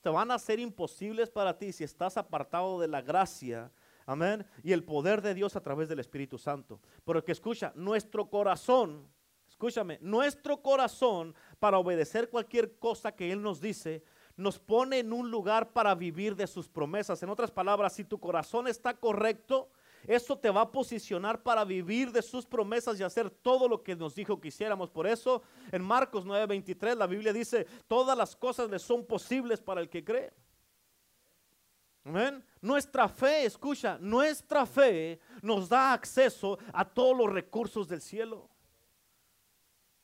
te 0.00 0.08
van 0.08 0.30
a 0.30 0.38
ser 0.38 0.60
imposibles 0.60 1.28
para 1.28 1.58
ti 1.58 1.72
si 1.72 1.84
estás 1.84 2.16
apartado 2.16 2.80
de 2.80 2.88
la 2.88 3.02
gracia. 3.02 3.70
Amén. 4.06 4.46
Y 4.62 4.72
el 4.72 4.84
poder 4.84 5.20
de 5.20 5.34
Dios 5.34 5.56
a 5.56 5.60
través 5.60 5.88
del 5.88 5.98
Espíritu 5.98 6.38
Santo. 6.38 6.80
Pero 7.04 7.24
que 7.24 7.32
escucha, 7.32 7.72
nuestro 7.74 8.30
corazón, 8.30 9.08
escúchame, 9.48 9.98
nuestro 10.00 10.62
corazón 10.62 11.34
para 11.58 11.78
obedecer 11.78 12.30
cualquier 12.30 12.78
cosa 12.78 13.12
que 13.12 13.32
Él 13.32 13.42
nos 13.42 13.60
dice, 13.60 14.04
nos 14.36 14.58
pone 14.58 15.00
en 15.00 15.12
un 15.12 15.30
lugar 15.30 15.72
para 15.72 15.94
vivir 15.96 16.36
de 16.36 16.46
sus 16.46 16.68
promesas. 16.68 17.22
En 17.24 17.28
otras 17.28 17.50
palabras, 17.50 17.92
si 17.92 18.04
tu 18.04 18.20
corazón 18.20 18.68
está 18.68 18.94
correcto, 18.94 19.68
eso 20.06 20.38
te 20.38 20.50
va 20.50 20.62
a 20.62 20.70
posicionar 20.70 21.42
para 21.42 21.64
vivir 21.64 22.12
de 22.12 22.22
sus 22.22 22.46
promesas 22.46 22.98
y 22.98 23.02
hacer 23.02 23.30
todo 23.30 23.68
lo 23.68 23.82
que 23.82 23.96
nos 23.96 24.14
dijo 24.14 24.40
que 24.40 24.48
hiciéramos. 24.48 24.90
Por 24.90 25.06
eso 25.06 25.42
en 25.72 25.82
Marcos 25.82 26.24
9:23 26.24 26.96
la 26.96 27.06
Biblia 27.06 27.32
dice, 27.32 27.66
todas 27.86 28.16
las 28.16 28.36
cosas 28.36 28.70
le 28.70 28.78
son 28.78 29.04
posibles 29.04 29.60
para 29.60 29.80
el 29.80 29.88
que 29.88 30.04
cree. 30.04 30.32
Amén. 32.04 32.42
Nuestra 32.60 33.08
fe, 33.08 33.44
escucha, 33.44 33.98
nuestra 34.00 34.64
fe 34.64 35.20
nos 35.42 35.68
da 35.68 35.92
acceso 35.92 36.58
a 36.72 36.84
todos 36.84 37.16
los 37.16 37.30
recursos 37.30 37.86
del 37.86 38.00
cielo. 38.00 38.48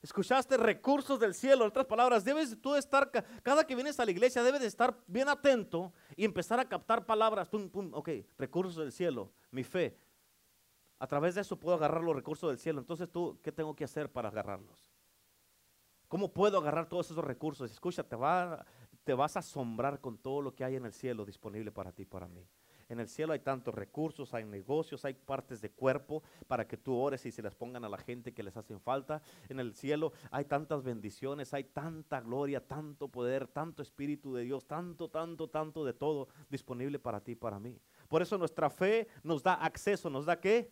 Escuchaste 0.05 0.59
recursos 0.59 1.19
del 1.19 1.33
cielo. 1.33 1.65
En 1.65 1.71
otras 1.71 1.87
palabras, 1.87 2.23
debes 2.27 2.61
tú 2.61 2.75
estar, 2.75 3.11
cada 3.43 3.67
que 3.67 3.75
vienes 3.75 3.99
a 3.99 4.05
la 4.05 4.11
iglesia, 4.11 4.43
debes 4.43 4.61
de 4.61 4.67
estar 4.67 4.95
bien 5.07 5.31
atento 5.31 5.95
y 6.15 6.27
empezar 6.27 6.61
a 6.61 6.69
captar 6.69 7.07
palabras. 7.07 7.49
Ok, 7.51 8.11
recursos 8.37 8.77
del 8.77 8.93
cielo, 8.93 9.33
mi 9.51 9.65
fe. 9.65 9.97
A 10.99 11.07
través 11.07 11.37
de 11.37 11.41
eso 11.41 11.59
puedo 11.59 11.75
agarrar 11.75 12.03
los 12.03 12.15
recursos 12.15 12.51
del 12.51 12.59
cielo. 12.59 12.81
Entonces 12.81 13.11
tú, 13.11 13.41
¿qué 13.43 13.51
tengo 13.51 13.75
que 13.75 13.85
hacer 13.85 14.13
para 14.13 14.29
agarrarlos? 14.29 14.93
¿Cómo 16.07 16.35
puedo 16.35 16.59
agarrar 16.59 16.87
todos 16.87 17.11
esos 17.11 17.25
recursos? 17.25 17.71
Escucha, 17.71 18.07
te, 18.07 18.15
va, 18.15 18.67
te 19.05 19.15
vas 19.15 19.37
a 19.37 19.39
asombrar 19.39 20.03
con 20.03 20.19
todo 20.19 20.43
lo 20.43 20.55
que 20.55 20.65
hay 20.65 20.77
en 20.77 20.85
el 20.85 20.93
cielo 20.93 21.25
disponible 21.25 21.73
para 21.73 21.93
ti, 21.93 22.05
para 22.05 22.29
mí. 22.29 22.47
En 22.89 23.01
el 23.01 23.09
cielo 23.09 23.33
hay 23.33 23.41
tantos 23.41 23.75
recursos, 23.75 24.35
hay 24.35 24.45
negocios, 24.45 25.05
hay 25.05 25.15
partes 25.15 25.61
de 25.61 25.71
cuerpo 25.71 26.23
para 26.47 26.67
que 26.67 26.77
tú 26.77 26.95
ores 26.95 27.25
y 27.27 27.33
se 27.33 27.43
las 27.43 27.55
pongan 27.55 27.85
a 27.85 27.89
la 27.89 27.99
gente 27.99 28.33
que 28.33 28.43
les 28.43 28.57
hacen 28.57 28.81
falta. 28.81 29.23
En 29.49 29.61
el 29.61 29.75
cielo 29.75 30.13
hay 30.31 30.45
tantas 30.45 30.83
bendiciones, 30.83 31.55
hay 31.55 31.65
tanta 31.65 32.21
gloria, 32.21 32.67
tanto 32.67 33.09
poder, 33.09 33.47
tanto 33.49 33.83
espíritu 33.83 34.35
de 34.35 34.45
Dios, 34.45 34.67
tanto, 34.67 35.09
tanto, 35.09 35.49
tanto 35.49 35.85
de 35.85 35.93
todo 35.93 36.29
disponible 36.51 36.99
para 36.99 37.21
ti 37.21 37.33
y 37.33 37.37
para 37.37 37.59
mí. 37.59 37.81
Por 38.09 38.23
eso 38.23 38.39
nuestra 38.39 38.71
fe 38.71 39.09
nos 39.23 39.43
da 39.43 39.55
acceso, 39.55 40.11
nos 40.11 40.27
da 40.27 40.41
qué? 40.41 40.71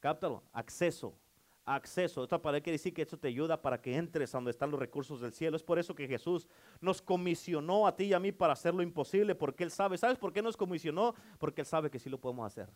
Cáptalo, 0.00 0.42
acceso 0.52 1.18
acceso. 1.66 2.22
Esta 2.22 2.40
palabra 2.40 2.62
quiere 2.62 2.78
decir 2.78 2.94
que 2.94 3.02
esto 3.02 3.18
te 3.18 3.28
ayuda 3.28 3.60
para 3.60 3.82
que 3.82 3.96
entres 3.96 4.32
a 4.32 4.38
donde 4.38 4.52
están 4.52 4.70
los 4.70 4.78
recursos 4.78 5.20
del 5.20 5.32
cielo. 5.32 5.56
Es 5.56 5.64
por 5.64 5.78
eso 5.78 5.94
que 5.94 6.06
Jesús 6.06 6.46
nos 6.80 7.02
comisionó 7.02 7.86
a 7.86 7.96
ti 7.96 8.04
y 8.04 8.12
a 8.14 8.20
mí 8.20 8.30
para 8.30 8.52
hacer 8.52 8.72
lo 8.72 8.82
imposible, 8.82 9.34
porque 9.34 9.64
Él 9.64 9.72
sabe. 9.72 9.98
¿Sabes 9.98 10.16
por 10.16 10.32
qué 10.32 10.40
nos 10.40 10.56
comisionó? 10.56 11.14
Porque 11.38 11.62
Él 11.62 11.66
sabe 11.66 11.90
que 11.90 11.98
sí 11.98 12.08
lo 12.08 12.18
podemos 12.18 12.46
hacer. 12.46 12.70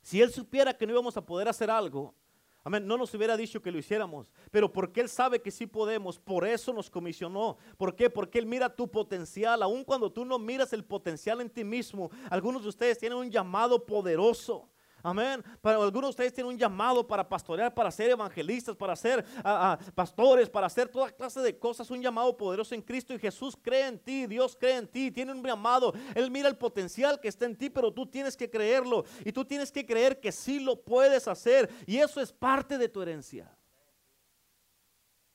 Si 0.00 0.22
Él 0.22 0.30
supiera 0.30 0.72
que 0.72 0.86
no 0.86 0.92
íbamos 0.92 1.16
a 1.16 1.26
poder 1.26 1.48
hacer 1.48 1.68
algo, 1.68 2.14
amén, 2.62 2.86
no 2.86 2.96
nos 2.96 3.12
hubiera 3.12 3.36
dicho 3.36 3.60
que 3.60 3.72
lo 3.72 3.78
hiciéramos. 3.78 4.30
Pero 4.52 4.72
porque 4.72 5.00
Él 5.00 5.08
sabe 5.08 5.42
que 5.42 5.50
sí 5.50 5.66
podemos, 5.66 6.20
por 6.20 6.46
eso 6.46 6.72
nos 6.72 6.88
comisionó. 6.88 7.58
¿Por 7.76 7.96
qué? 7.96 8.08
Porque 8.08 8.38
Él 8.38 8.46
mira 8.46 8.74
tu 8.74 8.88
potencial, 8.88 9.64
aun 9.64 9.82
cuando 9.82 10.12
tú 10.12 10.24
no 10.24 10.38
miras 10.38 10.72
el 10.72 10.84
potencial 10.84 11.40
en 11.40 11.50
ti 11.50 11.64
mismo. 11.64 12.08
Algunos 12.30 12.62
de 12.62 12.68
ustedes 12.68 12.98
tienen 12.98 13.18
un 13.18 13.30
llamado 13.30 13.84
poderoso. 13.84 14.70
Amén. 15.02 15.44
Para 15.60 15.76
algunos 15.76 16.08
de 16.08 16.10
ustedes 16.10 16.34
tienen 16.34 16.52
un 16.52 16.58
llamado 16.58 17.06
para 17.06 17.28
pastorear, 17.28 17.72
para 17.72 17.90
ser 17.90 18.10
evangelistas, 18.10 18.74
para 18.74 18.96
ser 18.96 19.24
ah, 19.44 19.78
ah, 19.78 19.92
pastores, 19.94 20.50
para 20.50 20.66
hacer 20.66 20.88
toda 20.88 21.10
clase 21.10 21.40
de 21.40 21.56
cosas. 21.56 21.90
Un 21.90 22.02
llamado 22.02 22.36
poderoso 22.36 22.74
en 22.74 22.82
Cristo 22.82 23.14
y 23.14 23.18
Jesús 23.18 23.56
cree 23.60 23.86
en 23.86 23.98
ti, 23.98 24.26
Dios 24.26 24.56
cree 24.58 24.76
en 24.76 24.88
ti, 24.88 25.10
tiene 25.10 25.32
un 25.32 25.42
llamado. 25.42 25.92
Él 26.14 26.30
mira 26.30 26.48
el 26.48 26.56
potencial 26.56 27.20
que 27.20 27.28
está 27.28 27.46
en 27.46 27.56
ti, 27.56 27.70
pero 27.70 27.92
tú 27.92 28.06
tienes 28.06 28.36
que 28.36 28.50
creerlo 28.50 29.04
y 29.24 29.30
tú 29.30 29.44
tienes 29.44 29.70
que 29.70 29.86
creer 29.86 30.20
que 30.20 30.32
sí 30.32 30.58
lo 30.58 30.80
puedes 30.80 31.28
hacer 31.28 31.70
y 31.86 31.98
eso 31.98 32.20
es 32.20 32.32
parte 32.32 32.76
de 32.76 32.88
tu 32.88 33.00
herencia. 33.00 33.56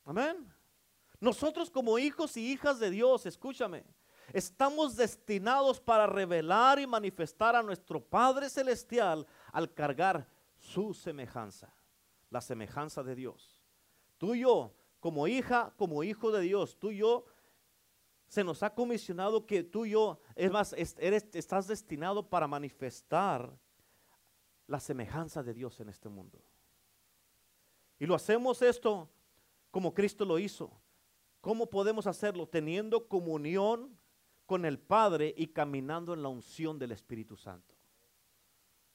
Amén. 0.04 0.52
Nosotros 1.20 1.70
como 1.70 1.98
hijos 1.98 2.36
y 2.36 2.52
hijas 2.52 2.78
de 2.78 2.90
Dios, 2.90 3.24
escúchame, 3.24 3.84
estamos 4.32 4.96
destinados 4.96 5.80
para 5.80 6.06
revelar 6.06 6.78
y 6.78 6.86
manifestar 6.86 7.54
a 7.56 7.62
nuestro 7.62 8.02
Padre 8.02 8.48
Celestial 8.48 9.26
al 9.52 9.72
cargar 9.72 10.28
su 10.58 10.94
semejanza, 10.94 11.74
la 12.30 12.40
semejanza 12.40 13.02
de 13.02 13.14
Dios. 13.14 13.62
Tú 14.18 14.34
y 14.34 14.40
yo, 14.40 14.74
como 15.00 15.26
hija, 15.28 15.74
como 15.76 16.02
hijo 16.02 16.32
de 16.32 16.40
Dios, 16.42 16.78
tú 16.78 16.90
yo, 16.90 17.24
se 18.26 18.42
nos 18.42 18.62
ha 18.62 18.74
comisionado 18.74 19.46
que 19.46 19.62
tú 19.62 19.84
y 19.84 19.90
yo, 19.90 20.18
es 20.34 20.50
más, 20.50 20.72
eres, 20.72 21.26
estás 21.34 21.68
destinado 21.68 22.28
para 22.28 22.48
manifestar 22.48 23.56
la 24.66 24.80
semejanza 24.80 25.42
de 25.42 25.54
Dios 25.54 25.78
en 25.80 25.88
este 25.88 26.08
mundo. 26.08 26.42
Y 27.98 28.06
lo 28.06 28.14
hacemos 28.14 28.62
esto 28.62 29.08
como 29.70 29.92
Cristo 29.92 30.24
lo 30.24 30.38
hizo. 30.38 30.70
¿Cómo 31.40 31.68
podemos 31.68 32.06
hacerlo? 32.06 32.48
Teniendo 32.48 33.08
comunión 33.08 33.98
con 34.46 34.64
el 34.64 34.78
Padre 34.78 35.34
y 35.36 35.48
caminando 35.48 36.14
en 36.14 36.22
la 36.22 36.28
unción 36.28 36.78
del 36.78 36.92
Espíritu 36.92 37.36
Santo. 37.36 37.74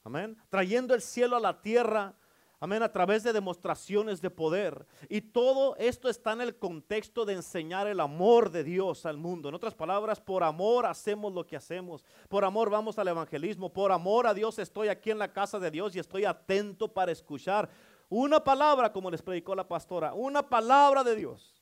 Amén. 0.04 0.38
Trayendo 0.50 0.94
el 0.94 1.02
cielo 1.02 1.36
a 1.36 1.40
la 1.40 1.62
tierra. 1.62 2.16
Amén. 2.62 2.84
A 2.84 2.92
través 2.92 3.24
de 3.24 3.32
demostraciones 3.32 4.22
de 4.22 4.30
poder. 4.30 4.86
Y 5.08 5.22
todo 5.22 5.76
esto 5.78 6.10
está 6.10 6.34
en 6.34 6.42
el 6.42 6.58
contexto 6.58 7.26
de 7.26 7.34
enseñar 7.34 7.88
el 7.88 8.00
amor 8.00 8.50
de 8.50 8.64
Dios 8.64 9.06
al 9.06 9.18
mundo. 9.18 9.50
En 9.50 9.56
otras 9.56 9.76
palabras, 9.76 10.20
por 10.20 10.44
amor 10.44 10.86
hacemos 10.86 11.34
lo 11.34 11.46
que 11.46 11.56
hacemos. 11.56 12.04
Por 12.28 12.44
amor 12.44 12.70
vamos 12.70 13.00
al 13.00 13.08
evangelismo. 13.08 13.72
Por 13.72 13.92
amor 13.92 14.28
a 14.28 14.34
Dios 14.34 14.60
estoy 14.60 14.90
aquí 14.90 15.12
en 15.12 15.20
la 15.20 15.32
casa 15.32 15.60
de 15.60 15.72
Dios 15.72 15.96
y 15.96 16.00
estoy 16.00 16.26
atento 16.26 16.88
para 16.88 17.12
escuchar 17.12 17.70
una 18.10 18.44
palabra, 18.44 18.92
como 18.92 19.12
les 19.12 19.22
predicó 19.22 19.54
la 19.54 19.68
pastora. 19.68 20.14
Una 20.14 20.48
palabra 20.48 21.04
de 21.04 21.16
Dios. 21.16 21.59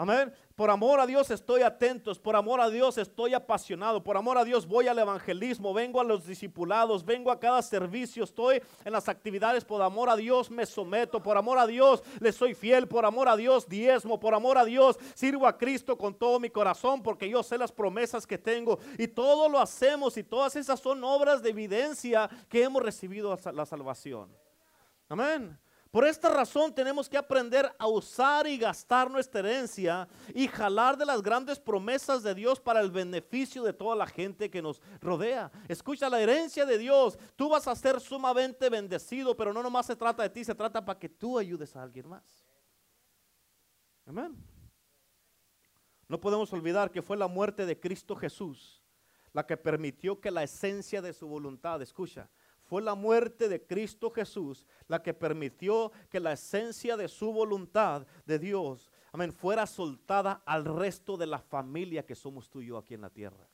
Amén. 0.00 0.32
Por 0.56 0.70
amor 0.70 0.98
a 0.98 1.06
Dios 1.06 1.30
estoy 1.30 1.60
atento, 1.60 2.14
por 2.14 2.34
amor 2.34 2.58
a 2.58 2.70
Dios 2.70 2.96
estoy 2.96 3.34
apasionado, 3.34 4.02
por 4.02 4.16
amor 4.16 4.38
a 4.38 4.44
Dios 4.44 4.66
voy 4.66 4.88
al 4.88 4.98
evangelismo, 4.98 5.74
vengo 5.74 6.00
a 6.00 6.04
los 6.04 6.26
discipulados, 6.26 7.04
vengo 7.04 7.30
a 7.30 7.38
cada 7.38 7.60
servicio, 7.60 8.24
estoy 8.24 8.62
en 8.82 8.92
las 8.94 9.10
actividades, 9.10 9.62
por 9.62 9.82
amor 9.82 10.08
a 10.08 10.16
Dios 10.16 10.50
me 10.50 10.64
someto, 10.64 11.22
por 11.22 11.36
amor 11.36 11.58
a 11.58 11.66
Dios 11.66 12.02
le 12.18 12.32
soy 12.32 12.54
fiel, 12.54 12.88
por 12.88 13.04
amor 13.04 13.28
a 13.28 13.36
Dios 13.36 13.68
diezmo, 13.68 14.18
por 14.18 14.32
amor 14.32 14.56
a 14.56 14.64
Dios 14.64 14.98
sirvo 15.12 15.46
a 15.46 15.58
Cristo 15.58 15.98
con 15.98 16.14
todo 16.14 16.40
mi 16.40 16.48
corazón 16.48 17.02
porque 17.02 17.28
yo 17.28 17.42
sé 17.42 17.58
las 17.58 17.70
promesas 17.70 18.26
que 18.26 18.38
tengo 18.38 18.78
y 18.96 19.06
todo 19.06 19.50
lo 19.50 19.58
hacemos 19.58 20.16
y 20.16 20.24
todas 20.24 20.56
esas 20.56 20.80
son 20.80 21.04
obras 21.04 21.42
de 21.42 21.50
evidencia 21.50 22.30
que 22.48 22.62
hemos 22.62 22.82
recibido 22.82 23.38
la 23.52 23.66
salvación. 23.66 24.34
Amén. 25.10 25.58
Por 25.90 26.06
esta 26.06 26.28
razón 26.28 26.72
tenemos 26.72 27.08
que 27.08 27.18
aprender 27.18 27.74
a 27.76 27.88
usar 27.88 28.46
y 28.46 28.56
gastar 28.56 29.10
nuestra 29.10 29.40
herencia 29.40 30.08
y 30.32 30.46
jalar 30.46 30.96
de 30.96 31.04
las 31.04 31.20
grandes 31.20 31.58
promesas 31.58 32.22
de 32.22 32.32
Dios 32.32 32.60
para 32.60 32.80
el 32.80 32.92
beneficio 32.92 33.64
de 33.64 33.72
toda 33.72 33.96
la 33.96 34.06
gente 34.06 34.48
que 34.48 34.62
nos 34.62 34.80
rodea. 35.00 35.50
Escucha 35.66 36.08
la 36.08 36.20
herencia 36.20 36.64
de 36.64 36.78
Dios. 36.78 37.18
Tú 37.34 37.48
vas 37.48 37.66
a 37.66 37.74
ser 37.74 38.00
sumamente 38.00 38.70
bendecido, 38.70 39.36
pero 39.36 39.52
no 39.52 39.64
nomás 39.64 39.86
se 39.86 39.96
trata 39.96 40.22
de 40.22 40.30
ti, 40.30 40.44
se 40.44 40.54
trata 40.54 40.84
para 40.84 40.98
que 40.98 41.08
tú 41.08 41.36
ayudes 41.36 41.74
a 41.74 41.82
alguien 41.82 42.08
más. 42.08 42.46
Amén. 44.06 44.36
No 46.06 46.20
podemos 46.20 46.52
olvidar 46.52 46.92
que 46.92 47.02
fue 47.02 47.16
la 47.16 47.26
muerte 47.26 47.66
de 47.66 47.78
Cristo 47.78 48.14
Jesús 48.14 48.80
la 49.32 49.46
que 49.46 49.56
permitió 49.56 50.20
que 50.20 50.30
la 50.30 50.42
esencia 50.42 51.00
de 51.00 51.12
su 51.12 51.28
voluntad, 51.28 51.80
escucha, 51.82 52.28
fue 52.70 52.82
la 52.82 52.94
muerte 52.94 53.48
de 53.48 53.66
Cristo 53.66 54.12
Jesús 54.12 54.64
la 54.86 55.02
que 55.02 55.12
permitió 55.12 55.90
que 56.08 56.20
la 56.20 56.34
esencia 56.34 56.96
de 56.96 57.08
su 57.08 57.32
voluntad 57.32 58.06
de 58.24 58.38
Dios, 58.38 58.92
amén, 59.10 59.32
fuera 59.32 59.66
soltada 59.66 60.40
al 60.46 60.64
resto 60.64 61.16
de 61.16 61.26
la 61.26 61.40
familia 61.40 62.06
que 62.06 62.14
somos 62.14 62.48
tú 62.48 62.62
y 62.62 62.66
yo 62.66 62.78
aquí 62.78 62.94
en 62.94 63.00
la 63.00 63.10
tierra. 63.10 63.44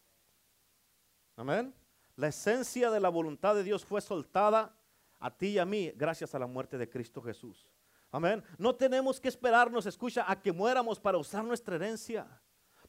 Amén. 1.35 1.75
La 2.15 2.29
esencia 2.29 2.91
de 2.91 3.01
la 3.01 3.09
voluntad 3.09 3.55
de 3.55 3.65
Dios 3.65 3.87
fue 3.87 4.03
soltada 4.03 4.77
a 5.19 5.35
ti 5.35 5.47
y 5.47 5.59
a 5.59 5.65
mí 5.65 5.93
gracias 5.97 6.35
a 6.35 6.39
la 6.39 6.47
muerte 6.47 6.77
de 6.77 6.91
Cristo 6.91 7.23
Jesús. 7.23 7.67
Amén. 8.11 8.45
No 8.59 8.75
tenemos 8.75 9.19
que 9.19 9.29
esperarnos, 9.29 9.87
escucha, 9.87 10.31
a 10.31 10.39
que 10.43 10.53
muéramos 10.53 11.01
para 11.01 11.17
usar 11.17 11.43
nuestra 11.43 11.77
herencia. 11.77 12.27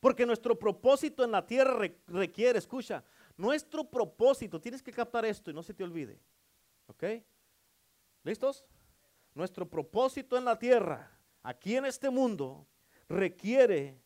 Porque 0.02 0.26
nuestro 0.26 0.60
propósito 0.60 1.24
en 1.24 1.32
la 1.32 1.46
tierra 1.46 1.90
requiere, 2.08 2.60
escucha, 2.60 3.04
nuestro 3.38 3.84
propósito, 3.84 4.60
tienes 4.60 4.82
que 4.82 4.92
captar 4.92 5.24
esto 5.26 5.52
y 5.52 5.54
no 5.54 5.64
se 5.64 5.74
te 5.74 5.84
olvide. 5.84 6.20
¿Ok? 6.88 7.04
¿Listos? 8.24 8.66
Nuestro 9.34 9.70
propósito 9.70 10.38
en 10.38 10.46
la 10.46 10.58
tierra, 10.58 11.12
aquí 11.44 11.76
en 11.76 11.86
este 11.86 12.10
mundo, 12.10 12.68
requiere 13.08 14.02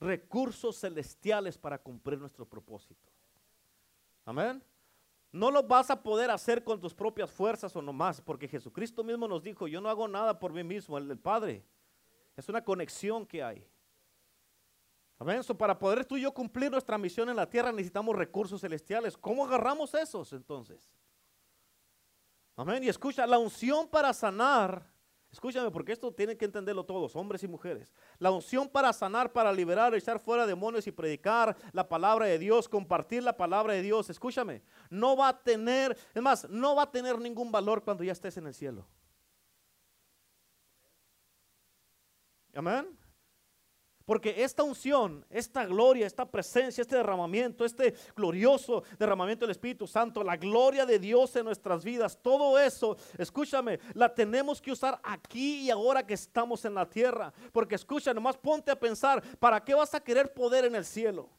recursos 0.00 0.78
celestiales 0.80 1.56
para 1.56 1.78
cumplir 1.78 2.18
nuestro 2.18 2.44
propósito. 2.44 3.08
Amén. 4.24 4.62
No 5.32 5.50
lo 5.50 5.62
vas 5.62 5.90
a 5.90 6.02
poder 6.02 6.30
hacer 6.30 6.64
con 6.64 6.80
tus 6.80 6.92
propias 6.92 7.30
fuerzas 7.30 7.74
o 7.76 7.82
nomás, 7.82 8.20
porque 8.20 8.48
Jesucristo 8.48 9.04
mismo 9.04 9.28
nos 9.28 9.42
dijo, 9.42 9.68
yo 9.68 9.80
no 9.80 9.88
hago 9.88 10.08
nada 10.08 10.38
por 10.38 10.52
mí 10.52 10.64
mismo, 10.64 10.98
el, 10.98 11.08
el 11.08 11.18
Padre. 11.18 11.64
Es 12.36 12.48
una 12.48 12.64
conexión 12.64 13.24
que 13.24 13.42
hay. 13.42 13.64
Amén. 15.20 15.42
para 15.58 15.78
poder 15.78 16.06
tú 16.06 16.16
y 16.16 16.22
yo 16.22 16.32
cumplir 16.32 16.70
nuestra 16.70 16.96
misión 16.96 17.28
en 17.28 17.36
la 17.36 17.48
tierra 17.48 17.70
necesitamos 17.70 18.16
recursos 18.16 18.62
celestiales. 18.62 19.18
¿Cómo 19.18 19.44
agarramos 19.44 19.92
esos 19.92 20.32
entonces? 20.32 20.90
Amén. 22.56 22.82
Y 22.82 22.88
escucha, 22.88 23.26
la 23.26 23.38
unción 23.38 23.86
para 23.86 24.14
sanar, 24.14 24.90
escúchame 25.30 25.70
porque 25.70 25.92
esto 25.92 26.10
tienen 26.10 26.38
que 26.38 26.46
entenderlo 26.46 26.86
todos, 26.86 27.14
hombres 27.16 27.42
y 27.42 27.48
mujeres. 27.48 27.92
La 28.18 28.30
unción 28.30 28.66
para 28.66 28.94
sanar, 28.94 29.30
para 29.30 29.52
liberar, 29.52 29.94
echar 29.94 30.18
fuera 30.20 30.46
demonios 30.46 30.86
y 30.86 30.90
predicar 30.90 31.54
la 31.72 31.86
palabra 31.86 32.24
de 32.24 32.38
Dios, 32.38 32.66
compartir 32.66 33.22
la 33.22 33.36
palabra 33.36 33.74
de 33.74 33.82
Dios, 33.82 34.08
escúchame, 34.08 34.62
no 34.88 35.18
va 35.18 35.28
a 35.28 35.38
tener, 35.38 35.98
es 36.14 36.22
más, 36.22 36.48
no 36.48 36.74
va 36.74 36.84
a 36.84 36.90
tener 36.90 37.18
ningún 37.18 37.52
valor 37.52 37.84
cuando 37.84 38.02
ya 38.04 38.12
estés 38.12 38.38
en 38.38 38.46
el 38.46 38.54
cielo. 38.54 38.86
Amén. 42.54 42.98
Porque 44.10 44.42
esta 44.42 44.64
unción, 44.64 45.24
esta 45.30 45.64
gloria, 45.64 46.04
esta 46.04 46.28
presencia, 46.28 46.82
este 46.82 46.96
derramamiento, 46.96 47.64
este 47.64 47.94
glorioso 48.16 48.82
derramamiento 48.98 49.44
del 49.44 49.52
Espíritu 49.52 49.86
Santo, 49.86 50.24
la 50.24 50.36
gloria 50.36 50.84
de 50.84 50.98
Dios 50.98 51.36
en 51.36 51.44
nuestras 51.44 51.84
vidas, 51.84 52.18
todo 52.20 52.58
eso, 52.58 52.96
escúchame, 53.16 53.78
la 53.94 54.12
tenemos 54.12 54.60
que 54.60 54.72
usar 54.72 54.98
aquí 55.04 55.60
y 55.60 55.70
ahora 55.70 56.04
que 56.04 56.14
estamos 56.14 56.64
en 56.64 56.74
la 56.74 56.90
tierra. 56.90 57.32
Porque 57.52 57.76
escucha, 57.76 58.12
nomás 58.12 58.36
ponte 58.36 58.72
a 58.72 58.80
pensar, 58.80 59.22
¿para 59.38 59.62
qué 59.62 59.74
vas 59.74 59.94
a 59.94 60.00
querer 60.00 60.34
poder 60.34 60.64
en 60.64 60.74
el 60.74 60.84
cielo? 60.84 61.30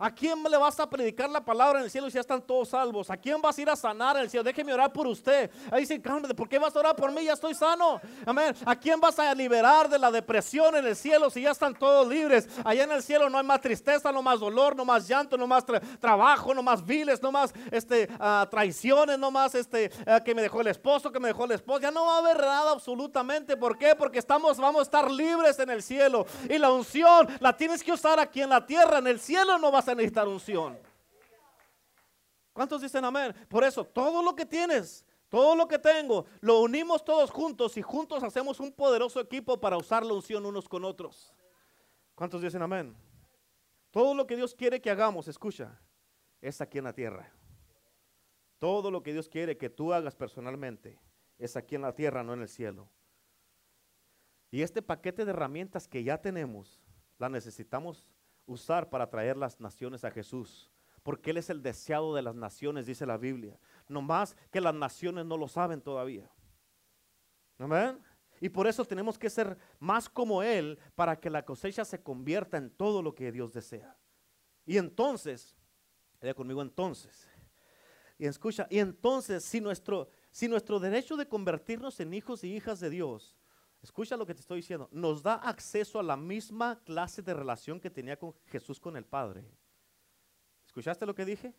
¿A 0.00 0.10
quién 0.10 0.42
le 0.42 0.56
vas 0.56 0.80
a 0.80 0.88
predicar 0.88 1.28
la 1.28 1.44
palabra 1.44 1.78
en 1.78 1.84
el 1.84 1.90
cielo 1.90 2.08
si 2.08 2.14
ya 2.14 2.20
están 2.20 2.40
todos 2.40 2.70
salvos? 2.70 3.10
¿A 3.10 3.18
quién 3.18 3.40
vas 3.42 3.58
a 3.58 3.60
ir 3.60 3.68
a 3.68 3.76
sanar 3.76 4.16
en 4.16 4.22
el 4.22 4.30
cielo? 4.30 4.42
Déjeme 4.42 4.72
orar 4.72 4.90
por 4.90 5.06
usted. 5.06 5.50
Ahí 5.70 5.82
dice, 5.82 6.00
¿por 6.00 6.48
qué 6.48 6.58
vas 6.58 6.74
a 6.74 6.78
orar 6.78 6.96
por 6.96 7.12
mí? 7.12 7.22
Ya 7.22 7.34
estoy 7.34 7.54
sano. 7.54 8.00
Amén. 8.24 8.56
¿A 8.64 8.74
quién 8.74 8.98
vas 8.98 9.18
a 9.18 9.34
liberar 9.34 9.90
de 9.90 9.98
la 9.98 10.10
depresión 10.10 10.74
en 10.74 10.86
el 10.86 10.96
cielo 10.96 11.28
si 11.28 11.42
ya 11.42 11.50
están 11.50 11.74
todos 11.74 12.08
libres? 12.08 12.48
Allá 12.64 12.84
en 12.84 12.92
el 12.92 13.02
cielo 13.02 13.28
no 13.28 13.36
hay 13.36 13.44
más 13.44 13.60
tristeza, 13.60 14.10
no 14.10 14.22
más 14.22 14.40
dolor, 14.40 14.74
no 14.74 14.86
más 14.86 15.06
llanto, 15.06 15.36
no 15.36 15.46
más 15.46 15.66
trabajo, 16.00 16.54
no 16.54 16.62
más 16.62 16.82
viles, 16.82 17.20
no 17.20 17.30
más 17.30 17.52
este, 17.70 18.08
uh, 18.18 18.46
traiciones, 18.48 19.18
no 19.18 19.30
más 19.30 19.54
este, 19.54 19.92
ah, 20.06 20.20
que 20.24 20.34
me 20.34 20.40
dejó 20.40 20.62
el 20.62 20.68
esposo, 20.68 21.12
que 21.12 21.20
me 21.20 21.28
dejó 21.28 21.44
el 21.44 21.52
esposo. 21.52 21.80
Ya 21.80 21.90
no 21.90 22.06
va 22.06 22.14
a 22.14 22.18
haber 22.20 22.38
nada 22.38 22.72
absolutamente. 22.72 23.54
¿Por 23.54 23.76
qué? 23.76 23.94
Porque 23.94 24.18
estamos, 24.18 24.56
vamos 24.56 24.80
a 24.80 24.82
estar 24.84 25.10
libres 25.10 25.58
en 25.58 25.68
el 25.68 25.82
cielo. 25.82 26.24
Y 26.48 26.56
la 26.56 26.72
unción 26.72 27.28
la 27.38 27.54
tienes 27.54 27.82
que 27.82 27.92
usar 27.92 28.18
aquí 28.18 28.40
en 28.40 28.48
la 28.48 28.64
tierra. 28.64 28.96
En 28.96 29.06
el 29.06 29.20
cielo 29.20 29.58
no 29.58 29.70
vas 29.70 29.88
a 29.88 29.89
necesitar 29.94 30.28
unción. 30.28 30.78
¿Cuántos 32.52 32.82
dicen 32.82 33.04
amén? 33.04 33.34
Por 33.48 33.64
eso, 33.64 33.84
todo 33.84 34.22
lo 34.22 34.34
que 34.34 34.44
tienes, 34.44 35.04
todo 35.28 35.54
lo 35.54 35.68
que 35.68 35.78
tengo, 35.78 36.26
lo 36.40 36.60
unimos 36.60 37.04
todos 37.04 37.30
juntos 37.30 37.76
y 37.76 37.82
juntos 37.82 38.22
hacemos 38.22 38.60
un 38.60 38.72
poderoso 38.72 39.20
equipo 39.20 39.60
para 39.60 39.76
usar 39.76 40.04
la 40.04 40.12
unción 40.12 40.44
unos 40.44 40.68
con 40.68 40.84
otros. 40.84 41.32
¿Cuántos 42.14 42.42
dicen 42.42 42.62
amén? 42.62 42.94
Todo 43.90 44.14
lo 44.14 44.26
que 44.26 44.36
Dios 44.36 44.54
quiere 44.54 44.80
que 44.80 44.90
hagamos, 44.90 45.28
escucha, 45.28 45.80
es 46.40 46.60
aquí 46.60 46.78
en 46.78 46.84
la 46.84 46.92
tierra. 46.92 47.32
Todo 48.58 48.90
lo 48.90 49.02
que 49.02 49.12
Dios 49.12 49.28
quiere 49.28 49.56
que 49.56 49.70
tú 49.70 49.92
hagas 49.92 50.14
personalmente 50.14 51.00
es 51.38 51.56
aquí 51.56 51.76
en 51.76 51.82
la 51.82 51.94
tierra, 51.94 52.22
no 52.22 52.34
en 52.34 52.42
el 52.42 52.48
cielo. 52.48 52.90
Y 54.50 54.62
este 54.62 54.82
paquete 54.82 55.24
de 55.24 55.30
herramientas 55.30 55.88
que 55.88 56.02
ya 56.04 56.20
tenemos, 56.20 56.80
la 57.18 57.28
necesitamos 57.28 58.06
usar 58.50 58.90
para 58.90 59.08
traer 59.08 59.36
las 59.36 59.60
naciones 59.60 60.04
a 60.04 60.10
Jesús. 60.10 60.70
Porque 61.02 61.30
Él 61.30 61.38
es 61.38 61.48
el 61.48 61.62
deseado 61.62 62.14
de 62.14 62.22
las 62.22 62.34
naciones, 62.34 62.86
dice 62.86 63.06
la 63.06 63.16
Biblia. 63.16 63.58
nomás 63.88 64.36
que 64.50 64.60
las 64.60 64.74
naciones 64.74 65.24
no 65.24 65.36
lo 65.36 65.48
saben 65.48 65.80
todavía. 65.80 66.30
Amén. 67.58 67.98
Y 68.40 68.48
por 68.48 68.66
eso 68.66 68.84
tenemos 68.84 69.18
que 69.18 69.30
ser 69.30 69.56
más 69.78 70.08
como 70.08 70.42
Él 70.42 70.78
para 70.94 71.18
que 71.18 71.30
la 71.30 71.44
cosecha 71.44 71.84
se 71.84 72.02
convierta 72.02 72.56
en 72.56 72.70
todo 72.70 73.02
lo 73.02 73.14
que 73.14 73.32
Dios 73.32 73.52
desea. 73.52 73.96
Y 74.66 74.78
entonces, 74.78 75.56
vaya 76.20 76.34
conmigo 76.34 76.62
entonces. 76.62 77.28
Y 78.18 78.26
escucha, 78.26 78.66
y 78.70 78.78
entonces 78.78 79.44
si 79.44 79.60
nuestro, 79.60 80.08
si 80.30 80.48
nuestro 80.48 80.78
derecho 80.78 81.16
de 81.16 81.28
convertirnos 81.28 82.00
en 82.00 82.12
hijos 82.12 82.44
y 82.44 82.54
hijas 82.54 82.80
de 82.80 82.90
Dios, 82.90 83.36
escucha 83.82 84.16
lo 84.16 84.26
que 84.26 84.34
te 84.34 84.40
estoy 84.40 84.58
diciendo, 84.58 84.88
nos 84.92 85.22
da 85.22 85.34
acceso 85.34 85.98
a 85.98 86.02
la 86.02 86.16
misma 86.16 86.80
clase 86.84 87.22
de 87.22 87.34
relación 87.34 87.80
que 87.80 87.90
tenía 87.90 88.18
con 88.18 88.34
Jesús 88.46 88.78
con 88.78 88.96
el 88.96 89.04
Padre. 89.04 89.44
¿Escuchaste 90.66 91.06
lo 91.06 91.14
que 91.14 91.24
dije? 91.24 91.54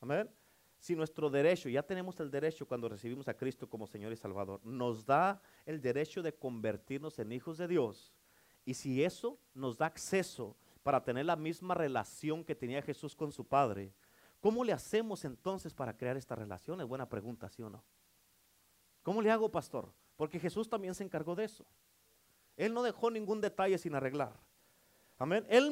Amén 0.00 0.30
si 0.78 0.94
nuestro 0.94 1.30
derecho, 1.30 1.68
ya 1.68 1.82
tenemos 1.82 2.20
el 2.20 2.30
derecho 2.30 2.66
cuando 2.66 2.88
recibimos 2.88 3.28
a 3.28 3.34
Cristo 3.34 3.68
como 3.68 3.86
Señor 3.86 4.12
y 4.12 4.16
Salvador, 4.16 4.60
nos 4.64 5.04
da 5.04 5.40
el 5.64 5.80
derecho 5.80 6.22
de 6.22 6.34
convertirnos 6.34 7.18
en 7.18 7.32
hijos 7.32 7.58
de 7.58 7.68
Dios, 7.68 8.14
y 8.64 8.74
si 8.74 9.02
eso 9.02 9.38
nos 9.54 9.78
da 9.78 9.86
acceso 9.86 10.56
para 10.82 11.02
tener 11.02 11.26
la 11.26 11.36
misma 11.36 11.74
relación 11.74 12.44
que 12.44 12.54
tenía 12.54 12.82
Jesús 12.82 13.14
con 13.14 13.32
su 13.32 13.44
Padre, 13.46 13.92
¿cómo 14.40 14.64
le 14.64 14.72
hacemos 14.72 15.24
entonces 15.24 15.72
para 15.72 15.96
crear 15.96 16.16
esta 16.16 16.34
relación? 16.34 16.80
Es 16.80 16.86
buena 16.86 17.08
pregunta, 17.08 17.48
¿sí 17.48 17.62
o 17.62 17.70
no? 17.70 17.84
¿Cómo 19.02 19.22
le 19.22 19.30
hago, 19.30 19.50
pastor? 19.50 19.92
Porque 20.16 20.40
Jesús 20.40 20.68
también 20.68 20.94
se 20.94 21.04
encargó 21.04 21.34
de 21.34 21.44
eso. 21.44 21.64
Él 22.56 22.72
no 22.72 22.82
dejó 22.82 23.10
ningún 23.10 23.40
detalle 23.40 23.78
sin 23.78 23.94
arreglar. 23.94 24.32
Amén. 25.18 25.46
Él, 25.48 25.66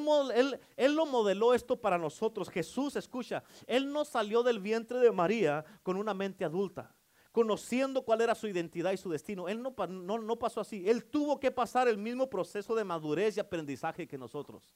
lo 0.95 1.05
modeló 1.05 1.53
esto 1.53 1.79
para 1.79 1.97
nosotros. 1.97 2.49
Jesús, 2.49 2.95
escucha, 2.95 3.43
Él 3.67 3.91
no 3.91 4.05
salió 4.05 4.41
del 4.41 4.59
vientre 4.59 4.99
de 4.99 5.11
María 5.11 5.63
con 5.83 5.97
una 5.97 6.13
mente 6.13 6.45
adulta, 6.45 6.95
conociendo 7.31 8.03
cuál 8.03 8.21
era 8.21 8.33
su 8.33 8.47
identidad 8.47 8.91
y 8.91 8.97
su 8.97 9.09
destino. 9.09 9.47
Él 9.47 9.61
no 9.61 10.35
pasó 10.39 10.61
así. 10.61 10.87
Él 10.89 11.05
tuvo 11.05 11.39
que 11.39 11.51
pasar 11.51 11.87
el 11.87 11.97
mismo 11.97 12.29
proceso 12.29 12.73
de 12.73 12.83
madurez 12.83 13.37
y 13.37 13.39
aprendizaje 13.39 14.07
que 14.07 14.17
nosotros. 14.17 14.75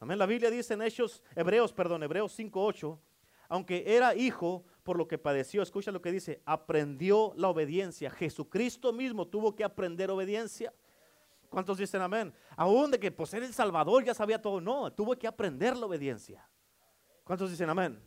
Amén. 0.00 0.18
La 0.18 0.26
Biblia 0.26 0.50
dice 0.50 0.74
en 0.74 0.82
Hechos, 0.82 1.22
Hebreos, 1.34 1.72
perdón, 1.72 2.02
Hebreos 2.02 2.36
5.8, 2.38 2.98
aunque 3.48 3.84
era 3.86 4.14
hijo 4.14 4.64
por 4.82 4.96
lo 4.96 5.08
que 5.08 5.18
padeció, 5.18 5.62
escucha 5.62 5.90
lo 5.90 6.02
que 6.02 6.12
dice, 6.12 6.42
aprendió 6.44 7.32
la 7.36 7.48
obediencia. 7.48 8.10
Jesucristo 8.10 8.92
mismo 8.92 9.26
tuvo 9.26 9.54
que 9.54 9.64
aprender 9.64 10.10
obediencia. 10.10 10.72
¿Cuántos 11.48 11.78
dicen 11.78 12.02
amén? 12.02 12.32
Aún 12.56 12.90
de 12.90 13.00
que 13.00 13.10
por 13.10 13.26
ser 13.26 13.42
el 13.42 13.54
Salvador 13.54 14.04
ya 14.04 14.14
sabía 14.14 14.40
todo. 14.40 14.60
No, 14.60 14.92
tuvo 14.92 15.16
que 15.16 15.26
aprender 15.26 15.76
la 15.76 15.86
obediencia. 15.86 16.46
¿Cuántos 17.24 17.50
dicen 17.50 17.70
amén? 17.70 18.00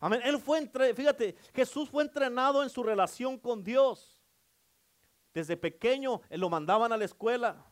Amén. 0.00 0.20
Él 0.24 0.38
fue, 0.38 0.58
entre, 0.58 0.94
fíjate, 0.94 1.36
Jesús 1.54 1.88
fue 1.88 2.02
entrenado 2.02 2.62
en 2.62 2.68
su 2.68 2.82
relación 2.82 3.38
con 3.38 3.62
Dios. 3.62 4.20
Desde 5.32 5.56
pequeño 5.56 6.20
lo 6.30 6.50
mandaban 6.50 6.92
a 6.92 6.96
la 6.96 7.04
escuela. 7.04 7.64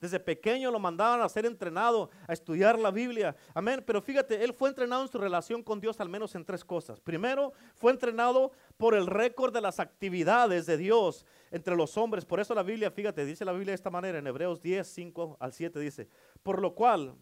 Desde 0.00 0.20
pequeño 0.20 0.70
lo 0.70 0.78
mandaban 0.78 1.22
a 1.22 1.28
ser 1.28 1.46
entrenado, 1.46 2.10
a 2.28 2.34
estudiar 2.34 2.78
la 2.78 2.90
Biblia. 2.90 3.34
Amén. 3.54 3.82
Pero 3.86 4.02
fíjate, 4.02 4.44
él 4.44 4.52
fue 4.52 4.68
entrenado 4.68 5.02
en 5.02 5.08
su 5.08 5.16
relación 5.16 5.62
con 5.62 5.80
Dios 5.80 5.98
al 6.00 6.10
menos 6.10 6.34
en 6.34 6.44
tres 6.44 6.64
cosas. 6.64 7.00
Primero, 7.00 7.54
fue 7.74 7.92
entrenado 7.92 8.52
por 8.76 8.94
el 8.94 9.06
récord 9.06 9.54
de 9.54 9.62
las 9.62 9.80
actividades 9.80 10.66
de 10.66 10.76
Dios 10.76 11.24
entre 11.50 11.74
los 11.74 11.96
hombres. 11.96 12.26
Por 12.26 12.40
eso 12.40 12.54
la 12.54 12.62
Biblia, 12.62 12.90
fíjate, 12.90 13.24
dice 13.24 13.44
la 13.44 13.52
Biblia 13.52 13.70
de 13.70 13.76
esta 13.76 13.90
manera, 13.90 14.18
en 14.18 14.26
Hebreos 14.26 14.60
10, 14.60 14.86
5 14.86 15.38
al 15.40 15.52
7 15.54 15.80
dice, 15.80 16.08
por 16.42 16.60
lo 16.60 16.74
cual, 16.74 17.14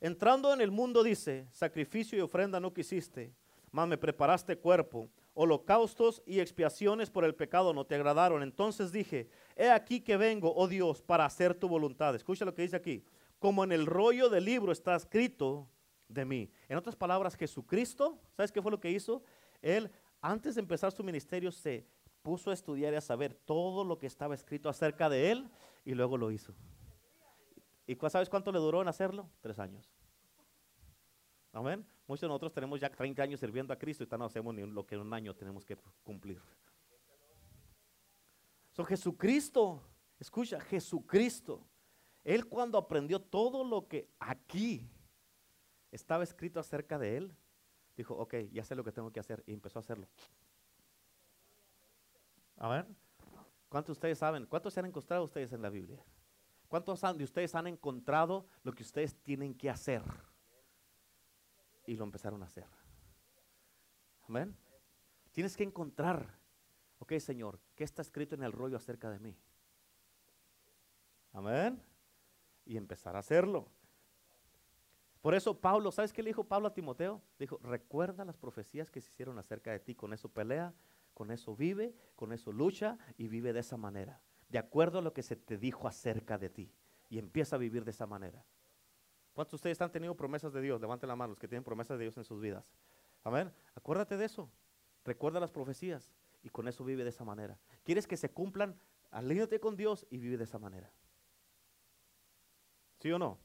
entrando 0.00 0.52
en 0.52 0.60
el 0.60 0.70
mundo 0.70 1.02
dice, 1.02 1.48
sacrificio 1.50 2.16
y 2.16 2.20
ofrenda 2.20 2.60
no 2.60 2.72
quisiste, 2.72 3.34
mas 3.72 3.88
me 3.88 3.98
preparaste 3.98 4.56
cuerpo 4.56 5.10
holocaustos 5.34 6.22
y 6.26 6.40
expiaciones 6.40 7.10
por 7.10 7.24
el 7.24 7.34
pecado 7.34 7.72
no 7.72 7.86
te 7.86 7.94
agradaron. 7.94 8.42
Entonces 8.42 8.92
dije, 8.92 9.28
he 9.56 9.70
aquí 9.70 10.00
que 10.00 10.16
vengo, 10.16 10.52
oh 10.54 10.68
Dios, 10.68 11.02
para 11.02 11.24
hacer 11.24 11.54
tu 11.54 11.68
voluntad. 11.68 12.14
Escucha 12.14 12.44
lo 12.44 12.54
que 12.54 12.62
dice 12.62 12.76
aquí. 12.76 13.04
Como 13.38 13.64
en 13.64 13.72
el 13.72 13.86
rollo 13.86 14.28
del 14.28 14.44
libro 14.44 14.72
está 14.72 14.94
escrito 14.96 15.68
de 16.08 16.24
mí. 16.24 16.50
En 16.68 16.76
otras 16.76 16.96
palabras, 16.96 17.36
Jesucristo, 17.36 18.18
¿sabes 18.36 18.52
qué 18.52 18.60
fue 18.60 18.70
lo 18.70 18.80
que 18.80 18.90
hizo? 18.90 19.22
Él, 19.62 19.90
antes 20.20 20.56
de 20.56 20.60
empezar 20.60 20.92
su 20.92 21.02
ministerio, 21.04 21.50
se 21.52 21.86
puso 22.22 22.50
a 22.50 22.54
estudiar 22.54 22.92
y 22.92 22.96
a 22.96 23.00
saber 23.00 23.34
todo 23.34 23.84
lo 23.84 23.98
que 23.98 24.06
estaba 24.06 24.34
escrito 24.34 24.68
acerca 24.68 25.08
de 25.08 25.30
él 25.30 25.48
y 25.84 25.94
luego 25.94 26.18
lo 26.18 26.30
hizo. 26.30 26.54
¿Y 27.86 27.96
sabes 28.08 28.28
cuánto 28.28 28.52
le 28.52 28.58
duró 28.58 28.82
en 28.82 28.88
hacerlo? 28.88 29.28
Tres 29.40 29.58
años. 29.58 29.90
Amén. 31.52 31.84
Muchos 32.10 32.22
de 32.22 32.26
nosotros 32.26 32.52
tenemos 32.52 32.80
ya 32.80 32.90
30 32.90 33.22
años 33.22 33.38
sirviendo 33.38 33.72
a 33.72 33.78
Cristo 33.78 34.02
y 34.02 34.18
no 34.18 34.24
hacemos 34.24 34.52
ni 34.52 34.66
lo 34.66 34.84
que 34.84 34.96
en 34.96 35.02
un 35.02 35.14
año 35.14 35.32
tenemos 35.32 35.64
que 35.64 35.76
cumplir. 36.02 36.42
So, 38.72 38.84
Jesucristo, 38.84 39.80
escucha, 40.18 40.58
Jesucristo, 40.58 41.64
Él 42.24 42.48
cuando 42.48 42.78
aprendió 42.78 43.20
todo 43.20 43.62
lo 43.62 43.86
que 43.86 44.10
aquí 44.18 44.90
estaba 45.92 46.24
escrito 46.24 46.58
acerca 46.58 46.98
de 46.98 47.16
Él, 47.16 47.36
dijo, 47.96 48.16
ok, 48.16 48.34
ya 48.50 48.64
sé 48.64 48.74
lo 48.74 48.82
que 48.82 48.90
tengo 48.90 49.12
que 49.12 49.20
hacer 49.20 49.44
y 49.46 49.52
empezó 49.52 49.78
a 49.78 49.82
hacerlo. 49.82 50.08
A 52.56 52.68
ver, 52.70 52.86
¿cuántos 53.68 53.94
de 53.94 53.98
ustedes 53.98 54.18
saben? 54.18 54.46
¿Cuántos 54.46 54.74
se 54.74 54.80
han 54.80 54.86
encontrado 54.86 55.22
ustedes 55.22 55.52
en 55.52 55.62
la 55.62 55.70
Biblia? 55.70 56.04
¿Cuántos 56.66 57.02
de 57.02 57.22
ustedes 57.22 57.54
han 57.54 57.68
encontrado 57.68 58.48
lo 58.64 58.72
que 58.72 58.82
ustedes 58.82 59.14
tienen 59.22 59.54
que 59.54 59.70
hacer? 59.70 60.02
Y 61.90 61.96
lo 61.96 62.04
empezaron 62.04 62.40
a 62.44 62.46
hacer. 62.46 62.68
Amén. 64.28 64.56
Tienes 65.32 65.56
que 65.56 65.64
encontrar, 65.64 66.38
ok 67.00 67.14
Señor, 67.18 67.58
¿qué 67.74 67.82
está 67.82 68.00
escrito 68.00 68.36
en 68.36 68.44
el 68.44 68.52
rollo 68.52 68.76
acerca 68.76 69.10
de 69.10 69.18
mí? 69.18 69.36
Amén. 71.32 71.82
Y 72.64 72.76
empezar 72.76 73.16
a 73.16 73.18
hacerlo. 73.18 73.66
Por 75.20 75.34
eso 75.34 75.60
Pablo, 75.60 75.90
¿sabes 75.90 76.12
qué 76.12 76.22
le 76.22 76.30
dijo 76.30 76.44
Pablo 76.44 76.68
a 76.68 76.74
Timoteo? 76.74 77.22
Dijo, 77.40 77.58
recuerda 77.60 78.24
las 78.24 78.36
profecías 78.36 78.88
que 78.88 79.00
se 79.00 79.10
hicieron 79.10 79.36
acerca 79.40 79.72
de 79.72 79.80
ti, 79.80 79.96
con 79.96 80.12
eso 80.12 80.28
pelea, 80.28 80.72
con 81.12 81.32
eso 81.32 81.56
vive, 81.56 81.92
con 82.14 82.32
eso 82.32 82.52
lucha 82.52 82.98
y 83.18 83.26
vive 83.26 83.52
de 83.52 83.60
esa 83.60 83.76
manera, 83.76 84.22
de 84.48 84.58
acuerdo 84.58 85.00
a 85.00 85.02
lo 85.02 85.12
que 85.12 85.24
se 85.24 85.34
te 85.34 85.58
dijo 85.58 85.88
acerca 85.88 86.38
de 86.38 86.50
ti. 86.50 86.72
Y 87.08 87.18
empieza 87.18 87.56
a 87.56 87.58
vivir 87.58 87.84
de 87.84 87.90
esa 87.90 88.06
manera. 88.06 88.46
¿Cuántos 89.32 89.52
de 89.52 89.56
ustedes 89.56 89.80
han 89.80 89.92
tenido 89.92 90.16
promesas 90.16 90.52
de 90.52 90.60
Dios? 90.60 90.80
Levanten 90.80 91.08
la 91.08 91.16
mano 91.16 91.30
los 91.30 91.38
que 91.38 91.48
tienen 91.48 91.64
promesas 91.64 91.98
de 91.98 92.04
Dios 92.04 92.16
en 92.16 92.24
sus 92.24 92.40
vidas. 92.40 92.70
Amén. 93.22 93.52
Acuérdate 93.74 94.16
de 94.16 94.24
eso. 94.24 94.50
Recuerda 95.04 95.40
las 95.40 95.50
profecías 95.50 96.10
y 96.42 96.50
con 96.50 96.68
eso 96.68 96.84
vive 96.84 97.04
de 97.04 97.10
esa 97.10 97.24
manera. 97.24 97.58
¿Quieres 97.84 98.06
que 98.06 98.16
se 98.16 98.30
cumplan? 98.30 98.78
Alíñate 99.10 99.60
con 99.60 99.76
Dios 99.76 100.06
y 100.10 100.18
vive 100.18 100.36
de 100.36 100.44
esa 100.44 100.58
manera. 100.58 100.92
¿Sí 103.00 103.10
o 103.12 103.18
no? 103.18 103.38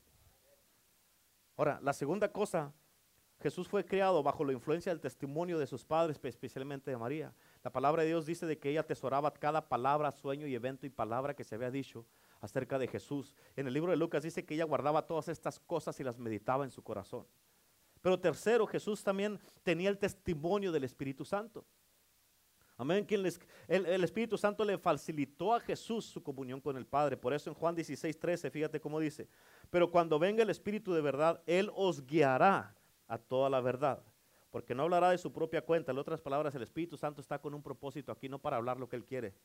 Ahora, 1.57 1.79
la 1.81 1.93
segunda 1.93 2.31
cosa, 2.31 2.73
Jesús 3.39 3.67
fue 3.67 3.85
creado 3.85 4.21
bajo 4.21 4.43
la 4.43 4.53
influencia 4.53 4.91
del 4.91 4.99
testimonio 4.99 5.57
de 5.57 5.67
sus 5.67 5.85
padres, 5.85 6.19
especialmente 6.23 6.91
de 6.91 6.97
María. 6.97 7.33
La 7.65 7.71
palabra 7.71 8.03
de 8.03 8.09
Dios 8.09 8.27
dice 8.27 8.45
de 8.45 8.59
que 8.59 8.69
ella 8.69 8.81
atesoraba 8.81 9.33
cada 9.33 9.67
palabra, 9.67 10.11
sueño 10.11 10.45
y 10.45 10.53
evento 10.53 10.85
y 10.85 10.91
palabra 10.91 11.33
que 11.33 11.43
se 11.43 11.55
había 11.55 11.71
dicho 11.71 12.05
acerca 12.39 12.77
de 12.77 12.87
Jesús. 12.87 13.33
En 13.55 13.65
el 13.65 13.73
libro 13.73 13.89
de 13.89 13.97
Lucas 13.97 14.21
dice 14.21 14.45
que 14.45 14.53
ella 14.53 14.65
guardaba 14.65 15.07
todas 15.07 15.29
estas 15.29 15.59
cosas 15.59 15.99
y 15.99 16.03
las 16.03 16.19
meditaba 16.19 16.63
en 16.63 16.69
su 16.69 16.83
corazón. 16.83 17.25
Pero 18.03 18.19
tercero, 18.19 18.67
Jesús 18.67 19.03
también 19.03 19.39
tenía 19.63 19.89
el 19.89 19.97
testimonio 19.97 20.71
del 20.71 20.83
Espíritu 20.83 21.25
Santo. 21.25 21.65
Amén. 22.77 23.03
Quien 23.03 23.25
el, 23.25 23.85
el, 23.87 24.03
Espíritu 24.03 24.37
Santo 24.37 24.63
le 24.63 24.77
facilitó 24.77 25.51
a 25.51 25.59
Jesús 25.59 26.05
su 26.05 26.21
comunión 26.21 26.61
con 26.61 26.77
el 26.77 26.85
Padre. 26.85 27.17
Por 27.17 27.33
eso 27.33 27.49
en 27.49 27.55
Juan 27.55 27.73
16, 27.73 28.19
13, 28.19 28.51
fíjate 28.51 28.79
cómo 28.79 28.99
dice. 28.99 29.27
Pero 29.71 29.89
cuando 29.89 30.19
venga 30.19 30.43
el 30.43 30.51
Espíritu 30.51 30.93
de 30.93 31.01
verdad, 31.01 31.41
Él 31.47 31.71
os 31.73 32.05
guiará 32.05 32.75
a 33.07 33.17
toda 33.17 33.49
la 33.49 33.59
verdad. 33.59 34.03
Porque 34.55 34.73
no 34.73 34.83
hablará 34.83 35.09
de 35.09 35.17
su 35.17 35.33
propia 35.33 35.61
cuenta. 35.61 35.91
En 35.91 35.97
otras 35.97 36.21
palabras, 36.21 36.55
el 36.55 36.61
Espíritu 36.61 36.95
Santo 36.95 37.19
está 37.19 37.39
con 37.39 37.53
un 37.53 37.61
propósito 37.61 38.09
aquí, 38.13 38.29
no 38.29 38.39
para 38.39 38.55
hablar 38.55 38.79
lo 38.79 38.87
que 38.87 38.95
Él 38.95 39.03
quiere, 39.03 39.35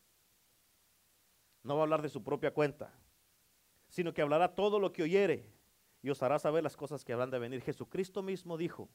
no 1.64 1.74
va 1.74 1.80
a 1.80 1.82
hablar 1.82 2.00
de 2.00 2.08
su 2.08 2.22
propia 2.22 2.54
cuenta, 2.54 2.94
sino 3.88 4.14
que 4.14 4.22
hablará 4.22 4.54
todo 4.54 4.78
lo 4.78 4.92
que 4.92 5.02
oyere 5.02 5.52
y 6.00 6.11
os 6.11 6.22
hará 6.22 6.38
saber 6.38 6.62
las 6.62 6.76
cosas 6.76 7.04
que 7.04 7.12
habrán 7.12 7.32
de 7.32 7.40
venir. 7.40 7.61
Jesucristo 7.61 8.22
mismo 8.22 8.56
dijo, 8.56 8.88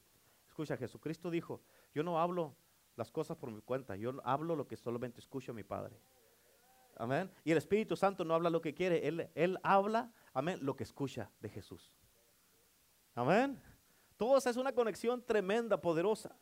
escucha, 0.48 0.78
Jesucristo 0.78 1.30
dijo, 1.30 1.60
yo 1.92 2.02
no 2.02 2.18
hablo 2.18 2.56
las 2.94 3.10
cosas 3.12 3.36
por 3.36 3.50
mi 3.50 3.60
cuenta, 3.60 3.94
yo 3.94 4.18
hablo 4.24 4.56
lo 4.56 4.66
que 4.66 4.78
solamente 4.78 5.20
escucho 5.20 5.52
a 5.52 5.54
mi 5.54 5.64
Padre. 5.64 6.00
Amén. 6.96 7.30
Y 7.44 7.50
el 7.50 7.58
Espíritu 7.58 7.94
Santo 7.94 8.24
no 8.24 8.32
habla 8.32 8.48
lo 8.48 8.62
que 8.62 8.72
quiere, 8.72 9.06
Él, 9.06 9.28
él 9.34 9.58
habla, 9.62 10.10
amén, 10.32 10.60
lo 10.62 10.76
que 10.76 10.84
escucha 10.84 11.30
de 11.40 11.50
Jesús. 11.50 11.94
Amén. 13.14 13.60
Todo 14.16 14.38
es 14.38 14.56
una 14.56 14.72
conexión 14.72 15.22
tremenda, 15.22 15.80
poderosa. 15.80 16.36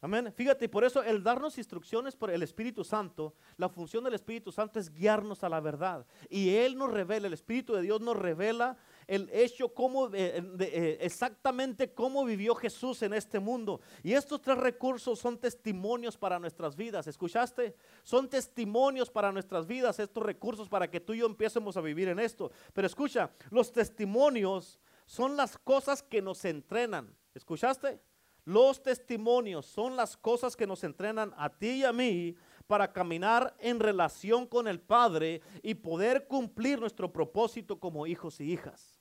Amén. 0.00 0.32
Fíjate, 0.32 0.68
por 0.68 0.84
eso 0.84 1.02
el 1.02 1.24
darnos 1.24 1.58
instrucciones 1.58 2.14
por 2.14 2.30
el 2.30 2.44
Espíritu 2.44 2.84
Santo, 2.84 3.34
la 3.56 3.68
función 3.68 4.04
del 4.04 4.14
Espíritu 4.14 4.52
Santo 4.52 4.78
es 4.78 4.94
guiarnos 4.94 5.42
a 5.42 5.48
la 5.48 5.58
verdad. 5.58 6.06
Y 6.28 6.50
Él 6.50 6.78
nos 6.78 6.92
revela, 6.92 7.26
el 7.26 7.32
Espíritu 7.32 7.74
de 7.74 7.82
Dios 7.82 8.00
nos 8.00 8.16
revela 8.16 8.76
el 9.08 9.28
hecho, 9.32 9.74
cómo, 9.74 10.06
eh, 10.14 10.40
eh, 10.60 10.98
exactamente 11.00 11.92
cómo 11.94 12.24
vivió 12.24 12.54
Jesús 12.54 13.02
en 13.02 13.12
este 13.12 13.40
mundo. 13.40 13.80
Y 14.04 14.12
estos 14.12 14.40
tres 14.40 14.58
recursos 14.58 15.18
son 15.18 15.36
testimonios 15.36 16.16
para 16.16 16.38
nuestras 16.38 16.76
vidas. 16.76 17.08
¿Escuchaste? 17.08 17.74
Son 18.04 18.28
testimonios 18.28 19.10
para 19.10 19.32
nuestras 19.32 19.66
vidas, 19.66 19.98
estos 19.98 20.22
recursos 20.22 20.68
para 20.68 20.88
que 20.88 21.00
tú 21.00 21.12
y 21.12 21.18
yo 21.18 21.26
empecemos 21.26 21.76
a 21.76 21.80
vivir 21.80 22.06
en 22.06 22.20
esto. 22.20 22.52
Pero 22.72 22.86
escucha, 22.86 23.32
los 23.50 23.72
testimonios 23.72 24.78
son 25.08 25.38
las 25.38 25.56
cosas 25.56 26.02
que 26.02 26.20
nos 26.20 26.44
entrenan. 26.44 27.16
¿Escuchaste? 27.32 27.98
Los 28.44 28.82
testimonios 28.82 29.64
son 29.64 29.96
las 29.96 30.18
cosas 30.18 30.54
que 30.54 30.66
nos 30.66 30.84
entrenan 30.84 31.32
a 31.38 31.48
ti 31.48 31.80
y 31.80 31.84
a 31.84 31.94
mí 31.94 32.36
para 32.66 32.92
caminar 32.92 33.56
en 33.58 33.80
relación 33.80 34.46
con 34.46 34.68
el 34.68 34.78
Padre 34.78 35.40
y 35.62 35.74
poder 35.74 36.26
cumplir 36.26 36.78
nuestro 36.78 37.10
propósito 37.10 37.80
como 37.80 38.06
hijos 38.06 38.38
y 38.38 38.52
hijas. 38.52 39.00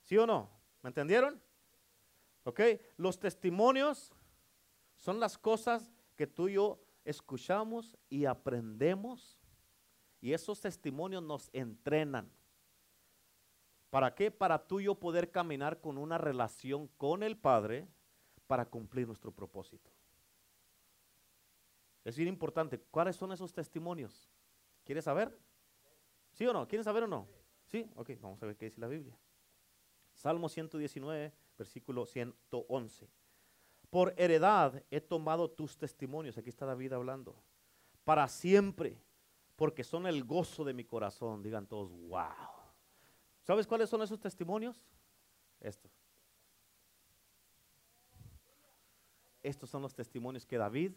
¿Sí 0.00 0.16
o 0.16 0.26
no? 0.26 0.48
¿Me 0.80 0.88
entendieron? 0.88 1.38
¿Ok? 2.44 2.60
Los 2.96 3.18
testimonios 3.18 4.14
son 4.96 5.20
las 5.20 5.36
cosas 5.36 5.92
que 6.16 6.26
tú 6.26 6.48
y 6.48 6.54
yo 6.54 6.80
escuchamos 7.04 7.98
y 8.08 8.24
aprendemos 8.24 9.38
y 10.22 10.32
esos 10.32 10.58
testimonios 10.58 11.22
nos 11.22 11.50
entrenan. 11.52 12.32
¿Para 13.92 14.14
qué? 14.14 14.30
Para 14.30 14.66
tú 14.66 14.80
y 14.80 14.84
yo 14.84 14.94
poder 14.94 15.30
caminar 15.30 15.82
con 15.82 15.98
una 15.98 16.16
relación 16.16 16.88
con 16.96 17.22
el 17.22 17.36
Padre 17.36 17.86
para 18.46 18.64
cumplir 18.64 19.06
nuestro 19.06 19.32
propósito. 19.32 19.90
Es 22.02 22.16
bien 22.16 22.30
importante. 22.30 22.80
¿Cuáles 22.80 23.16
son 23.16 23.32
esos 23.32 23.52
testimonios? 23.52 24.30
¿Quieres 24.82 25.04
saber? 25.04 25.38
¿Sí 26.30 26.46
o 26.46 26.54
no? 26.54 26.66
¿Quieres 26.66 26.86
saber 26.86 27.02
o 27.02 27.06
no? 27.06 27.28
Sí, 27.66 27.86
ok, 27.94 28.12
vamos 28.22 28.42
a 28.42 28.46
ver 28.46 28.56
qué 28.56 28.64
dice 28.64 28.80
la 28.80 28.88
Biblia. 28.88 29.14
Salmo 30.14 30.48
119, 30.48 31.30
versículo 31.58 32.06
111. 32.06 33.10
Por 33.90 34.14
heredad 34.16 34.82
he 34.90 35.02
tomado 35.02 35.50
tus 35.50 35.76
testimonios, 35.76 36.38
aquí 36.38 36.48
está 36.48 36.64
David 36.64 36.94
hablando, 36.94 37.36
para 38.04 38.26
siempre, 38.26 39.02
porque 39.54 39.84
son 39.84 40.06
el 40.06 40.24
gozo 40.24 40.64
de 40.64 40.72
mi 40.72 40.86
corazón. 40.86 41.42
Digan 41.42 41.66
todos, 41.66 41.90
wow. 41.90 42.61
¿Sabes 43.42 43.66
cuáles 43.66 43.90
son 43.90 44.02
esos 44.02 44.20
testimonios? 44.20 44.86
Estos. 45.60 45.90
Estos 49.42 49.68
son 49.68 49.82
los 49.82 49.94
testimonios 49.94 50.46
que 50.46 50.56
David, 50.56 50.92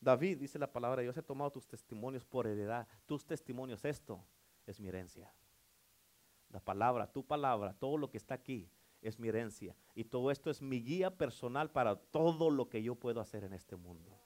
David 0.00 0.38
dice 0.38 0.58
la 0.58 0.72
palabra, 0.72 1.02
Dios 1.02 1.16
he 1.16 1.22
tomado 1.22 1.50
tus 1.50 1.66
testimonios 1.66 2.24
por 2.24 2.46
heredad, 2.46 2.88
tus 3.06 3.24
testimonios, 3.24 3.84
esto 3.84 4.24
es 4.66 4.80
mi 4.80 4.88
herencia. 4.88 5.32
La 6.48 6.58
palabra, 6.58 7.06
tu 7.06 7.24
palabra, 7.24 7.74
todo 7.74 7.96
lo 7.96 8.10
que 8.10 8.16
está 8.16 8.34
aquí 8.34 8.68
es 9.02 9.18
mi 9.18 9.28
herencia. 9.28 9.76
Y 9.94 10.04
todo 10.04 10.30
esto 10.30 10.50
es 10.50 10.60
mi 10.60 10.82
guía 10.82 11.16
personal 11.16 11.70
para 11.70 11.96
todo 11.96 12.50
lo 12.50 12.68
que 12.68 12.82
yo 12.82 12.94
puedo 12.94 13.20
hacer 13.20 13.44
en 13.44 13.52
este 13.52 13.76
mundo. 13.76 14.18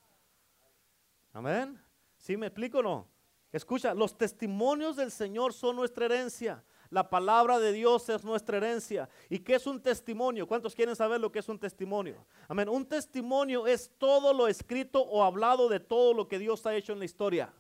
Amén. 1.33 1.79
¿Sí 2.17 2.37
me 2.37 2.47
explico 2.47 2.79
o 2.79 2.83
no? 2.83 3.09
Escucha, 3.53 3.95
los 3.95 4.17
testimonios 4.17 4.97
del 4.97 5.11
Señor 5.11 5.53
son 5.53 5.77
nuestra 5.77 6.07
herencia. 6.07 6.65
La 6.95 7.11
palabra 7.11 7.59
de 7.59 7.73
Dios 7.73 8.09
es 8.09 8.23
nuestra 8.23 8.59
herencia. 8.59 9.09
¿Y 9.29 9.41
qué 9.41 9.57
es 9.57 9.67
un 9.67 9.83
testimonio? 9.83 10.47
¿Cuántos 10.47 10.77
quieren 10.77 10.95
saber 10.95 11.21
lo 11.21 11.33
que 11.33 11.41
es 11.41 11.49
un 11.49 11.59
testimonio? 11.59 12.25
Amén. 12.47 12.69
Un 12.69 12.87
testimonio 12.87 13.67
es 13.67 13.91
todo 13.99 14.33
lo 14.33 14.47
escrito 14.47 15.01
o 15.03 15.25
hablado 15.25 15.69
de 15.69 15.81
todo 15.81 16.15
lo 16.15 16.29
que 16.29 16.39
Dios 16.39 16.65
ha 16.67 16.77
hecho 16.77 16.93
en 16.93 17.01
la 17.01 17.05
historia. 17.05 17.53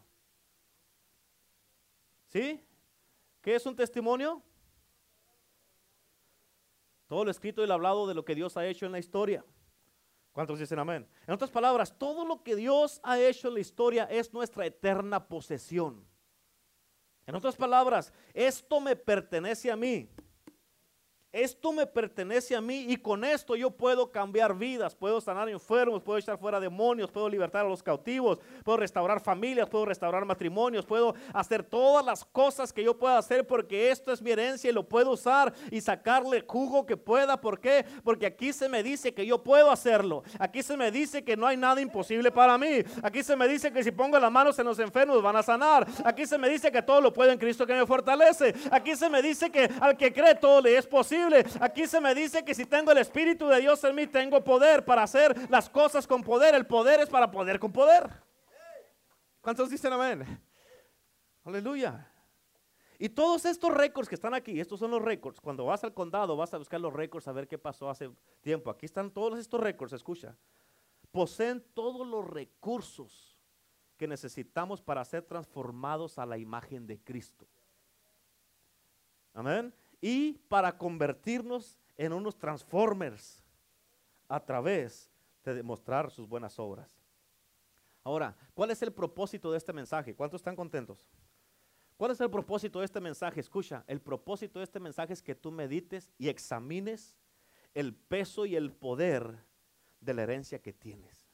¿Sí? 2.28 2.64
¿Qué 3.41 3.57
es 3.57 3.66
un 3.66 3.74
testimonio? 3.74 4.41
Todo 7.09 7.24
lo 7.24 7.32
escrito 7.32 7.64
y 7.64 7.66
lo 7.66 7.74
hablado 7.74 8.07
de 8.07 8.14
lo 8.14 8.24
que 8.24 8.37
Dios 8.37 8.57
ha 8.57 8.64
hecho 8.64 8.87
en 8.87 8.93
la 8.93 9.01
historia. 9.01 9.45
¿Cuántos 10.30 10.61
dicen 10.61 10.78
amén? 10.78 11.09
En 11.26 11.35
otras 11.35 11.51
palabras, 11.51 11.99
todo 11.99 12.24
lo 12.24 12.45
que 12.45 12.55
Dios 12.55 13.01
ha 13.03 13.18
hecho 13.18 13.49
en 13.49 13.55
la 13.55 13.61
historia 13.61 14.05
es 14.05 14.32
nuestra 14.32 14.64
eterna 14.64 15.26
posesión. 15.26 16.07
En 17.27 17.35
otras 17.35 17.57
palabras, 17.57 18.12
esto 18.33 18.81
me 18.81 18.97
pertenece 18.97 19.70
a 19.70 19.77
mí 19.77 20.09
esto 21.35 21.72
me 21.72 21.85
pertenece 21.85 22.55
a 22.55 22.61
mí 22.61 22.87
y 22.89 22.97
con 22.97 23.24
esto 23.24 23.57
yo 23.57 23.68
puedo 23.68 24.12
cambiar 24.12 24.57
vidas, 24.57 24.95
puedo 24.95 25.20
sanar 25.20 25.49
enfermos, 25.49 26.01
puedo 26.01 26.16
echar 26.16 26.39
fuera 26.39 26.61
demonios, 26.61 27.11
puedo 27.11 27.28
libertar 27.28 27.66
a 27.66 27.68
los 27.68 27.82
cautivos, 27.82 28.39
puedo 28.62 28.78
restaurar 28.78 29.20
familias, 29.20 29.68
puedo 29.68 29.85
restaurar 29.85 30.24
matrimonios, 30.24 30.87
puedo 30.87 31.16
hacer 31.32 31.64
todas 31.64 32.07
las 32.07 32.24
cosas 32.24 32.72
que 32.72 32.85
yo 32.85 32.97
pueda 32.97 33.18
hacer 33.18 33.45
porque 33.45 33.91
esto 33.91 34.12
es 34.12 34.22
mi 34.22 34.30
herencia 34.30 34.70
y 34.70 34.72
lo 34.72 34.89
puedo 34.89 35.11
usar 35.11 35.53
y 35.72 35.80
sacarle 35.80 36.45
jugo 36.47 36.87
que 36.87 36.97
pueda. 36.97 37.41
¿Por 37.41 37.59
qué? 37.59 37.85
Porque 38.05 38.26
aquí 38.26 38.53
se 38.53 38.68
me 38.68 38.85
dice 38.85 39.12
que 39.12 39.26
yo 39.26 39.43
puedo 39.43 39.72
hacerlo. 39.72 40.22
Aquí 40.39 40.62
se 40.62 40.76
me 40.76 40.93
dice 40.93 41.24
que 41.24 41.37
no 41.37 41.49
hay 41.49 41.57
nada 41.57 41.80
imposible 41.80 42.30
para 42.30 42.57
mí. 42.57 42.85
Aquí 43.03 43.24
se 43.24 43.35
me 43.35 43.49
dice 43.49 43.72
que 43.72 43.82
si 43.82 43.91
pongo 43.91 44.20
las 44.20 44.30
manos 44.30 44.57
en 44.61 44.66
los 44.66 44.78
enfermos 44.78 45.20
van 45.20 45.35
a 45.35 45.43
sanar. 45.43 45.85
Aquí 46.05 46.26
se 46.26 46.39
me 46.39 46.49
dice 46.49 46.70
que 46.70 46.80
todo 46.80 47.01
lo 47.01 47.12
puedo 47.12 47.32
en 47.32 47.39
Cristo 47.39 47.66
que 47.66 47.74
me 47.74 47.85
fortalece. 47.85 48.55
Aquí 48.70 48.95
se 48.95 49.11
me 49.11 49.20
dice 49.20 49.51
que 49.51 49.68
al 49.80 49.97
que 49.97 50.12
cree 50.12 50.37
todo 50.37 50.61
le 50.61 50.76
es 50.76 50.87
posible. 50.87 51.24
Aquí 51.61 51.87
se 51.87 52.01
me 52.01 52.14
dice 52.14 52.45
que 52.45 52.55
si 52.55 52.66
tengo 52.66 52.93
el 52.93 52.99
Espíritu 52.99 53.49
de 53.49 53.61
Dios 53.61 53.83
en 53.85 53.95
mí, 53.95 54.07
tengo 54.07 54.43
poder 54.43 54.85
para 54.85 55.03
hacer 55.03 55.51
las 55.51 55.68
cosas 55.68 56.07
con 56.07 56.22
poder. 56.22 56.55
El 56.55 56.66
poder 56.66 57.01
es 57.01 57.09
para 57.09 57.31
poder 57.31 57.59
con 57.59 57.72
poder. 57.72 58.11
¿Cuántos 59.41 59.70
dicen 59.70 59.93
amén? 59.93 60.41
Aleluya. 61.45 62.11
Y 62.99 63.09
todos 63.09 63.45
estos 63.45 63.72
récords 63.75 64.09
que 64.09 64.14
están 64.14 64.35
aquí, 64.35 64.59
estos 64.61 64.81
son 64.81 64.91
los 64.91 65.03
récords. 65.03 65.41
Cuando 65.41 65.64
vas 65.66 65.85
al 65.85 65.93
condado, 65.93 66.37
vas 66.37 66.55
a 66.55 66.59
buscar 66.59 66.81
los 66.81 66.93
récords 66.93 67.29
a 67.29 67.33
ver 67.33 67.49
qué 67.49 67.59
pasó 67.59 67.91
hace 67.91 68.11
tiempo. 68.41 68.70
Aquí 68.70 68.87
están 68.87 69.11
todos 69.11 69.39
estos 69.39 69.61
récords, 69.61 69.93
escucha. 69.93 70.37
Poseen 71.11 71.62
todos 71.75 72.07
los 72.07 72.27
recursos 72.29 73.37
que 73.97 74.09
necesitamos 74.09 74.81
para 74.81 75.05
ser 75.05 75.22
transformados 75.22 76.18
a 76.18 76.27
la 76.27 76.39
imagen 76.39 76.87
de 76.87 76.99
Cristo. 76.99 77.47
Amén 79.35 79.75
y 80.07 80.35
para 80.49 80.77
convertirnos 80.77 81.79
en 81.97 82.13
unos 82.13 82.37
transformers 82.37 83.43
a 84.29 84.39
través 84.39 85.11
de 85.43 85.55
demostrar 85.55 86.11
sus 86.11 86.29
buenas 86.29 86.59
obras. 86.59 87.03
Ahora, 88.03 88.37
¿cuál 88.53 88.71
es 88.71 88.83
el 88.83 88.93
propósito 88.93 89.51
de 89.51 89.57
este 89.57 89.73
mensaje? 89.73 90.15
¿Cuántos 90.15 90.41
están 90.41 90.57
contentos? 90.57 91.09
¿Cuál 91.97 92.11
es 92.11 92.21
el 92.21 92.29
propósito 92.29 92.81
de 92.81 92.85
este 92.85 93.01
mensaje? 93.01 93.41
Escucha, 93.41 93.83
el 93.87 93.99
propósito 93.99 94.59
de 94.59 94.65
este 94.65 94.79
mensaje 94.79 95.15
es 95.15 95.23
que 95.23 95.35
tú 95.35 95.51
medites 95.51 96.13
y 96.19 96.29
examines 96.29 97.17
el 97.73 97.95
peso 97.95 98.45
y 98.45 98.57
el 98.57 98.73
poder 98.73 99.39
de 100.01 100.13
la 100.13 100.25
herencia 100.25 100.61
que 100.61 100.75
tienes. 100.75 101.31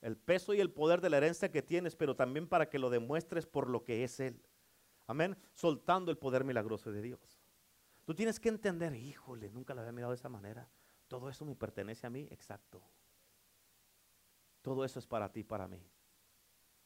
El 0.00 0.16
peso 0.16 0.54
y 0.54 0.60
el 0.60 0.70
poder 0.70 1.00
de 1.00 1.10
la 1.10 1.16
herencia 1.16 1.50
que 1.50 1.60
tienes, 1.60 1.96
pero 1.96 2.14
también 2.14 2.46
para 2.46 2.70
que 2.70 2.78
lo 2.78 2.88
demuestres 2.88 3.46
por 3.46 3.68
lo 3.68 3.82
que 3.82 4.04
es 4.04 4.20
Él. 4.20 4.40
Amén. 5.08 5.36
Soltando 5.54 6.12
el 6.12 6.18
poder 6.18 6.44
milagroso 6.44 6.92
de 6.92 7.02
Dios. 7.02 7.33
Tú 8.04 8.14
tienes 8.14 8.38
que 8.38 8.50
entender, 8.50 8.94
híjole, 8.94 9.50
nunca 9.50 9.74
lo 9.74 9.80
había 9.80 9.92
mirado 9.92 10.12
de 10.12 10.16
esa 10.16 10.28
manera. 10.28 10.68
Todo 11.08 11.28
eso 11.28 11.44
me 11.44 11.54
pertenece 11.54 12.06
a 12.06 12.10
mí, 12.10 12.28
exacto. 12.30 12.82
Todo 14.62 14.84
eso 14.84 14.98
es 14.98 15.06
para 15.06 15.30
ti, 15.30 15.42
para 15.42 15.68
mí. 15.68 15.82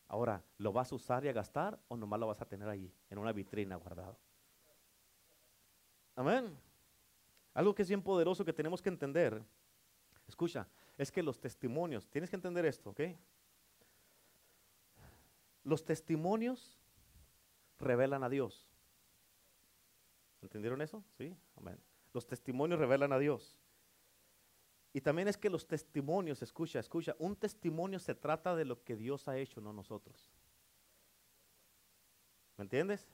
Ahora, 0.09 0.43
¿lo 0.57 0.73
vas 0.73 0.91
a 0.91 0.95
usar 0.95 1.25
y 1.25 1.29
a 1.29 1.33
gastar 1.33 1.79
o 1.89 1.97
nomás 1.97 2.19
lo 2.19 2.27
vas 2.27 2.41
a 2.41 2.49
tener 2.49 2.69
ahí, 2.69 2.93
en 3.11 3.19
una 3.19 3.33
vitrina 3.33 3.77
guardado? 3.77 4.19
Amén. 6.15 6.59
Algo 7.55 7.75
que 7.75 7.83
es 7.83 7.89
bien 7.89 8.03
poderoso 8.03 8.45
que 8.45 8.53
tenemos 8.53 8.81
que 8.81 8.89
entender, 8.89 9.43
escucha, 10.27 10.69
es 10.97 11.13
que 11.13 11.23
los 11.23 11.41
testimonios, 11.41 12.09
tienes 12.09 12.31
que 12.31 12.37
entender 12.37 12.65
esto, 12.65 12.91
¿ok? 12.91 13.01
Los 15.65 15.85
testimonios 15.85 16.79
revelan 17.79 18.25
a 18.25 18.29
Dios. 18.29 18.68
¿Entendieron 20.43 20.81
eso? 20.83 21.05
Sí, 21.17 21.37
amén. 21.57 21.79
Los 22.13 22.27
testimonios 22.27 22.79
revelan 22.79 23.13
a 23.13 23.19
Dios. 23.19 23.59
Y 24.93 25.01
también 25.01 25.29
es 25.29 25.37
que 25.37 25.51
los 25.51 25.67
testimonios, 25.67 26.43
escucha, 26.43 26.79
escucha, 26.81 27.15
un 27.19 27.37
testimonio 27.37 27.99
se 27.99 28.15
trata 28.15 28.57
de 28.57 28.65
lo 28.65 28.83
que 28.83 28.97
Dios 28.97 29.29
ha 29.29 29.37
hecho, 29.37 29.61
no 29.61 29.73
nosotros. 29.73 30.31
¿Me 32.57 32.65
entiendes? 32.65 33.07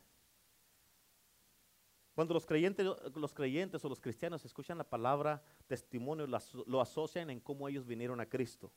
Cuando 2.15 2.33
los 2.33 2.47
creyentes, 2.47 2.87
los 3.15 3.35
creyentes 3.35 3.85
o 3.85 3.89
los 3.89 4.01
cristianos 4.01 4.45
escuchan 4.45 4.79
la 4.79 4.89
palabra 4.89 5.43
testimonio, 5.67 6.27
lo 6.27 6.81
asocian 6.81 7.29
en 7.29 7.41
cómo 7.41 7.69
ellos 7.69 7.87
vinieron 7.87 8.21
a 8.21 8.27
Cristo. 8.27 8.73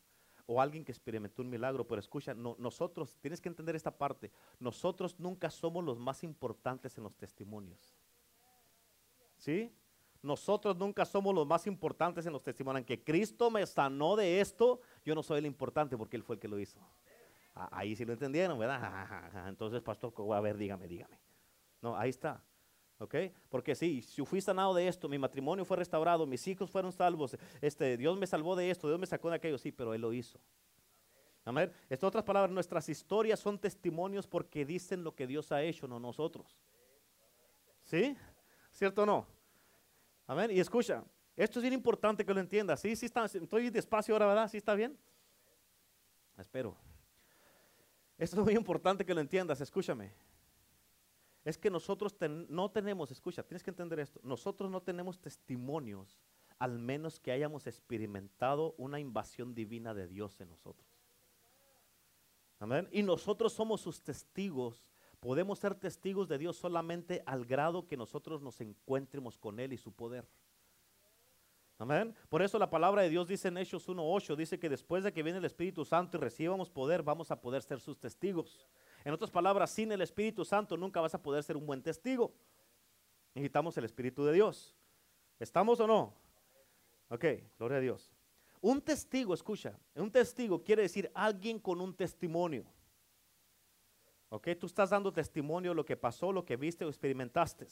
O 0.48 0.60
alguien 0.60 0.84
que 0.84 0.92
experimentó 0.92 1.42
un 1.42 1.50
milagro, 1.50 1.86
pero 1.86 2.00
escucha, 2.00 2.34
nosotros, 2.34 3.18
tienes 3.20 3.40
que 3.40 3.50
entender 3.50 3.76
esta 3.76 3.96
parte, 3.96 4.32
nosotros 4.60 5.20
nunca 5.20 5.50
somos 5.50 5.84
los 5.84 6.00
más 6.00 6.24
importantes 6.24 6.98
en 6.98 7.04
los 7.04 7.16
testimonios. 7.16 7.97
¿Sí? 9.38 9.72
nosotros 10.22 10.78
nunca 10.78 11.06
somos 11.06 11.34
los 11.34 11.48
más 11.48 11.66
importantes 11.68 12.26
en 12.26 12.34
los 12.34 12.44
testimonios. 12.44 12.86
Que 12.86 13.04
Cristo 13.04 13.50
me 13.50 13.66
sanó 13.66 14.16
de 14.16 14.42
esto, 14.42 14.82
yo 15.04 15.16
no 15.16 15.24
soy 15.24 15.40
el 15.40 15.46
importante 15.46 15.98
porque 15.98 16.18
Él 16.18 16.24
fue 16.24 16.36
el 16.36 16.40
que 16.40 16.48
lo 16.48 16.60
hizo. 16.60 16.80
Ah, 17.56 17.70
ahí 17.72 17.96
sí 17.96 18.06
lo 18.06 18.14
entendieron, 18.14 18.60
¿verdad? 18.60 19.48
Entonces, 19.48 19.82
pastor, 19.82 20.14
a 20.34 20.42
ver, 20.42 20.58
dígame, 20.58 20.88
dígame. 20.88 21.20
No, 21.82 21.98
ahí 21.98 22.10
está. 22.10 22.44
¿Ok? 23.00 23.16
Porque 23.50 23.76
sí, 23.76 24.02
si 24.02 24.26
fui 24.26 24.42
sanado 24.42 24.74
de 24.74 24.88
esto, 24.88 25.08
mi 25.08 25.20
matrimonio 25.20 25.64
fue 25.64 25.78
restaurado, 25.78 26.26
mis 26.26 26.48
hijos 26.48 26.70
fueron 26.70 26.92
salvos, 26.92 27.38
este, 27.62 27.96
Dios 27.96 28.18
me 28.18 28.26
salvó 28.26 28.56
de 28.56 28.72
esto, 28.72 28.88
Dios 28.88 29.00
me 29.00 29.06
sacó 29.06 29.30
de 29.30 29.36
aquello, 29.36 29.60
sí, 29.60 29.72
pero 29.72 29.94
Él 29.94 30.02
lo 30.02 30.12
hizo. 30.14 30.40
Amén. 31.46 31.72
Estas 31.90 32.08
otras 32.08 32.24
palabras, 32.24 32.52
nuestras 32.52 32.90
historias 32.90 33.40
son 33.40 33.58
testimonios 33.60 34.28
porque 34.28 34.66
dicen 34.66 35.04
lo 35.04 35.16
que 35.16 35.28
Dios 35.28 35.52
ha 35.52 35.62
hecho, 35.62 35.88
no 35.88 36.00
nosotros. 36.00 36.58
¿Sí? 37.84 38.18
¿Cierto 38.78 39.04
o 39.04 39.06
no? 39.06 39.28
Amén. 40.28 40.52
Y 40.52 40.60
escucha, 40.60 41.04
esto 41.36 41.60
es 41.60 41.64
bien 41.64 41.74
importante 41.74 42.24
que 42.24 42.34
lo 42.34 42.40
entiendas. 42.40 42.80
Sí, 42.80 42.96
sí 42.96 43.08
está, 43.08 43.26
estoy 43.26 43.70
despacio 43.70 44.14
ahora, 44.14 44.28
¿verdad? 44.28 44.48
¿Sí 44.50 44.58
está 44.58 44.76
bien? 44.76 44.98
Espero. 46.38 46.78
Esto 48.18 48.38
es 48.38 48.44
muy 48.44 48.56
importante 48.56 49.06
que 49.06 49.14
lo 49.14 49.22
entiendas, 49.22 49.60
escúchame 49.62 50.14
es 51.48 51.58
que 51.58 51.70
nosotros 51.70 52.14
no 52.50 52.70
tenemos, 52.70 53.10
escucha, 53.10 53.42
tienes 53.42 53.64
que 53.64 53.70
entender 53.70 54.02
esto, 54.02 54.20
nosotros 54.22 54.70
no 54.70 54.82
tenemos 54.82 55.18
testimonios 55.22 56.20
al 56.60 56.78
menos 56.78 57.22
que 57.22 57.32
hayamos 57.32 57.68
experimentado 57.68 58.76
una 58.78 59.00
invasión 59.00 59.56
divina 59.56 59.94
de 59.94 60.10
Dios 60.10 60.42
en 60.42 60.50
nosotros. 60.50 60.90
Amén. 62.60 62.90
Y 62.92 63.02
nosotros 63.02 63.54
somos 63.54 63.80
sus 63.80 64.02
testigos. 64.02 64.92
Podemos 65.20 65.60
ser 65.60 65.76
testigos 65.76 66.28
de 66.28 66.38
Dios 66.38 66.58
solamente 66.58 67.24
al 67.26 67.46
grado 67.46 67.88
que 67.88 67.98
nosotros 67.98 68.42
nos 68.42 68.62
encuentremos 68.62 69.38
con 69.38 69.60
Él 69.60 69.74
y 69.74 69.78
su 69.78 69.92
poder. 69.92 70.28
Amén. 71.80 72.16
Por 72.30 72.42
eso 72.42 72.58
la 72.58 72.70
palabra 72.70 73.04
de 73.04 73.10
Dios 73.10 73.28
dice 73.28 73.50
en 73.50 73.58
Hechos 73.58 73.88
1.8, 73.88 74.36
dice 74.36 74.60
que 74.60 74.70
después 74.70 75.04
de 75.04 75.14
que 75.14 75.22
viene 75.22 75.38
el 75.38 75.46
Espíritu 75.46 75.86
Santo 75.86 76.18
y 76.18 76.20
recibamos 76.20 76.70
poder, 76.70 77.04
vamos 77.04 77.30
a 77.30 77.40
poder 77.40 77.62
ser 77.62 77.80
sus 77.80 78.00
testigos. 78.00 78.68
En 79.06 79.14
otras 79.14 79.30
palabras, 79.30 79.70
sin 79.70 79.92
el 79.92 80.02
Espíritu 80.02 80.44
Santo 80.44 80.76
nunca 80.76 81.02
vas 81.02 81.14
a 81.14 81.22
poder 81.22 81.44
ser 81.44 81.56
un 81.56 81.68
buen 81.68 81.84
testigo. 81.84 82.34
Necesitamos 83.36 83.78
el 83.78 83.86
Espíritu 83.86 84.26
de 84.26 84.34
Dios. 84.34 84.76
¿Estamos 85.40 85.80
o 85.80 85.86
no? 85.86 86.16
Ok, 87.10 87.26
gloria 87.60 87.78
a 87.78 87.82
Dios. 87.82 88.12
Un 88.60 88.82
testigo, 88.82 89.36
escucha, 89.36 89.80
un 89.96 90.12
testigo 90.12 90.64
quiere 90.64 90.82
decir 90.82 91.12
alguien 91.14 91.60
con 91.60 91.80
un 91.80 91.94
testimonio. 91.94 92.66
Ok, 94.30 94.50
tú 94.60 94.68
estás 94.68 94.90
dando 94.90 95.12
testimonio 95.12 95.72
de 95.72 95.76
lo 95.76 95.86
que 95.86 95.96
pasó, 95.96 96.32
lo 96.32 96.44
que 96.44 96.58
viste 96.58 96.86
o 96.86 96.90
experimentaste. 96.90 97.68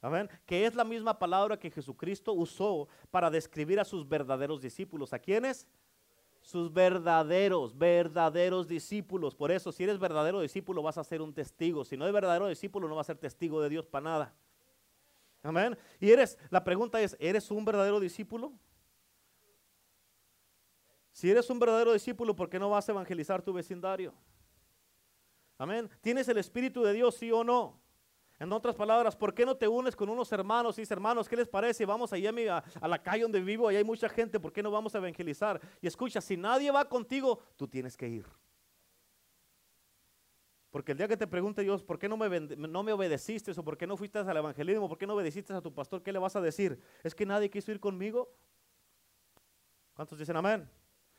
Amén. 0.00 0.28
Que 0.46 0.66
es 0.66 0.74
la 0.74 0.84
misma 0.84 1.18
palabra 1.18 1.58
que 1.58 1.70
Jesucristo 1.70 2.32
usó 2.32 2.88
para 3.10 3.30
describir 3.30 3.78
a 3.80 3.84
sus 3.84 4.08
verdaderos 4.08 4.60
discípulos. 4.60 5.12
¿A 5.12 5.18
quiénes? 5.18 5.68
sus 6.42 6.72
verdaderos, 6.72 7.76
verdaderos 7.78 8.66
discípulos. 8.66 9.34
Por 9.34 9.50
eso, 9.50 9.70
si 9.70 9.84
eres 9.84 9.98
verdadero 9.98 10.40
discípulo, 10.40 10.82
vas 10.82 10.98
a 10.98 11.04
ser 11.04 11.22
un 11.22 11.32
testigo. 11.32 11.84
Si 11.84 11.96
no 11.96 12.04
eres 12.04 12.12
verdadero 12.12 12.48
discípulo, 12.48 12.88
no 12.88 12.96
vas 12.96 13.06
a 13.06 13.12
ser 13.12 13.18
testigo 13.18 13.62
de 13.62 13.68
Dios 13.68 13.86
para 13.86 14.04
nada. 14.04 14.34
Amén. 15.42 15.78
Y 16.00 16.10
eres, 16.10 16.36
la 16.50 16.62
pregunta 16.62 17.00
es, 17.00 17.16
¿eres 17.18 17.50
un 17.50 17.64
verdadero 17.64 18.00
discípulo? 18.00 18.52
Si 21.12 21.30
eres 21.30 21.48
un 21.48 21.58
verdadero 21.58 21.92
discípulo, 21.92 22.34
¿por 22.34 22.48
qué 22.48 22.58
no 22.58 22.70
vas 22.70 22.88
a 22.88 22.92
evangelizar 22.92 23.40
tu 23.42 23.52
vecindario? 23.52 24.12
Amén. 25.62 25.88
¿Tienes 26.00 26.26
el 26.26 26.38
Espíritu 26.38 26.82
de 26.82 26.92
Dios, 26.92 27.14
sí 27.14 27.30
o 27.30 27.44
no? 27.44 27.80
En 28.40 28.52
otras 28.52 28.74
palabras, 28.74 29.14
¿por 29.14 29.32
qué 29.32 29.46
no 29.46 29.56
te 29.56 29.68
unes 29.68 29.94
con 29.94 30.08
unos 30.08 30.32
hermanos? 30.32 30.76
Y 30.76 30.82
hermanos, 30.90 31.28
¿qué 31.28 31.36
les 31.36 31.46
parece? 31.46 31.86
Vamos 31.86 32.12
allá 32.12 32.32
a, 32.50 32.64
a, 32.80 32.88
la 32.88 33.00
calle 33.00 33.22
donde 33.22 33.40
vivo, 33.40 33.68
allá 33.68 33.78
hay 33.78 33.84
mucha 33.84 34.08
gente, 34.08 34.40
¿por 34.40 34.52
qué 34.52 34.60
no 34.60 34.72
vamos 34.72 34.92
a 34.96 34.98
evangelizar? 34.98 35.60
Y 35.80 35.86
escucha, 35.86 36.20
si 36.20 36.36
nadie 36.36 36.68
va 36.72 36.88
contigo, 36.88 37.38
tú 37.54 37.68
tienes 37.68 37.96
que 37.96 38.08
ir. 38.08 38.26
Porque 40.72 40.90
el 40.90 40.98
día 40.98 41.06
que 41.06 41.16
te 41.16 41.28
pregunte 41.28 41.62
Dios, 41.62 41.84
¿por 41.84 41.96
qué 41.96 42.08
no 42.08 42.16
me, 42.16 42.40
no 42.40 42.82
me 42.82 42.92
obedeciste? 42.92 43.52
¿O 43.52 43.62
por 43.62 43.78
qué 43.78 43.86
no 43.86 43.96
fuiste 43.96 44.18
al 44.18 44.36
evangelismo? 44.36 44.88
¿Por 44.88 44.98
qué 44.98 45.06
no 45.06 45.14
obedeciste 45.14 45.52
a 45.52 45.60
tu 45.60 45.72
pastor? 45.72 46.02
¿Qué 46.02 46.12
le 46.12 46.18
vas 46.18 46.34
a 46.34 46.40
decir? 46.40 46.82
¿Es 47.04 47.14
que 47.14 47.24
nadie 47.24 47.48
quiso 47.48 47.70
ir 47.70 47.78
conmigo? 47.78 48.34
¿Cuántos 49.94 50.18
dicen 50.18 50.36
amén? 50.36 50.68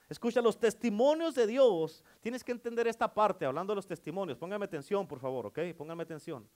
Escucha, 0.10 0.42
los 0.42 0.60
testimonios 0.60 1.36
de 1.36 1.48
Dios, 1.48 2.04
tienes 2.22 2.44
que 2.44 2.52
entender 2.52 2.88
esta 2.88 3.14
parte, 3.14 3.46
hablando 3.46 3.72
de 3.72 3.76
los 3.76 3.88
testimonios. 3.88 4.38
Póngame 4.38 4.66
atención, 4.66 5.08
por 5.08 5.20
favor, 5.20 5.48
¿ok? 5.48 5.60
Póngame 5.78 6.04
atención. 6.04 6.48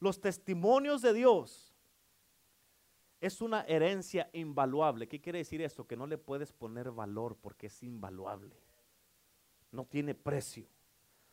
Los 0.00 0.20
testimonios 0.20 1.02
de 1.02 1.12
Dios 1.12 1.74
es 3.20 3.40
una 3.40 3.62
herencia 3.62 4.28
invaluable. 4.32 5.08
¿Qué 5.08 5.20
quiere 5.20 5.38
decir 5.38 5.62
esto? 5.62 5.86
Que 5.86 5.96
no 5.96 6.06
le 6.06 6.18
puedes 6.18 6.52
poner 6.52 6.90
valor 6.90 7.36
porque 7.40 7.68
es 7.68 7.82
invaluable. 7.82 8.56
No 9.70 9.84
tiene 9.84 10.14
precio. 10.14 10.66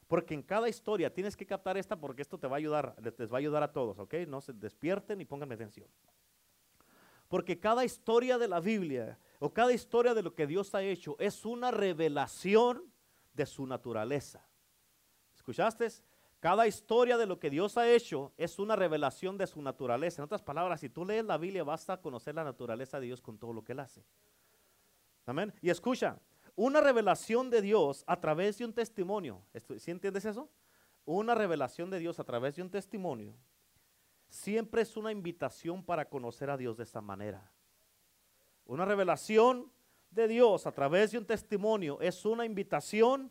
Porque 0.07 0.33
en 0.33 0.43
cada 0.43 0.67
historia 0.67 1.13
tienes 1.13 1.37
que 1.37 1.45
captar 1.45 1.77
esta 1.77 1.95
porque 1.95 2.21
esto 2.21 2.37
te 2.37 2.47
va 2.47 2.55
a 2.55 2.59
ayudar, 2.59 2.95
les 3.17 3.31
va 3.31 3.37
a 3.37 3.39
ayudar 3.39 3.63
a 3.63 3.71
todos, 3.71 3.97
¿ok? 3.97 4.13
No 4.27 4.41
se 4.41 4.53
despierten 4.53 5.21
y 5.21 5.25
pónganme 5.25 5.55
atención. 5.55 5.87
Porque 7.27 7.59
cada 7.59 7.85
historia 7.85 8.37
de 8.37 8.49
la 8.49 8.59
Biblia 8.59 9.17
o 9.43 9.51
cada 9.51 9.73
historia 9.73 10.13
de 10.13 10.21
lo 10.21 10.35
que 10.35 10.45
Dios 10.45 10.75
ha 10.75 10.83
hecho 10.83 11.15
es 11.17 11.45
una 11.45 11.71
revelación 11.71 12.93
de 13.33 13.47
su 13.47 13.65
naturaleza. 13.65 14.47
¿Escuchaste? 15.35 15.87
Cada 16.39 16.67
historia 16.67 17.17
de 17.17 17.25
lo 17.25 17.39
que 17.39 17.49
Dios 17.49 17.75
ha 17.75 17.89
hecho 17.89 18.33
es 18.37 18.59
una 18.59 18.75
revelación 18.75 19.39
de 19.39 19.47
su 19.47 19.59
naturaleza. 19.63 20.21
En 20.21 20.25
otras 20.25 20.43
palabras, 20.43 20.79
si 20.79 20.89
tú 20.89 21.03
lees 21.03 21.25
la 21.25 21.39
Biblia, 21.39 21.63
vas 21.63 21.89
a 21.89 21.99
conocer 21.99 22.35
la 22.35 22.43
naturaleza 22.43 22.99
de 22.99 23.07
Dios 23.07 23.19
con 23.19 23.39
todo 23.39 23.51
lo 23.51 23.63
que 23.63 23.71
Él 23.71 23.79
hace. 23.79 24.05
Amén. 25.25 25.51
Y 25.59 25.71
escucha, 25.71 26.19
una 26.55 26.79
revelación 26.79 27.49
de 27.49 27.63
Dios 27.63 28.03
a 28.05 28.21
través 28.21 28.59
de 28.59 28.65
un 28.65 28.73
testimonio. 28.73 29.41
¿Sí 29.79 29.89
entiendes 29.89 30.25
eso? 30.25 30.51
Una 31.03 31.33
revelación 31.33 31.89
de 31.89 31.97
Dios 31.97 32.19
a 32.19 32.23
través 32.23 32.57
de 32.57 32.61
un 32.61 32.69
testimonio 32.69 33.35
siempre 34.29 34.83
es 34.83 34.95
una 34.97 35.11
invitación 35.11 35.83
para 35.83 36.07
conocer 36.07 36.51
a 36.51 36.57
Dios 36.57 36.77
de 36.77 36.83
esta 36.83 37.01
manera. 37.01 37.51
Una 38.71 38.85
revelación 38.85 39.69
de 40.11 40.29
Dios 40.29 40.65
a 40.65 40.71
través 40.71 41.11
de 41.11 41.17
un 41.17 41.25
testimonio 41.25 41.99
es 41.99 42.23
una 42.23 42.45
invitación 42.45 43.29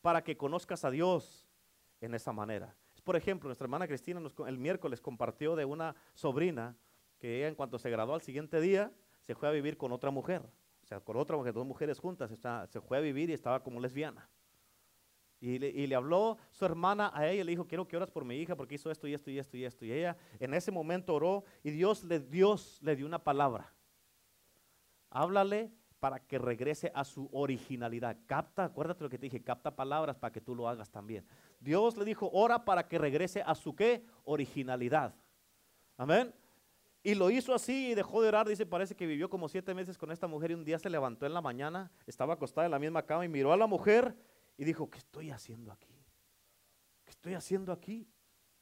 para 0.00 0.24
que 0.24 0.34
conozcas 0.34 0.82
a 0.86 0.90
Dios 0.90 1.46
en 2.00 2.14
esa 2.14 2.32
manera. 2.32 2.74
Por 3.04 3.14
ejemplo, 3.14 3.48
nuestra 3.48 3.66
hermana 3.66 3.86
Cristina 3.86 4.18
el 4.46 4.56
miércoles 4.56 5.02
compartió 5.02 5.56
de 5.56 5.66
una 5.66 5.94
sobrina 6.14 6.74
que 7.18 7.36
ella 7.36 7.48
en 7.48 7.54
cuanto 7.54 7.78
se 7.78 7.90
graduó 7.90 8.14
al 8.14 8.22
siguiente 8.22 8.62
día 8.62 8.90
se 9.20 9.34
fue 9.34 9.46
a 9.46 9.50
vivir 9.50 9.76
con 9.76 9.92
otra 9.92 10.10
mujer, 10.10 10.40
o 10.40 10.86
sea, 10.86 11.00
con 11.00 11.18
otra 11.18 11.36
mujer, 11.36 11.52
dos 11.52 11.66
mujeres 11.66 11.98
juntas, 11.98 12.30
se 12.70 12.80
fue 12.80 12.96
a 12.96 13.00
vivir 13.00 13.28
y 13.28 13.34
estaba 13.34 13.62
como 13.62 13.78
lesbiana. 13.78 14.26
Y 15.38 15.58
le, 15.58 15.94
habló 15.94 16.38
su 16.50 16.64
hermana 16.64 17.10
a 17.12 17.28
ella, 17.28 17.44
le 17.44 17.50
dijo, 17.50 17.66
quiero 17.66 17.86
que 17.86 17.98
oras 17.98 18.10
por 18.10 18.24
mi 18.24 18.36
hija 18.36 18.56
porque 18.56 18.76
hizo 18.76 18.90
esto 18.90 19.06
y 19.06 19.12
esto 19.12 19.30
y 19.30 19.38
esto 19.38 19.54
y 19.54 19.64
esto. 19.66 19.84
Y 19.84 19.92
ella 19.92 20.16
en 20.40 20.54
ese 20.54 20.70
momento 20.70 21.14
oró 21.14 21.44
y 21.62 21.72
Dios 21.72 22.04
le, 22.04 22.20
Dios 22.20 22.78
le 22.80 22.96
dio 22.96 23.04
una 23.04 23.22
palabra. 23.22 23.70
Háblale 25.12 25.70
para 26.00 26.18
que 26.18 26.38
regrese 26.38 26.90
a 26.94 27.04
su 27.04 27.28
originalidad. 27.32 28.16
Capta, 28.26 28.64
acuérdate 28.64 29.04
lo 29.04 29.10
que 29.10 29.18
te 29.18 29.26
dije, 29.26 29.44
capta 29.44 29.76
palabras 29.76 30.16
para 30.16 30.32
que 30.32 30.40
tú 30.40 30.54
lo 30.54 30.68
hagas 30.68 30.90
también. 30.90 31.24
Dios 31.60 31.96
le 31.96 32.04
dijo, 32.04 32.28
ora 32.32 32.64
para 32.64 32.88
que 32.88 32.98
regrese 32.98 33.42
a 33.42 33.54
su 33.54 33.76
qué? 33.76 34.04
Originalidad. 34.24 35.14
Amén. 35.96 36.34
Y 37.04 37.14
lo 37.14 37.30
hizo 37.30 37.54
así 37.54 37.90
y 37.90 37.94
dejó 37.94 38.22
de 38.22 38.28
orar. 38.28 38.48
Dice, 38.48 38.66
parece 38.66 38.96
que 38.96 39.06
vivió 39.06 39.28
como 39.28 39.48
siete 39.48 39.74
meses 39.74 39.98
con 39.98 40.10
esta 40.10 40.26
mujer 40.26 40.52
y 40.52 40.54
un 40.54 40.64
día 40.64 40.78
se 40.78 40.90
levantó 40.90 41.26
en 41.26 41.34
la 41.34 41.40
mañana, 41.40 41.92
estaba 42.06 42.34
acostada 42.34 42.64
en 42.64 42.70
la 42.70 42.78
misma 42.78 43.04
cama 43.04 43.24
y 43.24 43.28
miró 43.28 43.52
a 43.52 43.56
la 43.56 43.66
mujer 43.66 44.16
y 44.56 44.64
dijo, 44.64 44.90
¿qué 44.90 44.98
estoy 44.98 45.30
haciendo 45.30 45.70
aquí? 45.70 46.04
¿Qué 47.04 47.10
estoy 47.10 47.34
haciendo 47.34 47.70
aquí? 47.70 48.08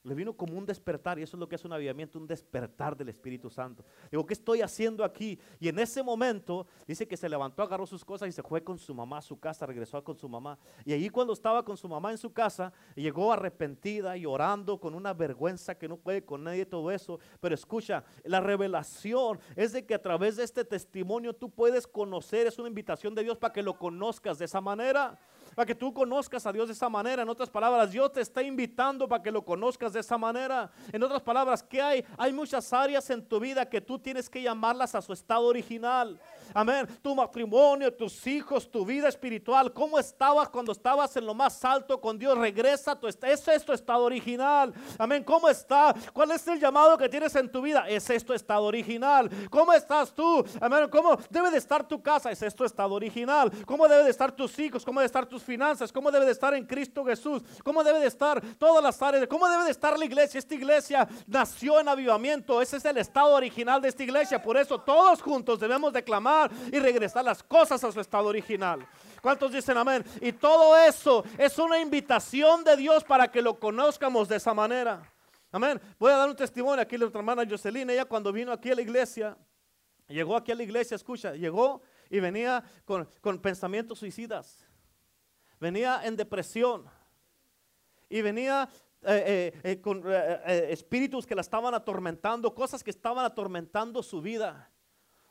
Le 0.02 0.14
vino 0.14 0.32
como 0.32 0.56
un 0.56 0.64
despertar 0.64 1.18
y 1.18 1.22
eso 1.22 1.36
es 1.36 1.40
lo 1.40 1.46
que 1.46 1.56
es 1.56 1.64
un 1.64 1.74
avivamiento, 1.74 2.18
un 2.18 2.26
despertar 2.26 2.96
del 2.96 3.10
Espíritu 3.10 3.50
Santo. 3.50 3.84
Digo, 4.10 4.24
¿qué 4.24 4.32
estoy 4.32 4.62
haciendo 4.62 5.04
aquí? 5.04 5.38
Y 5.58 5.68
en 5.68 5.78
ese 5.78 6.02
momento 6.02 6.66
dice 6.86 7.06
que 7.06 7.18
se 7.18 7.28
levantó, 7.28 7.62
agarró 7.62 7.86
sus 7.86 8.02
cosas 8.02 8.30
y 8.30 8.32
se 8.32 8.42
fue 8.42 8.64
con 8.64 8.78
su 8.78 8.94
mamá 8.94 9.18
a 9.18 9.22
su 9.22 9.38
casa, 9.38 9.66
regresó 9.66 10.02
con 10.02 10.16
su 10.16 10.26
mamá. 10.26 10.58
Y 10.86 10.94
allí 10.94 11.10
cuando 11.10 11.34
estaba 11.34 11.62
con 11.62 11.76
su 11.76 11.86
mamá 11.86 12.12
en 12.12 12.18
su 12.18 12.32
casa, 12.32 12.72
llegó 12.94 13.30
arrepentida 13.30 14.16
y 14.16 14.24
orando 14.24 14.80
con 14.80 14.94
una 14.94 15.12
vergüenza 15.12 15.74
que 15.74 15.86
no 15.86 15.98
puede 15.98 16.24
con 16.24 16.44
nadie 16.44 16.64
todo 16.64 16.90
eso. 16.90 17.20
Pero 17.38 17.54
escucha, 17.54 18.02
la 18.24 18.40
revelación 18.40 19.38
es 19.54 19.72
de 19.72 19.84
que 19.84 19.94
a 19.94 20.00
través 20.00 20.36
de 20.36 20.44
este 20.44 20.64
testimonio 20.64 21.34
tú 21.34 21.50
puedes 21.50 21.86
conocer, 21.86 22.46
es 22.46 22.58
una 22.58 22.68
invitación 22.68 23.14
de 23.14 23.22
Dios 23.22 23.36
para 23.36 23.52
que 23.52 23.62
lo 23.62 23.76
conozcas 23.78 24.38
de 24.38 24.46
esa 24.46 24.62
manera. 24.62 25.18
Para 25.60 25.66
que 25.66 25.74
tú 25.74 25.92
conozcas 25.92 26.46
a 26.46 26.52
Dios 26.54 26.68
de 26.68 26.72
esa 26.72 26.88
manera. 26.88 27.22
En 27.22 27.28
otras 27.28 27.50
palabras, 27.50 27.90
Dios 27.90 28.10
te 28.12 28.22
está 28.22 28.42
invitando 28.42 29.06
para 29.06 29.22
que 29.22 29.30
lo 29.30 29.44
conozcas 29.44 29.92
de 29.92 30.00
esa 30.00 30.16
manera. 30.16 30.70
En 30.90 31.02
otras 31.02 31.20
palabras, 31.20 31.62
¿qué 31.62 31.82
hay? 31.82 32.02
Hay 32.16 32.32
muchas 32.32 32.72
áreas 32.72 33.10
en 33.10 33.22
tu 33.22 33.38
vida 33.38 33.68
que 33.68 33.82
tú 33.82 33.98
tienes 33.98 34.30
que 34.30 34.40
llamarlas 34.40 34.94
a 34.94 35.02
su 35.02 35.12
estado 35.12 35.44
original. 35.44 36.18
Amén. 36.54 36.88
Tu 37.02 37.14
matrimonio, 37.14 37.92
tus 37.92 38.26
hijos, 38.26 38.70
tu 38.70 38.86
vida 38.86 39.08
espiritual. 39.08 39.70
¿Cómo 39.72 39.98
estabas 39.98 40.48
cuando 40.48 40.72
estabas 40.72 41.14
en 41.16 41.26
lo 41.26 41.34
más 41.34 41.64
alto 41.64 42.00
con 42.00 42.18
Dios? 42.18 42.36
Regresa 42.38 42.92
a 42.92 42.98
tu 42.98 43.06
estado. 43.06 43.32
Ese 43.32 43.54
es 43.54 43.64
tu 43.64 43.72
estado 43.72 44.02
original. 44.04 44.72
Amén. 44.98 45.22
¿Cómo 45.22 45.48
está? 45.48 45.94
¿Cuál 46.12 46.30
es 46.32 46.48
el 46.48 46.58
llamado 46.58 46.96
que 46.96 47.08
tienes 47.08 47.34
en 47.36 47.52
tu 47.52 47.60
vida? 47.60 47.88
Es 47.88 48.08
esto 48.08 48.34
estado 48.34 48.64
original. 48.64 49.30
¿Cómo 49.50 49.74
estás 49.74 50.12
tú? 50.14 50.44
Amén. 50.60 50.88
¿Cómo 50.90 51.16
debe 51.28 51.50
de 51.50 51.58
estar 51.58 51.86
tu 51.86 52.02
casa? 52.02 52.30
Es 52.30 52.42
esto 52.42 52.64
estado 52.64 52.94
original. 52.94 53.50
¿Cómo 53.66 53.86
debe 53.86 54.04
de 54.04 54.10
estar 54.10 54.32
tus 54.32 54.58
hijos? 54.58 54.84
¿Cómo 54.84 55.00
debe 55.00 55.04
de 55.04 55.10
estar 55.12 55.26
tus 55.26 55.48
finanzas? 55.50 55.90
¿Cómo 55.92 56.12
debe 56.12 56.26
de 56.26 56.32
estar 56.32 56.54
en 56.54 56.64
Cristo 56.64 57.04
Jesús? 57.04 57.42
¿Cómo 57.64 57.82
debe 57.82 57.98
de 57.98 58.06
estar 58.06 58.40
todas 58.56 58.82
las 58.82 59.02
áreas? 59.02 59.26
¿Cómo 59.26 59.48
debe 59.48 59.64
de 59.64 59.72
estar 59.72 59.98
la 59.98 60.04
iglesia? 60.04 60.38
Esta 60.38 60.54
iglesia 60.54 61.08
nació 61.26 61.80
en 61.80 61.88
avivamiento. 61.88 62.62
Ese 62.62 62.76
es 62.76 62.84
el 62.84 62.98
estado 62.98 63.34
original 63.34 63.82
de 63.82 63.88
esta 63.88 64.04
iglesia. 64.04 64.40
Por 64.40 64.56
eso 64.56 64.80
todos 64.80 65.20
juntos 65.20 65.58
debemos 65.58 65.92
declamar 65.92 66.52
y 66.72 66.78
regresar 66.78 67.24
las 67.24 67.42
cosas 67.42 67.82
a 67.82 67.90
su 67.90 68.00
estado 68.00 68.28
original. 68.28 68.86
¿Cuántos 69.20 69.50
dicen 69.50 69.76
amén? 69.76 70.04
Y 70.20 70.32
todo 70.32 70.76
eso 70.76 71.24
es 71.36 71.58
una 71.58 71.80
invitación 71.80 72.62
de 72.62 72.76
Dios 72.76 73.02
para 73.02 73.28
que 73.28 73.42
lo 73.42 73.58
conozcamos 73.58 74.28
de 74.28 74.36
esa 74.36 74.54
manera. 74.54 75.02
Amén. 75.50 75.80
Voy 75.98 76.12
a 76.12 76.16
dar 76.16 76.28
un 76.28 76.36
testimonio 76.36 76.80
aquí 76.80 76.92
de 76.92 77.00
nuestra 77.00 77.18
hermana 77.18 77.42
Jocelyn. 77.48 77.90
Ella 77.90 78.04
cuando 78.04 78.32
vino 78.32 78.52
aquí 78.52 78.70
a 78.70 78.74
la 78.76 78.82
iglesia, 78.82 79.36
llegó 80.06 80.36
aquí 80.36 80.52
a 80.52 80.54
la 80.54 80.62
iglesia, 80.62 80.94
escucha, 80.94 81.34
llegó 81.34 81.82
y 82.10 82.18
venía 82.18 82.62
con, 82.84 83.38
pensamientos 83.40 84.00
suicidas. 84.00 84.66
Venía 85.60 86.00
en 86.04 86.16
depresión. 86.16 86.86
Y 88.08 88.22
venía 88.22 88.68
eh, 89.02 89.52
eh, 89.62 89.70
eh, 89.72 89.80
con 89.80 90.02
espíritus 90.10 91.26
que 91.26 91.34
la 91.34 91.42
estaban 91.42 91.74
atormentando, 91.74 92.54
cosas 92.54 92.82
que 92.82 92.90
estaban 92.90 93.24
atormentando 93.24 94.02
su 94.02 94.20
vida. 94.20 94.69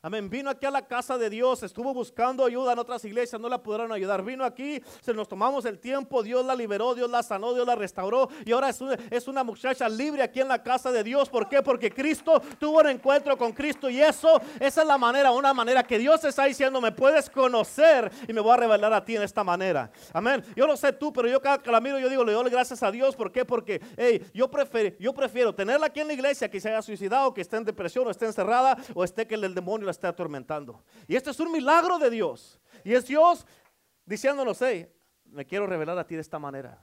Amén. 0.02 0.30
Vino 0.30 0.50
aquí 0.50 0.66
a 0.66 0.72
la 0.72 0.88
casa 0.88 1.18
de 1.18 1.30
Dios, 1.30 1.62
estuvo 1.62 1.94
buscando 1.94 2.46
ayuda 2.46 2.72
en 2.72 2.80
otras 2.80 3.04
iglesias, 3.04 3.42
no 3.42 3.50
la 3.50 3.62
pudieron 3.62 3.92
ayudar. 3.92 4.24
Vino 4.24 4.46
aquí, 4.46 4.82
se 5.02 5.14
nos 5.14 5.28
tomamos 5.28 5.66
el 5.66 5.78
tiempo, 5.78 6.24
Dios 6.24 6.46
la 6.46 6.56
liberó, 6.56 6.96
Dios 6.96 7.10
la 7.10 7.22
sanó, 7.22 7.54
Dios 7.54 7.68
la 7.68 7.76
restauró. 7.76 8.30
Y 8.46 8.54
ahora 8.54 8.70
es 8.70 8.80
una, 8.80 8.98
es 9.12 9.28
una 9.28 9.44
muchacha 9.44 9.90
libre 9.90 10.24
aquí 10.24 10.40
en 10.40 10.48
la 10.48 10.64
casa 10.64 10.90
de 10.94 11.04
Dios. 11.04 11.28
¿Por 11.28 11.50
qué? 11.50 11.62
Porque 11.62 11.92
Cristo 11.92 12.42
tuvo 12.58 12.80
un 12.80 12.88
encuentro 12.88 13.38
con 13.38 13.52
Cristo. 13.52 13.90
Y 13.90 14.02
eso, 14.02 14.40
esa 14.62 14.82
es 14.84 14.88
la 14.88 14.98
manera, 14.98 15.34
una 15.34 15.54
manera 15.54 15.84
que 15.84 16.00
Dios 16.00 16.24
está 16.24 16.46
diciendo, 16.46 16.80
me 16.80 16.94
puedes 16.94 17.30
conocer 17.30 18.10
y 18.26 18.32
me 18.32 18.40
voy 18.40 18.54
a 18.54 18.58
revelar 18.58 18.94
a 18.94 19.04
ti 19.04 19.18
en 19.18 19.24
esta 19.24 19.44
manera. 19.44 19.92
Amén. 20.14 20.42
Yo 20.56 20.66
no 20.66 20.78
sé 20.78 20.94
tú, 20.94 21.12
pero 21.12 21.28
yo 21.28 21.42
cada 21.42 21.58
que 21.58 21.70
la 21.70 21.82
miro, 21.82 22.00
yo 22.00 22.08
digo, 22.08 22.24
le 22.24 22.32
doy 22.32 22.50
gracias 22.50 22.82
a 22.84 22.90
Dios. 22.90 23.18
¿Por 23.18 23.34
qué? 23.34 23.44
Porque 23.44 23.82
hey, 23.98 24.26
yo, 24.34 24.50
prefiero, 24.50 24.96
yo 24.98 25.14
prefiero 25.14 25.54
tenerla 25.54 25.88
aquí 25.88 26.00
en 26.00 26.08
la 26.08 26.14
iglesia 26.14 26.50
que 26.50 26.62
se 26.62 26.70
haya 26.70 26.82
suicidado, 26.82 27.34
que 27.34 27.42
esté 27.42 27.58
en 27.58 27.66
depresión 27.66 28.08
o 28.08 28.12
esté 28.12 28.28
encerrada 28.28 28.78
o 28.94 29.04
esté 29.04 29.28
que 29.28 29.36
el 29.36 29.54
demonio 29.54 29.89
la 29.90 29.92
esté 29.92 30.08
atormentando. 30.08 30.84
Y 31.08 31.16
este 31.16 31.32
es 31.32 31.40
un 31.40 31.52
milagro 31.52 31.98
de 31.98 32.10
Dios. 32.10 32.60
Y 32.84 32.94
es 32.94 33.06
Dios 33.06 33.46
diciéndonos, 34.06 34.62
hey, 34.62 34.88
me 35.26 35.46
quiero 35.46 35.66
revelar 35.68 35.98
a 35.98 36.06
ti 36.06 36.16
de 36.16 36.22
esta 36.22 36.40
manera. 36.40 36.80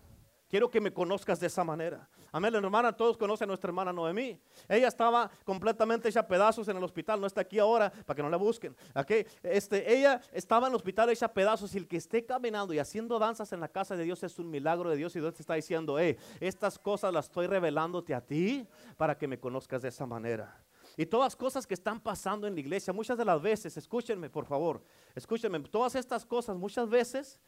Quiero 0.48 0.70
que 0.70 0.80
me 0.80 0.92
conozcas 0.92 1.40
de 1.40 1.48
esa 1.48 1.64
manera. 1.64 2.09
Amén, 2.30 2.52
la 2.52 2.59
hermana, 2.59 2.92
todos 2.92 3.16
conocen 3.16 3.46
a 3.46 3.48
nuestra 3.48 3.68
hermana 3.68 3.92
Noemí. 3.92 4.38
Ella 4.68 4.86
estaba 4.86 5.28
completamente 5.44 6.09
hecha 6.09 6.26
pedazos 6.26 6.68
en 6.68 6.76
el 6.76 6.84
hospital, 6.84 7.20
no 7.20 7.26
está 7.26 7.40
aquí 7.40 7.59
ahora 7.59 7.90
para 7.90 8.16
que 8.16 8.22
no 8.22 8.30
la 8.30 8.36
busquen. 8.36 8.76
¿okay? 8.94 9.26
Este, 9.42 9.92
ella 9.92 10.20
estaba 10.32 10.66
en 10.66 10.72
el 10.72 10.76
hospital 10.76 11.11
hecha 11.11 11.32
pedazos 11.32 11.74
y 11.74 11.78
el 11.78 11.88
que 11.88 11.96
esté 11.96 12.24
caminando 12.24 12.72
y 12.74 12.78
haciendo 12.78 13.18
danzas 13.18 13.52
en 13.52 13.61
la 13.61 13.68
casa 13.68 13.96
de 13.96 14.04
Dios 14.04 14.22
es 14.22 14.38
un 14.38 14.50
milagro 14.50 14.90
de 14.90 14.96
Dios 14.96 15.16
y 15.16 15.20
Dios 15.20 15.34
te 15.34 15.42
está 15.42 15.54
diciendo, 15.54 15.98
hey, 15.98 16.16
estas 16.38 16.78
cosas 16.78 17.12
las 17.12 17.26
estoy 17.26 17.48
revelándote 17.48 18.14
a 18.14 18.20
ti 18.20 18.68
para 18.96 19.18
que 19.18 19.26
me 19.26 19.40
conozcas 19.40 19.82
de 19.82 19.88
esa 19.88 20.07
manera. 20.07 20.66
Y 20.97 21.05
todas 21.07 21.36
cosas 21.36 21.66
que 21.66 21.74
están 21.74 22.01
pasando 22.01 22.47
en 22.47 22.55
la 22.55 22.61
iglesia, 22.61 22.92
muchas 22.92 23.18
de 23.18 23.24
las 23.24 23.40
veces, 23.40 23.76
escúchenme 23.76 24.30
por 24.30 24.47
favor, 24.47 24.82
escúchenme, 25.14 25.61
todas 25.61 25.94
estas 25.94 26.24
cosas 26.24 26.57
muchas 26.57 26.88
veces, 26.88 27.38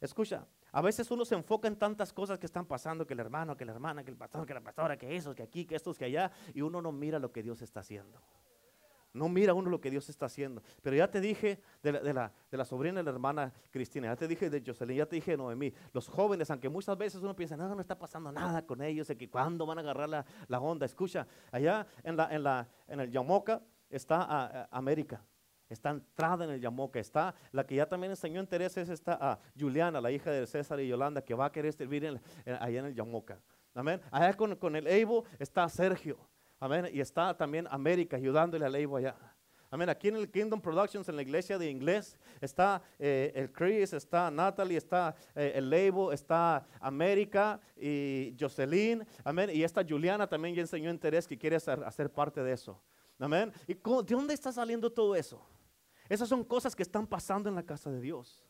escucha, 0.00 0.46
a 0.72 0.80
veces 0.80 1.10
uno 1.10 1.24
se 1.24 1.34
enfoca 1.34 1.68
en 1.68 1.76
tantas 1.76 2.12
cosas 2.12 2.38
que 2.38 2.46
están 2.46 2.64
pasando, 2.64 3.06
que 3.06 3.14
el 3.14 3.20
hermano, 3.20 3.56
que 3.56 3.64
la 3.64 3.72
hermana, 3.72 4.04
que 4.04 4.10
el 4.10 4.16
pastor, 4.16 4.46
que 4.46 4.54
la 4.54 4.62
pastora, 4.62 4.96
que 4.96 5.16
eso, 5.16 5.34
que 5.34 5.42
aquí, 5.42 5.66
que 5.66 5.76
estos, 5.76 5.98
que 5.98 6.06
allá, 6.06 6.30
y 6.54 6.62
uno 6.62 6.80
no 6.80 6.92
mira 6.92 7.18
lo 7.18 7.30
que 7.30 7.42
Dios 7.42 7.60
está 7.60 7.80
haciendo. 7.80 8.22
No 9.18 9.28
mira 9.28 9.52
uno 9.54 9.68
lo 9.68 9.80
que 9.80 9.90
Dios 9.90 10.08
está 10.08 10.26
haciendo. 10.26 10.62
Pero 10.82 10.96
ya 10.96 11.10
te 11.10 11.20
dije 11.20 11.60
de 11.82 11.92
la, 11.92 12.32
de 12.50 12.56
la, 12.56 12.64
sobrina 12.64 12.98
de 12.98 13.04
la 13.04 13.10
hermana 13.10 13.52
Cristina, 13.70 14.08
ya 14.08 14.16
te 14.16 14.28
dije 14.28 14.48
de 14.48 14.62
Jocelyn, 14.64 14.96
ya 14.96 15.06
te 15.06 15.16
dije 15.16 15.32
de 15.32 15.36
Noemí. 15.36 15.72
Los 15.92 16.08
jóvenes, 16.08 16.50
aunque 16.50 16.68
muchas 16.68 16.96
veces 16.96 17.20
uno 17.22 17.34
piensa, 17.34 17.56
no, 17.56 17.74
no 17.74 17.80
está 17.80 17.98
pasando 17.98 18.32
nada 18.32 18.64
con 18.64 18.82
ellos, 18.82 19.08
que 19.08 19.28
cuándo 19.28 19.66
van 19.66 19.78
a 19.78 19.80
agarrar 19.80 20.08
la, 20.08 20.24
la, 20.46 20.60
onda. 20.60 20.86
Escucha, 20.86 21.26
allá 21.50 21.86
en, 22.02 22.16
la, 22.16 22.34
en, 22.34 22.42
la, 22.42 22.68
en 22.86 23.00
el 23.00 23.10
Yamoca 23.10 23.60
está 23.90 24.68
América. 24.70 25.22
Está 25.68 25.90
entrada 25.90 26.44
en 26.44 26.52
el 26.52 26.60
Yamoca. 26.60 26.98
Está 26.98 27.34
la 27.52 27.66
que 27.66 27.74
ya 27.74 27.86
también 27.86 28.12
enseñó 28.12 28.40
interés, 28.40 28.76
es 28.76 28.88
esta 28.88 29.38
Juliana, 29.58 30.00
la 30.00 30.10
hija 30.10 30.30
de 30.30 30.46
César 30.46 30.80
y 30.80 30.88
Yolanda, 30.88 31.22
que 31.22 31.34
va 31.34 31.46
a 31.46 31.52
querer 31.52 31.72
servir 31.72 32.06
allá 32.46 32.78
en 32.78 32.86
el 32.86 32.94
Yamoca. 32.94 33.38
Amén. 33.74 34.00
Allá 34.10 34.34
con, 34.34 34.56
con 34.56 34.74
el 34.76 34.86
Evo 34.86 35.24
está 35.38 35.68
Sergio. 35.68 36.18
Amén. 36.60 36.88
Y 36.92 37.00
está 37.00 37.36
también 37.36 37.66
América 37.70 38.16
ayudándole 38.16 38.64
a 38.64 38.68
Leibo 38.68 38.96
allá. 38.96 39.16
Amén. 39.70 39.90
Aquí 39.90 40.08
en 40.08 40.16
el 40.16 40.30
Kingdom 40.30 40.60
Productions, 40.60 41.08
en 41.10 41.16
la 41.16 41.22
iglesia 41.22 41.58
de 41.58 41.70
inglés, 41.70 42.16
está 42.40 42.82
eh, 42.98 43.32
el 43.34 43.52
Chris, 43.52 43.92
está 43.92 44.30
Natalie, 44.30 44.78
está 44.78 45.14
eh, 45.34 45.52
el 45.56 45.68
Leibo, 45.68 46.10
está 46.10 46.66
América 46.80 47.60
y 47.76 48.34
Jocelyn. 48.40 49.06
Amén. 49.24 49.50
Y 49.52 49.62
esta 49.62 49.84
Juliana 49.86 50.26
también 50.26 50.54
ya 50.54 50.62
enseñó 50.62 50.90
interés 50.90 51.26
que 51.26 51.36
quiere 51.36 51.56
hacer, 51.56 52.10
parte 52.10 52.42
de 52.42 52.52
eso. 52.52 52.82
Amén. 53.18 53.52
¿Y 53.66 53.74
de 53.74 54.14
dónde 54.14 54.32
está 54.32 54.50
saliendo 54.50 54.90
todo 54.90 55.14
eso? 55.14 55.46
Esas 56.08 56.30
son 56.30 56.42
cosas 56.44 56.74
que 56.74 56.82
están 56.82 57.06
pasando 57.06 57.50
en 57.50 57.54
la 57.54 57.62
casa 57.62 57.90
de 57.90 58.00
Dios. 58.00 58.42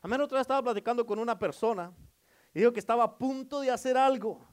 Amén. 0.00 0.20
Otra 0.20 0.36
vez 0.36 0.42
estaba 0.42 0.62
platicando 0.62 1.04
con 1.04 1.18
una 1.18 1.36
persona 1.36 1.92
y 2.54 2.60
dijo 2.60 2.72
que 2.72 2.80
estaba 2.80 3.02
a 3.02 3.18
punto 3.18 3.60
de 3.60 3.72
hacer 3.72 3.96
algo. 3.96 4.46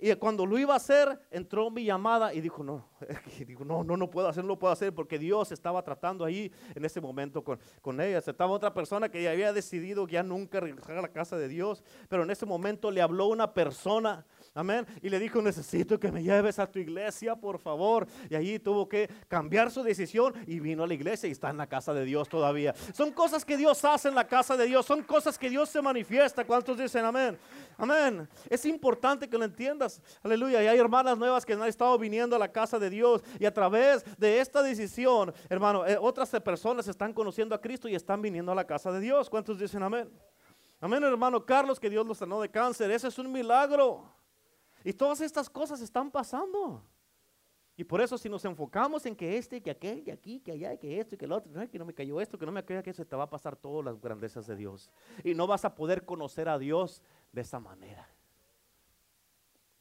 Y 0.00 0.14
cuando 0.14 0.46
lo 0.46 0.56
iba 0.56 0.74
a 0.74 0.76
hacer, 0.76 1.20
entró 1.28 1.70
mi 1.70 1.84
llamada 1.84 2.32
y 2.32 2.40
dijo, 2.40 2.62
no, 2.62 2.88
digo, 3.46 3.64
no, 3.64 3.82
no, 3.82 3.96
no 3.96 4.08
puedo 4.08 4.28
hacer, 4.28 4.44
no 4.44 4.56
puedo 4.56 4.72
hacer 4.72 4.94
porque 4.94 5.18
Dios 5.18 5.50
estaba 5.50 5.82
tratando 5.82 6.24
ahí 6.24 6.52
en 6.76 6.84
ese 6.84 7.00
momento 7.00 7.42
con, 7.42 7.58
con 7.82 8.00
ella. 8.00 8.18
Estaba 8.18 8.52
otra 8.52 8.72
persona 8.72 9.08
que 9.08 9.22
ya 9.22 9.32
había 9.32 9.52
decidido 9.52 10.06
ya 10.06 10.22
nunca 10.22 10.60
regresar 10.60 10.98
a 10.98 11.02
la 11.02 11.08
casa 11.08 11.36
de 11.36 11.48
Dios, 11.48 11.82
pero 12.08 12.22
en 12.22 12.30
ese 12.30 12.46
momento 12.46 12.92
le 12.92 13.02
habló 13.02 13.26
una 13.26 13.52
persona 13.52 14.24
Amén. 14.58 14.84
Y 15.00 15.08
le 15.08 15.20
dijo, 15.20 15.40
necesito 15.40 16.00
que 16.00 16.10
me 16.10 16.20
lleves 16.20 16.58
a 16.58 16.68
tu 16.68 16.80
iglesia, 16.80 17.36
por 17.36 17.60
favor. 17.60 18.08
Y 18.28 18.34
allí 18.34 18.58
tuvo 18.58 18.88
que 18.88 19.08
cambiar 19.28 19.70
su 19.70 19.84
decisión 19.84 20.34
y 20.48 20.58
vino 20.58 20.82
a 20.82 20.86
la 20.88 20.94
iglesia 20.94 21.28
y 21.28 21.30
está 21.30 21.50
en 21.50 21.58
la 21.58 21.68
casa 21.68 21.94
de 21.94 22.04
Dios 22.04 22.28
todavía. 22.28 22.74
Son 22.92 23.12
cosas 23.12 23.44
que 23.44 23.56
Dios 23.56 23.84
hace 23.84 24.08
en 24.08 24.16
la 24.16 24.26
casa 24.26 24.56
de 24.56 24.66
Dios. 24.66 24.84
Son 24.84 25.04
cosas 25.04 25.38
que 25.38 25.48
Dios 25.48 25.68
se 25.68 25.80
manifiesta. 25.80 26.44
¿Cuántos 26.44 26.76
dicen 26.76 27.04
amén? 27.04 27.38
Amén. 27.76 28.28
Es 28.50 28.66
importante 28.66 29.28
que 29.28 29.38
lo 29.38 29.44
entiendas. 29.44 30.02
Aleluya. 30.24 30.60
Y 30.60 30.66
hay 30.66 30.76
hermanas 30.76 31.16
nuevas 31.16 31.46
que 31.46 31.52
han 31.52 31.62
estado 31.62 31.96
viniendo 31.96 32.34
a 32.34 32.38
la 32.40 32.50
casa 32.50 32.80
de 32.80 32.90
Dios. 32.90 33.22
Y 33.38 33.44
a 33.44 33.54
través 33.54 34.04
de 34.18 34.40
esta 34.40 34.60
decisión, 34.60 35.32
hermano, 35.48 35.86
eh, 35.86 35.96
otras 36.00 36.30
personas 36.40 36.88
están 36.88 37.12
conociendo 37.12 37.54
a 37.54 37.60
Cristo 37.60 37.88
y 37.88 37.94
están 37.94 38.20
viniendo 38.20 38.50
a 38.50 38.56
la 38.56 38.66
casa 38.66 38.90
de 38.90 38.98
Dios. 38.98 39.30
¿Cuántos 39.30 39.56
dicen 39.56 39.84
amén? 39.84 40.10
Amén, 40.80 41.04
hermano 41.04 41.46
Carlos, 41.46 41.78
que 41.78 41.88
Dios 41.88 42.04
lo 42.04 42.16
sanó 42.16 42.40
de 42.40 42.48
cáncer. 42.48 42.90
Ese 42.90 43.06
es 43.06 43.18
un 43.20 43.30
milagro. 43.30 44.18
Y 44.84 44.92
todas 44.92 45.20
estas 45.20 45.48
cosas 45.50 45.80
están 45.80 46.10
pasando. 46.10 46.82
Y 47.76 47.84
por 47.84 48.00
eso 48.00 48.18
si 48.18 48.28
nos 48.28 48.44
enfocamos 48.44 49.06
en 49.06 49.14
que 49.14 49.38
este, 49.38 49.62
que 49.62 49.70
aquel, 49.70 50.02
que 50.02 50.10
aquí, 50.10 50.40
que 50.40 50.50
allá, 50.50 50.76
que 50.76 50.98
esto, 50.98 51.16
que 51.16 51.26
el 51.26 51.32
otro, 51.32 51.52
que 51.70 51.78
no 51.78 51.84
me 51.84 51.94
cayó 51.94 52.20
esto, 52.20 52.36
que 52.36 52.44
no 52.44 52.50
me 52.50 52.64
cayó 52.64 52.82
que 52.82 52.92
se 52.92 53.04
te 53.04 53.14
va 53.14 53.22
a 53.22 53.30
pasar 53.30 53.54
todas 53.54 53.84
las 53.84 54.00
grandezas 54.00 54.48
de 54.48 54.56
Dios. 54.56 54.90
Y 55.22 55.32
no 55.32 55.46
vas 55.46 55.64
a 55.64 55.74
poder 55.76 56.04
conocer 56.04 56.48
a 56.48 56.58
Dios 56.58 57.02
de 57.30 57.42
esa 57.42 57.60
manera. 57.60 58.08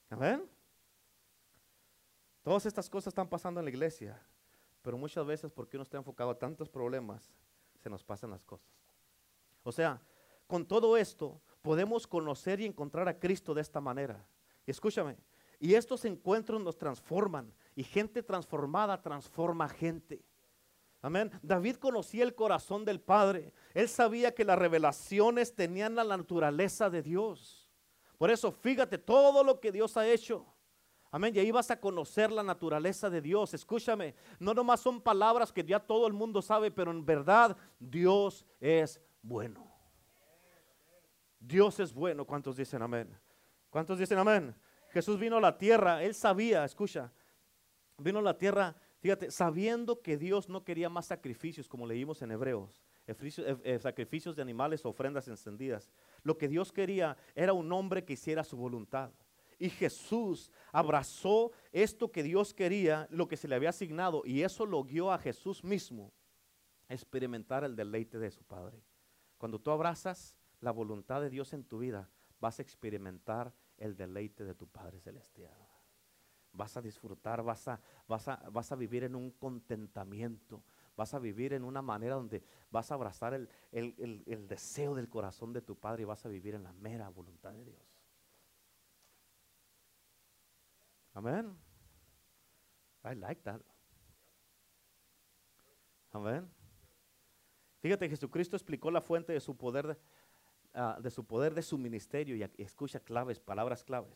¿Amén? 0.10 0.48
Todas 2.44 2.68
estas 2.68 2.88
cosas 2.88 3.08
están 3.08 3.28
pasando 3.28 3.60
en 3.60 3.66
la 3.66 3.72
iglesia, 3.72 4.22
pero 4.84 4.96
muchas 4.96 5.26
veces 5.26 5.52
porque 5.52 5.76
uno 5.76 5.84
está 5.84 5.98
enfocado 5.98 6.30
a 6.30 6.38
tantos 6.38 6.70
problemas, 6.70 7.34
se 7.80 7.90
nos 7.90 8.04
pasan 8.04 8.30
las 8.30 8.44
cosas. 8.44 8.70
O 9.64 9.72
sea, 9.72 10.00
con 10.46 10.68
todo 10.68 10.98
esto 10.98 11.42
podemos 11.64 12.06
conocer 12.06 12.62
y 12.62 12.66
encontrar 12.66 13.08
a 13.10 13.20
Cristo 13.20 13.56
de 13.56 13.62
esta 13.62 13.82
manera. 13.82 14.24
Escúchame. 14.68 15.18
Y 15.60 15.74
estos 15.74 16.06
encuentros 16.06 16.62
nos 16.62 16.78
transforman. 16.78 17.52
Y 17.76 17.84
gente 17.84 18.22
transformada 18.22 19.02
transforma 19.02 19.68
gente. 19.70 20.24
Amén. 21.02 21.32
David 21.42 21.78
conocía 21.78 22.24
el 22.24 22.36
corazón 22.36 22.84
del 22.84 23.00
Padre. 23.00 23.54
Él 23.74 23.88
sabía 23.88 24.34
que 24.34 24.44
las 24.46 24.60
revelaciones 24.60 25.56
tenían 25.56 25.96
la 25.96 26.04
naturaleza 26.04 26.90
de 26.90 27.02
Dios. 27.02 27.70
Por 28.18 28.32
eso, 28.32 28.52
fíjate 28.52 28.98
todo 28.98 29.44
lo 29.44 29.60
que 29.60 29.72
Dios 29.72 29.96
ha 29.96 30.08
hecho. 30.08 30.46
Amén. 31.12 31.34
Y 31.36 31.40
ahí 31.40 31.52
vas 31.52 31.72
a 31.72 31.80
conocer 31.80 32.32
la 32.32 32.44
naturaleza 32.44 33.10
de 33.10 33.22
Dios. 33.22 33.54
Escúchame. 33.54 34.16
No 34.40 34.54
nomás 34.54 34.82
son 34.82 35.00
palabras 35.00 35.54
que 35.54 35.64
ya 35.64 35.80
todo 35.80 36.08
el 36.08 36.14
mundo 36.14 36.42
sabe, 36.42 36.72
pero 36.72 36.92
en 36.92 37.06
verdad 37.06 37.56
Dios 37.80 38.46
es 38.60 39.00
bueno. 39.22 39.72
Dios 41.40 41.80
es 41.80 41.94
bueno. 41.94 42.26
¿Cuántos 42.26 42.58
dicen 42.58 42.82
amén? 42.82 43.18
¿Cuántos 43.78 44.00
dicen 44.00 44.18
amén? 44.18 44.56
Jesús 44.90 45.20
vino 45.20 45.38
a 45.38 45.40
la 45.40 45.56
tierra, 45.56 46.02
él 46.02 46.16
sabía, 46.16 46.66
escucha, 46.66 47.14
vino 48.00 48.18
a 48.18 48.22
la 48.24 48.36
tierra, 48.36 48.76
fíjate, 48.98 49.30
sabiendo 49.30 50.02
que 50.02 50.18
Dios 50.18 50.50
no 50.50 50.64
quería 50.64 50.90
más 50.90 51.06
sacrificios, 51.06 51.70
como 51.70 51.86
leímos 51.86 52.24
en 52.24 52.32
Hebreos, 52.32 52.82
eh, 53.06 53.16
eh, 53.64 53.78
sacrificios 53.78 54.36
de 54.36 54.42
animales, 54.42 54.84
ofrendas 54.84 55.28
encendidas. 55.28 55.92
Lo 56.24 56.40
que 56.40 56.48
Dios 56.48 56.74
quería 56.74 57.18
era 57.36 57.54
un 57.54 57.72
hombre 57.72 58.04
que 58.04 58.14
hiciera 58.14 58.44
su 58.44 58.58
voluntad. 58.58 59.12
Y 59.60 59.70
Jesús 59.70 60.52
abrazó 60.72 61.52
esto 61.72 62.12
que 62.12 62.24
Dios 62.24 62.56
quería, 62.56 63.08
lo 63.12 63.28
que 63.28 63.38
se 63.38 63.48
le 63.48 63.54
había 63.54 63.70
asignado, 63.70 64.24
y 64.26 64.42
eso 64.42 64.66
lo 64.66 64.84
guió 64.84 65.12
a 65.12 65.20
Jesús 65.20 65.64
mismo 65.64 66.12
a 66.88 66.96
experimentar 66.96 67.64
el 67.64 67.76
deleite 67.76 68.18
de 68.18 68.32
su 68.32 68.44
Padre. 68.44 68.82
Cuando 69.38 69.60
tú 69.60 69.70
abrazas 69.70 70.36
la 70.62 70.72
voluntad 70.72 71.22
de 71.22 71.30
Dios 71.30 71.54
en 71.54 71.64
tu 71.64 71.78
vida, 71.78 72.10
vas 72.40 72.58
a 72.58 72.64
experimentar 72.64 73.54
el 73.78 73.96
deleite 73.96 74.44
de 74.44 74.56
tu 74.56 74.68
Padre 74.68 75.00
Celestial. 75.00 75.58
Vas 76.54 76.76
a 76.78 76.82
disfrutar, 76.82 77.44
vas 77.44 77.68
a, 77.68 77.80
vas 78.08 78.28
a, 78.28 78.36
vas 78.50 78.72
a 78.72 78.76
vivir 78.76 79.04
en 79.04 79.16
un 79.16 79.32
contentamiento, 79.32 80.64
vas 80.96 81.14
a 81.14 81.20
vivir 81.20 81.54
en 81.54 81.64
una 81.64 81.82
manera 81.82 82.16
donde 82.16 82.44
vas 82.72 82.90
a 82.92 82.96
abrazar 82.96 83.34
el, 83.34 83.50
el 83.72 84.48
deseo 84.48 84.96
del 84.96 85.10
corazón 85.10 85.54
de 85.54 85.62
tu 85.62 85.76
Padre 85.76 86.02
y 86.02 86.06
vas 86.06 86.26
a 86.26 86.30
vivir 86.30 86.56
en 86.56 86.64
la 86.64 86.74
mera 86.74 87.10
voluntad 87.10 87.54
de 87.54 87.64
Dios. 87.64 87.98
Amén. 91.14 91.58
I 93.04 93.16
like 93.16 93.42
that. 93.42 93.62
Amén. 96.12 96.50
Fíjate, 97.80 98.10
Jesucristo 98.10 98.56
explicó 98.56 98.92
la 98.92 99.02
fuente 99.02 99.34
de 99.34 99.40
su 99.40 99.56
poder, 99.56 99.88
de, 99.88 99.98
ah, 100.74 100.98
de 101.02 101.10
su 101.10 101.26
poder, 101.26 101.54
de 101.54 101.62
su 101.62 101.78
ministerio, 101.78 102.36
y, 102.36 102.62
escucha 102.62 103.00
claves, 103.00 103.40
palabras 103.40 103.84
claves. 103.84 104.14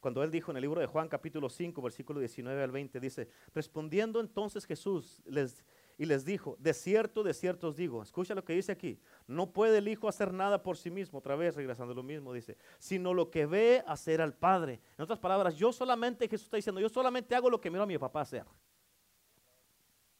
Cuando 0.00 0.22
él 0.24 0.32
dijo 0.32 0.50
en 0.50 0.56
el 0.56 0.62
libro 0.62 0.80
de 0.80 0.86
Juan 0.86 1.08
capítulo 1.08 1.48
5, 1.48 1.80
versículo 1.80 2.18
19 2.18 2.62
al 2.62 2.72
20, 2.72 2.98
dice, 2.98 3.28
respondiendo 3.54 4.18
entonces 4.18 4.66
Jesús 4.66 5.22
les, 5.26 5.64
y 5.96 6.06
les 6.06 6.24
dijo, 6.24 6.56
de 6.58 6.74
cierto, 6.74 7.22
de 7.22 7.32
cierto 7.32 7.68
os 7.68 7.76
digo, 7.76 8.02
escucha 8.02 8.34
lo 8.34 8.44
que 8.44 8.52
dice 8.52 8.72
aquí, 8.72 8.98
no 9.28 9.52
puede 9.52 9.78
el 9.78 9.86
Hijo 9.86 10.08
hacer 10.08 10.32
nada 10.32 10.62
por 10.62 10.76
sí 10.76 10.90
mismo, 10.90 11.20
otra 11.20 11.36
vez 11.36 11.54
regresando 11.54 11.92
a 11.92 11.94
lo 11.96 12.02
mismo, 12.02 12.32
dice, 12.32 12.56
sino 12.80 13.14
lo 13.14 13.30
que 13.30 13.46
ve 13.46 13.84
hacer 13.86 14.20
al 14.20 14.34
Padre. 14.34 14.80
En 14.98 15.04
otras 15.04 15.20
palabras, 15.20 15.54
yo 15.54 15.72
solamente, 15.72 16.26
Jesús 16.28 16.46
está 16.46 16.56
diciendo, 16.56 16.80
yo 16.80 16.88
solamente 16.88 17.36
hago 17.36 17.48
lo 17.48 17.60
que 17.60 17.70
miro 17.70 17.84
a 17.84 17.86
mi 17.86 17.96
papá 17.96 18.22
hacer. 18.22 18.44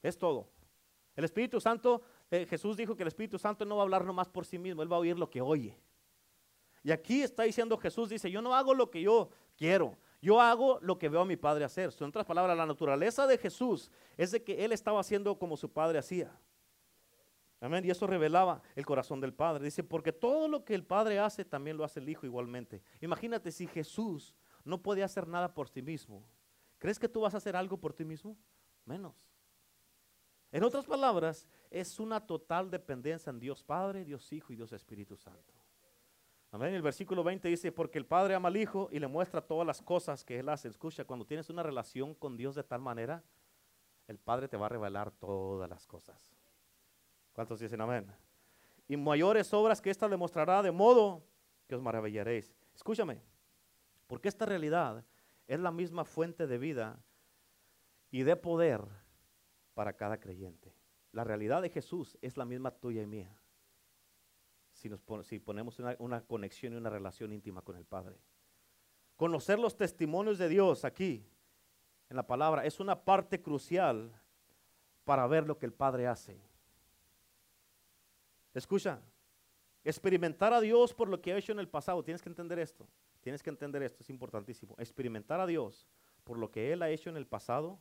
Es 0.01 0.17
todo. 0.17 0.47
El 1.15 1.25
Espíritu 1.25 1.59
Santo 1.59 2.01
eh, 2.33 2.47
Jesús 2.47 2.75
dijo 2.75 2.95
que 2.95 3.03
el 3.03 3.09
Espíritu 3.09 3.37
Santo 3.37 3.63
no 3.63 3.75
va 3.75 3.83
a 3.83 3.85
hablar 3.85 4.03
nomás 4.03 4.27
por 4.27 4.43
sí 4.43 4.57
mismo, 4.57 4.81
Él 4.81 4.91
va 4.91 4.95
a 4.95 4.99
oír 4.99 5.15
lo 5.19 5.29
que 5.29 5.39
oye. 5.39 5.77
Y 6.81 6.89
aquí 6.89 7.21
está 7.21 7.43
diciendo 7.43 7.77
Jesús, 7.77 8.09
dice, 8.09 8.31
yo 8.31 8.41
no 8.41 8.55
hago 8.55 8.73
lo 8.73 8.89
que 8.89 9.03
yo 9.03 9.29
quiero, 9.55 9.95
yo 10.19 10.41
hago 10.41 10.79
lo 10.81 10.97
que 10.97 11.09
veo 11.09 11.21
a 11.21 11.25
mi 11.25 11.37
Padre 11.37 11.63
hacer. 11.63 11.93
En 11.99 12.07
otras 12.07 12.25
palabras, 12.25 12.57
la 12.57 12.65
naturaleza 12.65 13.27
de 13.27 13.37
Jesús 13.37 13.91
es 14.17 14.31
de 14.31 14.43
que 14.43 14.65
Él 14.65 14.71
estaba 14.71 14.99
haciendo 14.99 15.37
como 15.37 15.55
su 15.55 15.71
Padre 15.71 15.99
hacía. 15.99 16.35
Amén. 17.61 17.85
Y 17.85 17.91
eso 17.91 18.07
revelaba 18.07 18.63
el 18.75 18.85
corazón 18.85 19.21
del 19.21 19.33
Padre. 19.33 19.65
Dice, 19.65 19.83
porque 19.83 20.11
todo 20.11 20.47
lo 20.47 20.65
que 20.65 20.73
el 20.73 20.83
Padre 20.83 21.19
hace, 21.19 21.45
también 21.45 21.77
lo 21.77 21.83
hace 21.83 21.99
el 21.99 22.09
Hijo 22.09 22.25
igualmente. 22.25 22.81
Imagínate 22.99 23.51
si 23.51 23.67
Jesús 23.67 24.35
no 24.65 24.81
puede 24.81 25.03
hacer 25.03 25.27
nada 25.27 25.53
por 25.53 25.69
sí 25.69 25.83
mismo. 25.83 26.25
¿Crees 26.79 26.97
que 26.97 27.07
tú 27.07 27.21
vas 27.21 27.35
a 27.35 27.37
hacer 27.37 27.55
algo 27.55 27.77
por 27.77 27.93
ti 27.93 28.03
mismo? 28.03 28.35
Menos. 28.85 29.13
En 30.53 30.63
otras 30.63 30.85
palabras, 30.85 31.47
es 31.71 31.99
una 31.99 32.23
total 32.23 32.69
dependencia 32.69 33.31
en 33.31 33.39
Dios 33.39 33.63
Padre, 33.63 34.05
Dios 34.05 34.31
Hijo 34.31 34.53
y 34.53 34.55
Dios 34.55 34.71
Espíritu 34.71 35.17
Santo. 35.17 35.51
Amén. 36.51 36.75
El 36.75 36.83
versículo 36.83 37.23
20 37.23 37.47
dice, 37.47 37.71
porque 37.71 37.97
el 37.97 38.05
Padre 38.05 38.35
ama 38.35 38.49
al 38.49 38.57
Hijo 38.57 38.87
y 38.91 38.99
le 38.99 39.07
muestra 39.07 39.41
todas 39.41 39.65
las 39.65 39.81
cosas 39.81 40.23
que 40.23 40.37
Él 40.37 40.47
hace. 40.49 40.67
Escucha, 40.67 41.05
cuando 41.05 41.25
tienes 41.25 41.49
una 41.49 41.63
relación 41.63 42.13
con 42.13 42.37
Dios 42.37 42.53
de 42.53 42.63
tal 42.63 42.81
manera, 42.81 43.23
el 44.07 44.19
Padre 44.19 44.47
te 44.47 44.55
va 44.55 44.67
a 44.67 44.69
revelar 44.69 45.09
todas 45.09 45.67
las 45.67 45.87
cosas. 45.87 46.29
¿Cuántos 47.33 47.59
dicen 47.59 47.81
amén? 47.81 48.05
Y 48.87 48.95
mayores 48.95 49.51
obras 49.55 49.81
que 49.81 49.89
ésta 49.89 50.07
demostrará 50.07 50.61
de 50.61 50.71
modo 50.71 51.23
que 51.67 51.73
os 51.73 51.81
maravillaréis. 51.81 52.53
Escúchame, 52.75 53.23
porque 54.05 54.29
esta 54.29 54.45
realidad 54.45 55.03
es 55.47 55.59
la 55.59 55.71
misma 55.71 56.05
fuente 56.05 56.45
de 56.45 56.59
vida 56.59 57.03
y 58.11 58.21
de 58.21 58.35
poder 58.35 59.02
para 59.73 59.93
cada 59.93 60.19
creyente. 60.19 60.73
La 61.11 61.23
realidad 61.23 61.61
de 61.61 61.69
Jesús 61.69 62.17
es 62.21 62.37
la 62.37 62.45
misma 62.45 62.71
tuya 62.71 63.01
y 63.01 63.05
mía. 63.05 63.35
Si, 64.71 64.89
nos 64.89 65.01
si 65.27 65.39
ponemos 65.39 65.79
una, 65.79 65.95
una 65.99 66.21
conexión 66.25 66.73
y 66.73 66.77
una 66.77 66.89
relación 66.89 67.31
íntima 67.31 67.61
con 67.61 67.75
el 67.75 67.85
Padre. 67.85 68.17
Conocer 69.15 69.59
los 69.59 69.77
testimonios 69.77 70.37
de 70.37 70.49
Dios 70.49 70.85
aquí, 70.85 71.25
en 72.09 72.17
la 72.17 72.25
palabra, 72.25 72.65
es 72.65 72.79
una 72.79 73.03
parte 73.03 73.41
crucial 73.41 74.11
para 75.05 75.27
ver 75.27 75.45
lo 75.45 75.57
que 75.57 75.65
el 75.65 75.73
Padre 75.73 76.07
hace. 76.07 76.41
Escucha, 78.53 79.01
experimentar 79.83 80.53
a 80.53 80.61
Dios 80.61 80.93
por 80.93 81.07
lo 81.07 81.21
que 81.21 81.33
ha 81.33 81.37
hecho 81.37 81.51
en 81.51 81.59
el 81.59 81.67
pasado, 81.67 82.03
tienes 82.03 82.21
que 82.21 82.29
entender 82.29 82.59
esto, 82.59 82.87
tienes 83.21 83.41
que 83.41 83.49
entender 83.49 83.83
esto, 83.83 84.01
es 84.01 84.09
importantísimo. 84.09 84.75
Experimentar 84.77 85.39
a 85.39 85.45
Dios 85.45 85.87
por 86.23 86.37
lo 86.37 86.51
que 86.51 86.71
Él 86.71 86.81
ha 86.81 86.89
hecho 86.89 87.09
en 87.09 87.17
el 87.17 87.27
pasado 87.27 87.79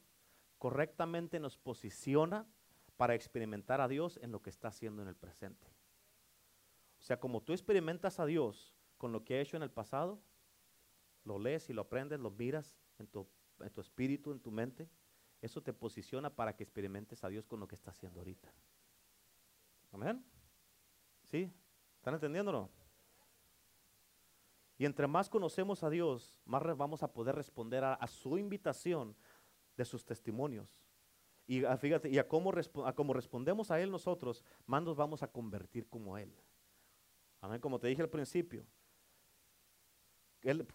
correctamente 0.62 1.40
nos 1.40 1.58
posiciona 1.58 2.46
para 2.96 3.16
experimentar 3.16 3.80
a 3.80 3.88
Dios 3.88 4.16
en 4.22 4.30
lo 4.30 4.42
que 4.42 4.50
está 4.50 4.68
haciendo 4.68 5.02
en 5.02 5.08
el 5.08 5.16
presente. 5.16 5.66
O 7.00 7.02
sea, 7.02 7.18
como 7.18 7.42
tú 7.42 7.52
experimentas 7.52 8.20
a 8.20 8.26
Dios 8.26 8.72
con 8.96 9.10
lo 9.10 9.24
que 9.24 9.34
ha 9.34 9.40
hecho 9.40 9.56
en 9.56 9.64
el 9.64 9.72
pasado, 9.72 10.20
lo 11.24 11.40
lees 11.40 11.68
y 11.68 11.72
lo 11.72 11.82
aprendes, 11.82 12.20
lo 12.20 12.30
miras 12.30 12.78
en 13.00 13.08
tu, 13.08 13.26
en 13.58 13.70
tu 13.70 13.80
espíritu, 13.80 14.30
en 14.30 14.38
tu 14.38 14.52
mente, 14.52 14.88
eso 15.40 15.60
te 15.64 15.72
posiciona 15.72 16.30
para 16.30 16.54
que 16.54 16.62
experimentes 16.62 17.24
a 17.24 17.28
Dios 17.28 17.44
con 17.44 17.58
lo 17.58 17.66
que 17.66 17.74
está 17.74 17.90
haciendo 17.90 18.20
ahorita. 18.20 18.54
Amén. 19.90 20.24
¿Sí? 21.24 21.52
¿Están 21.96 22.14
entendiéndolo? 22.14 22.70
Y 24.78 24.84
entre 24.84 25.08
más 25.08 25.28
conocemos 25.28 25.82
a 25.82 25.90
Dios, 25.90 26.36
más 26.44 26.62
vamos 26.76 27.02
a 27.02 27.12
poder 27.12 27.34
responder 27.34 27.82
a, 27.82 27.94
a 27.94 28.06
su 28.06 28.38
invitación 28.38 29.16
de 29.76 29.84
sus 29.84 30.04
testimonios. 30.04 30.68
Y 31.46 31.64
a, 31.64 31.76
fíjate, 31.76 32.08
y 32.08 32.18
a 32.18 32.26
cómo, 32.26 32.52
respondemos 32.52 33.70
a 33.70 33.80
Él 33.80 33.90
nosotros, 33.90 34.44
más 34.66 34.82
nos 34.82 34.96
vamos 34.96 35.22
a 35.22 35.28
convertir 35.28 35.88
como 35.88 36.16
Él. 36.16 36.32
Amén, 37.40 37.60
como 37.60 37.78
te 37.78 37.88
dije 37.88 38.02
al 38.02 38.08
principio. 38.08 38.64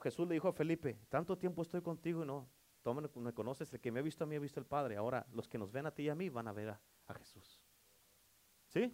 Jesús 0.01 0.27
le 0.27 0.35
dijo 0.35 0.47
a 0.47 0.53
Felipe, 0.53 0.99
tanto 1.09 1.37
tiempo 1.37 1.61
estoy 1.61 1.81
contigo 1.81 2.23
y 2.23 2.25
no, 2.25 2.47
tú 2.81 2.93
me, 2.93 3.33
conoces, 3.33 3.73
el 3.73 3.79
que 3.79 3.91
me 3.91 3.99
ha 3.99 4.03
visto 4.03 4.23
a 4.23 4.27
mí 4.27 4.35
ha 4.35 4.39
visto 4.39 4.59
al 4.59 4.65
Padre. 4.65 4.97
Ahora, 4.97 5.25
los 5.33 5.47
que 5.47 5.57
nos 5.57 5.71
ven 5.71 5.85
a 5.85 5.91
ti 5.91 6.03
y 6.03 6.09
a 6.09 6.15
mí 6.15 6.29
van 6.29 6.47
a 6.47 6.53
ver 6.53 6.69
a, 6.69 6.79
Jesús. 7.15 7.61
¿Sí? 8.67 8.93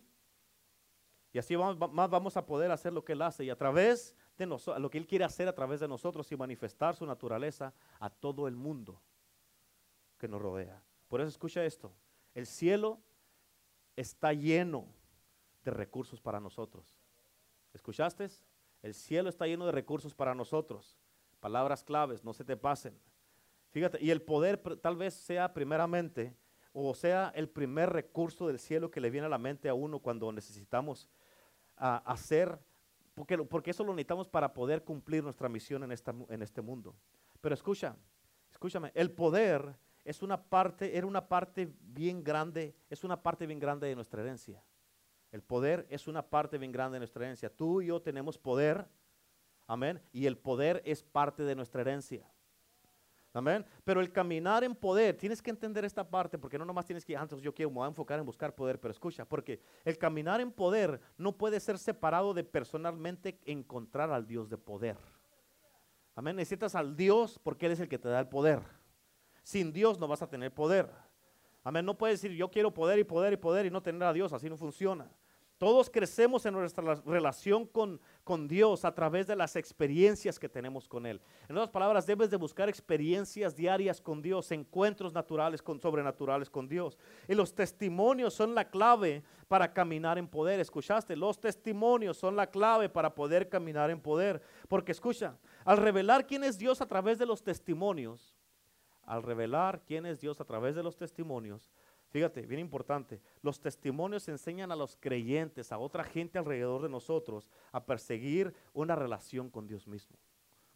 Y 1.32 1.40
así 1.40 1.58
más 1.58 2.10
vamos 2.10 2.38
a 2.38 2.46
poder 2.46 2.70
hacer 2.70 2.94
lo 2.94 3.04
que 3.04 3.14
Él 3.14 3.24
hace 3.24 3.44
y 3.44 3.50
a 3.50 3.58
través 3.58 4.16
de 4.38 4.46
nosotros, 4.46 4.80
lo 4.80 4.90
que 4.90 5.00
Él 5.00 5.08
quiere 5.08 5.26
hacer 5.26 5.48
a 5.48 5.54
través 5.54 5.80
de 5.80 5.88
nosotros 5.88 6.32
y 6.32 6.38
manifestar 6.38 6.96
su 6.96 7.06
naturaleza 7.08 7.74
a 8.00 8.12
todo 8.12 8.48
el 8.48 8.56
mundo 8.56 9.02
que 10.18 10.28
nos 10.28 10.42
rodea. 10.42 10.82
Por 11.08 11.22
eso 11.22 11.30
escucha 11.30 11.66
esto, 11.66 11.94
el 12.34 12.46
cielo 12.46 13.00
está 13.96 14.34
lleno 14.34 14.88
de 15.64 15.72
recursos 15.72 16.22
para 16.22 16.40
nosotros. 16.40 17.00
¿Escuchaste? 17.74 18.30
El 18.82 18.94
cielo 18.94 19.30
está 19.30 19.48
lleno 19.48 19.66
de 19.66 19.72
recursos 19.72 20.14
para 20.14 20.36
nosotros. 20.36 21.00
Palabras 21.40 21.84
claves, 21.84 22.24
no 22.24 22.34
se 22.34 22.44
te 22.44 22.58
pasen. 22.58 23.00
Fíjate, 23.72 23.98
y 24.02 24.12
el 24.12 24.22
poder 24.22 24.58
tal 24.82 24.96
vez 24.96 25.14
sea 25.14 25.54
primeramente, 25.54 26.36
o 26.74 26.94
sea 26.94 27.32
el 27.36 27.50
primer 27.50 27.90
recurso 27.92 28.48
del 28.48 28.60
cielo 28.60 28.92
que 28.92 29.02
le 29.02 29.10
viene 29.10 29.28
a 29.28 29.30
la 29.30 29.38
mente 29.38 29.68
a 29.70 29.74
uno 29.74 30.00
cuando 30.00 30.32
necesitamos 30.32 31.10
hacer, 31.76 32.60
porque, 33.16 33.38
porque 33.40 33.72
eso 33.72 33.84
lo 33.84 33.94
necesitamos 33.94 34.28
para 34.28 34.54
poder 34.54 34.84
cumplir 34.84 35.24
nuestra 35.24 35.50
misión 35.50 35.84
en, 35.84 35.92
esta, 35.92 36.14
en 36.30 36.42
este 36.42 36.62
mundo. 36.62 36.96
Pero 37.42 37.56
escucha, 37.56 37.96
escúchame, 38.52 38.92
el 38.94 39.12
poder 39.12 39.76
es 40.04 40.22
una 40.22 40.42
parte, 40.42 40.98
era 40.98 41.08
una 41.08 41.28
parte 41.28 41.74
bien 41.82 42.24
grande, 42.24 42.76
es 42.90 43.04
una 43.04 43.22
parte 43.22 43.46
bien 43.48 43.60
grande 43.60 43.88
de 43.88 43.96
nuestra 43.96 44.22
herencia. 44.22 44.64
El 45.32 45.42
poder 45.42 45.88
es 45.90 46.08
una 46.08 46.22
parte 46.22 46.58
bien 46.58 46.72
grande 46.72 46.96
de 46.96 47.00
nuestra 47.00 47.26
herencia. 47.26 47.50
Tú 47.50 47.82
y 47.82 47.88
yo 47.88 48.02
tenemos 48.02 48.38
poder, 48.38 48.88
amén, 49.66 50.02
y 50.12 50.26
el 50.26 50.38
poder 50.38 50.82
es 50.86 51.04
parte 51.04 51.44
de 51.44 51.56
nuestra 51.56 51.82
herencia. 51.82 52.30
Amén. 53.36 53.66
Pero 53.84 54.00
el 54.00 54.12
caminar 54.12 54.64
en 54.64 54.76
poder, 54.76 55.18
tienes 55.18 55.42
que 55.42 55.50
entender 55.50 55.84
esta 55.86 56.08
parte, 56.08 56.38
porque 56.38 56.60
no 56.60 56.66
nomás 56.66 56.86
tienes 56.86 57.04
que, 57.04 57.18
antes 57.18 57.42
yo 57.42 57.54
quiero 57.54 57.72
me 57.72 57.78
voy 57.78 57.86
a 57.86 57.88
enfocar 57.88 58.20
en 58.20 58.26
buscar 58.26 58.54
poder, 58.54 58.80
pero 58.80 58.92
escucha, 58.92 59.26
porque 59.26 59.60
el 59.84 59.98
caminar 59.98 60.40
en 60.40 60.52
poder 60.52 61.02
no 61.18 61.36
puede 61.36 61.60
ser 61.60 61.80
separado 61.80 62.36
de 62.36 62.44
personalmente 62.44 63.40
encontrar 63.46 64.12
al 64.12 64.28
Dios 64.28 64.50
de 64.50 64.58
poder. 64.60 64.98
Amén. 66.14 66.36
Necesitas 66.36 66.76
al 66.76 66.96
Dios 66.96 67.40
porque 67.42 67.66
Él 67.66 67.72
es 67.72 67.80
el 67.80 67.90
que 67.90 67.98
te 67.98 68.08
da 68.08 68.20
el 68.20 68.30
poder. 68.30 68.62
Sin 69.44 69.72
Dios 69.72 70.00
no 70.00 70.08
vas 70.08 70.22
a 70.22 70.28
tener 70.28 70.54
poder. 70.54 70.90
Amén. 71.64 71.86
No 71.86 71.98
puedes 71.98 72.22
decir 72.22 72.36
yo 72.36 72.50
quiero 72.50 72.74
poder 72.74 73.00
y 73.00 73.04
poder 73.04 73.34
y 73.34 73.38
poder 73.38 73.66
y 73.66 73.70
no 73.70 73.82
tener 73.84 74.04
a 74.04 74.14
Dios. 74.14 74.34
Así 74.34 74.50
no 74.50 74.58
funciona. 74.58 75.10
Todos 75.64 75.90
crecemos 75.90 76.46
en 76.46 76.56
nuestra 76.56 76.96
relación 77.06 77.66
con, 77.66 78.02
con 78.26 78.50
Dios 78.50 78.84
a 78.84 78.94
través 78.94 79.28
de 79.28 79.36
las 79.38 79.56
experiencias 79.56 80.38
que 80.38 80.50
tenemos 80.50 80.90
con 80.90 81.06
Él. 81.06 81.22
En 81.48 81.56
otras 81.56 81.70
palabras, 81.70 82.06
debes 82.06 82.30
de 82.30 82.36
buscar 82.36 82.68
experiencias 82.68 83.56
diarias 83.56 84.02
con 84.02 84.22
Dios, 84.22 84.52
encuentros 84.52 85.14
naturales, 85.14 85.62
con, 85.62 85.80
sobrenaturales 85.80 86.50
con 86.50 86.68
Dios. 86.68 86.98
Y 87.30 87.34
los 87.36 87.54
testimonios 87.54 88.34
son 88.34 88.54
la 88.54 88.70
clave 88.70 89.24
para 89.48 89.72
caminar 89.72 90.18
en 90.18 90.28
poder. 90.28 90.60
¿Escuchaste? 90.60 91.16
Los 91.16 91.40
testimonios 91.40 92.18
son 92.18 92.36
la 92.36 92.48
clave 92.48 92.90
para 92.90 93.16
poder 93.16 93.48
caminar 93.48 93.90
en 93.90 94.02
poder. 94.02 94.42
Porque 94.68 94.92
escucha, 94.92 95.38
al 95.64 95.78
revelar 95.78 96.28
quién 96.28 96.44
es 96.44 96.58
Dios 96.58 96.82
a 96.82 96.88
través 96.88 97.18
de 97.20 97.26
los 97.26 97.42
testimonios, 97.42 98.33
al 99.06 99.24
revelar 99.24 99.82
quién 99.86 100.06
es 100.06 100.20
Dios 100.20 100.40
a 100.42 100.46
través 100.46 100.76
de 100.76 100.84
los 100.84 100.98
testimonios, 100.98 101.72
Fíjate, 102.14 102.46
bien 102.46 102.60
importante, 102.60 103.20
los 103.42 103.60
testimonios 103.60 104.28
enseñan 104.28 104.72
a 104.72 104.76
los 104.76 104.96
creyentes, 104.96 105.72
a 105.72 105.80
otra 105.80 106.04
gente 106.04 106.38
alrededor 106.38 106.84
de 106.84 106.90
nosotros, 106.90 107.50
a 107.72 107.84
perseguir 107.84 108.54
una 108.72 108.96
relación 108.96 109.50
con 109.50 109.66
Dios 109.66 109.88
mismo. 109.88 110.16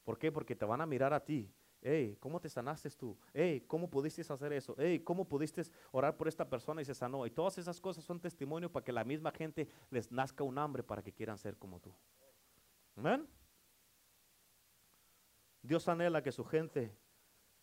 ¿Por 0.03 0.17
qué? 0.17 0.31
Porque 0.31 0.55
te 0.55 0.65
van 0.65 0.81
a 0.81 0.87
mirar 0.87 1.13
a 1.13 1.23
ti. 1.23 1.53
Hey, 1.79 2.17
¿cómo 2.19 2.41
te 2.41 2.49
sanaste 2.49 2.89
tú? 2.89 3.15
Hey, 3.35 3.63
¿cómo 3.67 3.87
pudiste 3.87 4.21
hacer 4.21 4.51
eso? 4.51 4.73
Hey, 4.79 4.99
¿cómo 5.01 5.25
pudiste 5.25 5.61
orar 5.91 6.17
por 6.17 6.27
esta 6.27 6.49
persona 6.49 6.81
y 6.81 6.85
se 6.85 6.95
sanó? 6.95 7.23
Y 7.27 7.29
todas 7.29 7.59
esas 7.59 7.79
cosas 7.79 8.03
son 8.03 8.19
testimonio 8.19 8.71
para 8.71 8.83
que 8.83 8.91
la 8.91 9.03
misma 9.03 9.31
gente 9.31 9.67
les 9.91 10.11
nazca 10.11 10.43
un 10.43 10.57
hambre 10.57 10.81
para 10.81 11.03
que 11.03 11.13
quieran 11.13 11.37
ser 11.37 11.55
como 11.55 11.79
tú. 11.79 11.93
Amén. 12.95 13.27
Dios 15.61 15.87
anhela 15.87 16.23
que 16.23 16.31
su 16.31 16.43
gente 16.43 16.97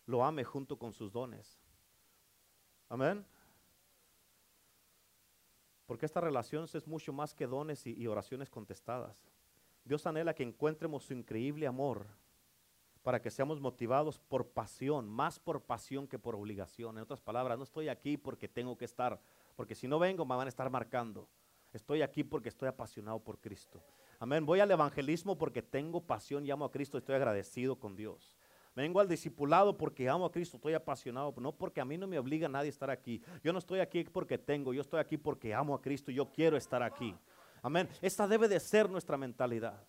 lo 0.05 0.23
ame 0.23 0.43
junto 0.43 0.77
con 0.77 0.93
sus 0.93 1.11
dones. 1.11 1.59
Amén. 2.89 3.25
Porque 5.85 6.05
esta 6.05 6.21
relación 6.21 6.65
es 6.73 6.87
mucho 6.87 7.13
más 7.13 7.33
que 7.33 7.47
dones 7.47 7.85
y, 7.85 8.07
oraciones 8.07 8.49
contestadas. 8.49 9.15
Dios 9.83 10.05
anhela 10.07 10.33
que 10.33 10.43
encuentremos 10.43 11.03
su 11.03 11.13
increíble 11.13 11.67
amor 11.67 12.07
para 13.03 13.21
que 13.21 13.29
seamos 13.29 13.61
motivados 13.61 14.17
por 14.19 14.47
pasión, 14.47 15.07
más 15.07 15.37
por 15.37 15.61
pasión 15.61 16.07
que 16.07 16.17
por 16.17 16.35
obligación. 16.35 16.97
En 16.97 17.03
otras 17.03 17.21
palabras, 17.21 17.57
no 17.57 17.63
estoy 17.63 17.87
aquí 17.87 18.17
porque 18.17 18.47
tengo 18.47 18.75
que 18.75 18.85
estar, 18.85 19.21
porque 19.55 19.75
si 19.75 19.87
no 19.87 19.99
vengo 19.99 20.25
me 20.25 20.35
van 20.35 20.47
a 20.47 20.49
estar 20.49 20.69
marcando. 20.71 21.29
Estoy 21.71 22.01
aquí 22.01 22.23
porque 22.23 22.49
estoy 22.49 22.67
apasionado 22.67 23.19
por 23.19 23.37
Cristo. 23.37 23.83
Amén. 24.17 24.45
Voy 24.45 24.59
al 24.59 24.71
evangelismo 24.71 25.37
porque 25.37 25.61
tengo 25.61 26.01
pasión 26.01 26.45
y 26.45 26.49
amo 26.49 26.65
a 26.65 26.71
Cristo 26.71 26.97
y 26.97 26.99
estoy 26.99 27.15
agradecido 27.15 27.75
con 27.75 27.95
Dios. 27.95 28.35
Vengo 28.75 28.99
al 28.99 29.07
discipulado 29.07 29.77
porque 29.77 30.09
amo 30.09 30.25
a 30.25 30.31
Cristo, 30.31 30.57
estoy 30.57 30.73
apasionado, 30.73 31.33
no 31.37 31.53
porque 31.53 31.79
a 31.79 31.85
mí 31.85 31.97
no 31.97 32.07
me 32.07 32.19
obliga 32.19 32.47
a 32.47 32.49
nadie 32.49 32.67
a 32.67 32.69
estar 32.69 32.89
aquí. 32.89 33.21
Yo 33.41 33.53
no 33.53 33.59
estoy 33.59 33.79
aquí 33.79 34.03
porque 34.03 34.37
tengo, 34.37 34.73
yo 34.73 34.81
estoy 34.81 34.99
aquí 34.99 35.17
porque 35.17 35.53
amo 35.53 35.73
a 35.73 35.81
Cristo 35.81 36.11
y 36.11 36.15
yo 36.15 36.29
quiero 36.29 36.57
estar 36.57 36.83
aquí. 36.83 37.15
Amén. 37.61 37.87
Esta 38.01 38.27
debe 38.27 38.49
de 38.49 38.59
ser 38.59 38.89
nuestra 38.89 39.15
mentalidad. 39.15 39.81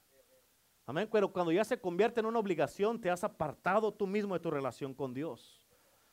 Amén. 0.87 1.09
Pero 1.11 1.32
cuando 1.32 1.51
ya 1.51 1.64
se 1.64 1.80
convierte 1.80 2.20
en 2.20 2.26
una 2.26 2.39
obligación, 2.39 3.01
te 3.01 3.11
has 3.11 3.24
apartado 3.24 3.93
tú 3.93 4.07
mismo 4.07 4.34
de 4.34 4.41
tu 4.41 4.53
relación 4.53 4.95
con 4.95 5.12
Dios. 5.12 5.66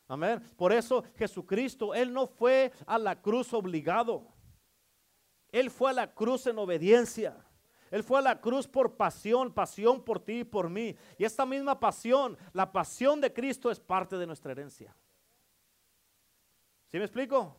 Amén. 0.07 0.41
Por 0.57 0.73
eso 0.73 1.03
Jesucristo, 1.15 1.93
Él 1.93 2.11
no 2.11 2.25
fue 2.25 2.71
a 2.87 2.97
la 2.97 3.21
cruz 3.21 3.53
obligado. 3.53 4.27
Él 5.51 5.69
fue 5.69 5.91
a 5.91 5.93
la 5.93 6.11
cruz 6.11 6.47
en 6.47 6.57
obediencia. 6.57 7.37
Él 7.93 8.01
fue 8.01 8.17
a 8.17 8.23
la 8.23 8.41
cruz 8.41 8.67
por 8.67 8.97
pasión, 8.97 9.53
pasión 9.53 10.03
por 10.03 10.19
ti 10.19 10.39
y 10.39 10.43
por 10.43 10.67
mí. 10.67 10.97
Y 11.15 11.25
esta 11.25 11.45
misma 11.45 11.79
pasión, 11.79 12.35
la 12.51 12.71
pasión 12.71 13.21
de 13.21 13.31
Cristo 13.31 13.69
es 13.69 13.79
parte 13.79 14.17
de 14.17 14.25
nuestra 14.25 14.51
herencia. 14.51 14.95
¿Sí 16.89 16.97
me 16.97 17.03
explico? 17.03 17.55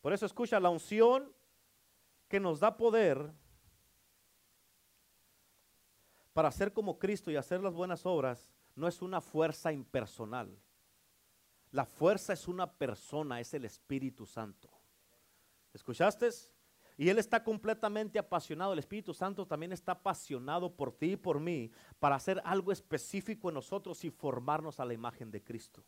Por 0.00 0.14
eso 0.14 0.24
escucha, 0.24 0.58
la 0.58 0.70
unción 0.70 1.30
que 2.28 2.40
nos 2.40 2.60
da 2.60 2.78
poder 2.78 3.30
para 6.32 6.50
ser 6.50 6.72
como 6.72 6.98
Cristo 6.98 7.30
y 7.30 7.36
hacer 7.36 7.60
las 7.60 7.74
buenas 7.74 8.06
obras 8.06 8.48
no 8.74 8.88
es 8.88 9.02
una 9.02 9.20
fuerza 9.20 9.70
impersonal. 9.70 10.58
La 11.72 11.84
fuerza 11.84 12.32
es 12.32 12.48
una 12.48 12.72
persona, 12.72 13.38
es 13.38 13.52
el 13.52 13.66
Espíritu 13.66 14.24
Santo. 14.24 14.70
¿Escuchaste? 15.74 16.30
Y 17.00 17.08
Él 17.08 17.18
está 17.18 17.42
completamente 17.42 18.18
apasionado. 18.18 18.74
El 18.74 18.78
Espíritu 18.78 19.14
Santo 19.14 19.46
también 19.46 19.72
está 19.72 19.92
apasionado 19.92 20.70
por 20.70 20.92
ti 20.92 21.12
y 21.12 21.16
por 21.16 21.40
mí 21.40 21.70
para 21.98 22.16
hacer 22.16 22.42
algo 22.44 22.72
específico 22.72 23.48
en 23.48 23.54
nosotros 23.54 24.04
y 24.04 24.10
formarnos 24.10 24.78
a 24.78 24.84
la 24.84 24.92
imagen 24.92 25.30
de 25.30 25.42
Cristo. 25.42 25.82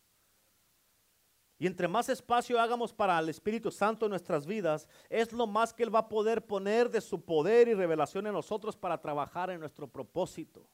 Y 1.59 1.67
entre 1.67 1.87
más 1.87 2.09
espacio 2.09 2.59
hagamos 2.59 2.95
para 2.95 3.19
el 3.19 3.29
Espíritu 3.29 3.71
Santo 3.71 4.07
en 4.07 4.11
nuestras 4.11 4.47
vidas, 4.47 4.89
es 5.11 5.35
lo 5.35 5.47
más 5.47 5.75
que 5.75 5.83
Él 5.83 5.95
va 5.95 5.99
a 5.99 6.09
poder 6.09 6.47
poner 6.47 6.89
de 6.89 7.03
su 7.03 7.23
poder 7.23 7.69
y 7.69 7.75
revelación 7.75 8.27
en 8.27 8.33
nosotros 8.33 8.75
para 8.75 8.99
trabajar 8.99 9.51
en 9.51 9.61
nuestro 9.61 9.87
propósito. 9.87 10.67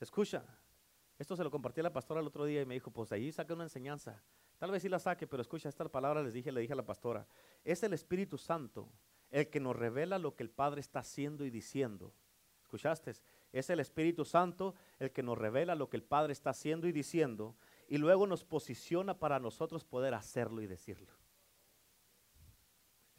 Escucha, 0.00 0.42
esto 1.18 1.36
se 1.36 1.44
lo 1.44 1.50
compartí 1.50 1.80
a 1.80 1.82
la 1.82 1.92
pastora 1.92 2.22
el 2.22 2.26
otro 2.26 2.46
día 2.46 2.62
y 2.62 2.64
me 2.64 2.72
dijo, 2.72 2.90
pues 2.90 3.10
de 3.10 3.16
ahí 3.16 3.30
saca 3.30 3.52
una 3.52 3.64
enseñanza. 3.64 4.22
Tal 4.64 4.70
vez 4.70 4.80
sí 4.80 4.88
la 4.88 4.98
saque, 4.98 5.26
pero 5.26 5.42
escucha 5.42 5.68
esta 5.68 5.86
palabra, 5.90 6.22
les 6.22 6.32
dije, 6.32 6.50
le 6.50 6.62
dije 6.62 6.72
a 6.72 6.76
la 6.76 6.86
pastora. 6.86 7.26
Es 7.64 7.82
el 7.82 7.92
Espíritu 7.92 8.38
Santo 8.38 8.88
el 9.30 9.50
que 9.50 9.60
nos 9.60 9.76
revela 9.76 10.18
lo 10.18 10.36
que 10.36 10.42
el 10.42 10.48
Padre 10.48 10.80
está 10.80 11.00
haciendo 11.00 11.44
y 11.44 11.50
diciendo. 11.50 12.14
¿Escuchaste? 12.62 13.12
Es 13.52 13.68
el 13.68 13.78
Espíritu 13.78 14.24
Santo 14.24 14.74
el 14.98 15.12
que 15.12 15.22
nos 15.22 15.36
revela 15.36 15.74
lo 15.74 15.90
que 15.90 15.98
el 15.98 16.02
Padre 16.02 16.32
está 16.32 16.48
haciendo 16.48 16.88
y 16.88 16.92
diciendo 16.92 17.54
y 17.88 17.98
luego 17.98 18.26
nos 18.26 18.42
posiciona 18.42 19.18
para 19.18 19.38
nosotros 19.38 19.84
poder 19.84 20.14
hacerlo 20.14 20.62
y 20.62 20.66
decirlo. 20.66 21.12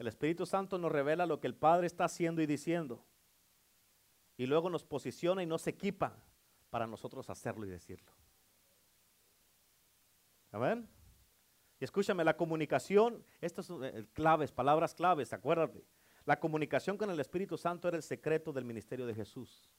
El 0.00 0.08
Espíritu 0.08 0.46
Santo 0.46 0.78
nos 0.78 0.90
revela 0.90 1.26
lo 1.26 1.38
que 1.38 1.46
el 1.46 1.54
Padre 1.54 1.86
está 1.86 2.06
haciendo 2.06 2.42
y 2.42 2.46
diciendo 2.46 3.06
y 4.36 4.46
luego 4.46 4.68
nos 4.68 4.82
posiciona 4.82 5.44
y 5.44 5.46
nos 5.46 5.68
equipa 5.68 6.18
para 6.70 6.88
nosotros 6.88 7.30
hacerlo 7.30 7.66
y 7.66 7.68
decirlo. 7.68 8.10
Amén. 10.50 10.95
Y 11.78 11.84
escúchame, 11.84 12.24
la 12.24 12.36
comunicación, 12.36 13.24
estas 13.40 13.66
son 13.66 13.84
eh, 13.84 14.06
claves, 14.12 14.50
palabras 14.50 14.94
claves, 14.94 15.32
acuérdate. 15.32 15.84
La 16.24 16.40
comunicación 16.40 16.96
con 16.96 17.10
el 17.10 17.20
Espíritu 17.20 17.56
Santo 17.56 17.88
era 17.88 17.96
el 17.96 18.02
secreto 18.02 18.52
del 18.52 18.64
ministerio 18.64 19.06
de 19.06 19.14
Jesús. 19.14 19.70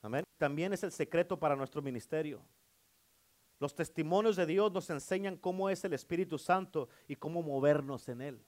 Amén. 0.00 0.24
También 0.38 0.72
es 0.72 0.82
el 0.82 0.92
secreto 0.92 1.38
para 1.38 1.56
nuestro 1.56 1.82
ministerio. 1.82 2.42
Los 3.58 3.74
testimonios 3.74 4.34
de 4.34 4.46
Dios 4.46 4.72
nos 4.72 4.90
enseñan 4.90 5.36
cómo 5.36 5.70
es 5.70 5.84
el 5.84 5.92
Espíritu 5.92 6.38
Santo 6.38 6.88
y 7.06 7.14
cómo 7.14 7.42
movernos 7.42 8.08
en 8.08 8.20
Él. 8.20 8.44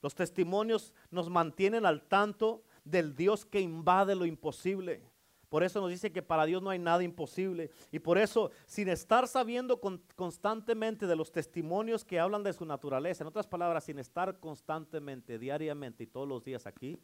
Los 0.00 0.14
testimonios 0.14 0.94
nos 1.10 1.28
mantienen 1.28 1.84
al 1.84 2.02
tanto 2.02 2.62
del 2.84 3.14
Dios 3.14 3.44
que 3.44 3.60
invade 3.60 4.14
lo 4.14 4.24
imposible. 4.24 5.02
Por 5.48 5.62
eso 5.62 5.80
nos 5.80 5.90
dice 5.90 6.12
que 6.12 6.22
para 6.22 6.44
Dios 6.44 6.62
no 6.62 6.70
hay 6.70 6.78
nada 6.78 7.02
imposible. 7.02 7.70
Y 7.92 8.00
por 8.00 8.18
eso, 8.18 8.50
sin 8.66 8.88
estar 8.88 9.28
sabiendo 9.28 9.80
constantemente 10.16 11.06
de 11.06 11.16
los 11.16 11.30
testimonios 11.30 12.04
que 12.04 12.18
hablan 12.18 12.42
de 12.42 12.52
su 12.52 12.64
naturaleza, 12.64 13.22
en 13.22 13.28
otras 13.28 13.46
palabras, 13.46 13.84
sin 13.84 13.98
estar 13.98 14.40
constantemente, 14.40 15.38
diariamente 15.38 16.04
y 16.04 16.06
todos 16.06 16.26
los 16.26 16.44
días 16.44 16.66
aquí, 16.66 16.98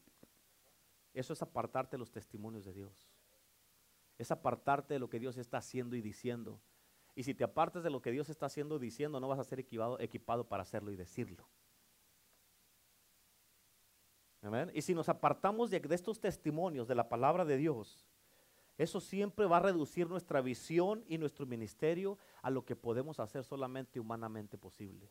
eso 1.15 1.33
es 1.33 1.43
apartarte 1.43 1.93
de 1.97 1.99
los 1.99 2.11
testimonios 2.11 2.65
de 2.65 2.73
Dios. 2.73 3.09
Es 4.19 4.31
apartarte 4.31 4.95
de 4.95 5.01
lo 5.01 5.09
que 5.09 5.21
Dios 5.21 5.37
está 5.37 5.59
haciendo 5.59 5.95
y 5.95 6.03
diciendo. 6.03 6.61
Y 7.15 7.23
si 7.25 7.35
te 7.35 7.45
apartas 7.45 7.83
de 7.83 7.91
lo 7.91 8.03
que 8.03 8.11
Dios 8.11 8.29
está 8.29 8.47
haciendo 8.47 8.77
y 8.77 8.81
diciendo, 8.81 9.21
no 9.21 9.29
vas 9.29 9.39
a 9.39 9.45
ser 9.45 9.61
equipado, 9.61 10.01
equipado 10.01 10.49
para 10.49 10.63
hacerlo 10.63 10.91
y 10.91 10.97
decirlo. 10.97 11.49
Y 14.75 14.83
si 14.83 14.95
nos 14.95 15.09
apartamos 15.09 15.71
de 15.71 15.81
estos 15.91 16.19
testimonios 16.19 16.89
de 16.89 16.97
la 16.97 17.09
palabra 17.09 17.45
de 17.45 17.57
Dios, 17.57 18.05
eso 18.79 19.01
siempre 19.01 19.47
va 19.47 19.59
a 19.59 19.61
reducir 19.61 20.09
nuestra 20.09 20.41
visión 20.41 21.05
y 21.07 21.19
nuestro 21.19 21.47
ministerio 21.47 22.19
a 22.41 22.51
lo 22.51 22.65
que 22.65 22.75
podemos 22.75 23.21
hacer 23.21 23.45
solamente 23.45 24.01
humanamente 24.01 24.57
posible. 24.57 25.09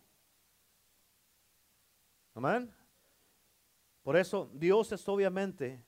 Amén. 2.33 2.73
Por 4.01 4.17
eso 4.17 4.49
Dios 4.53 4.91
es 4.91 5.07
obviamente, 5.07 5.83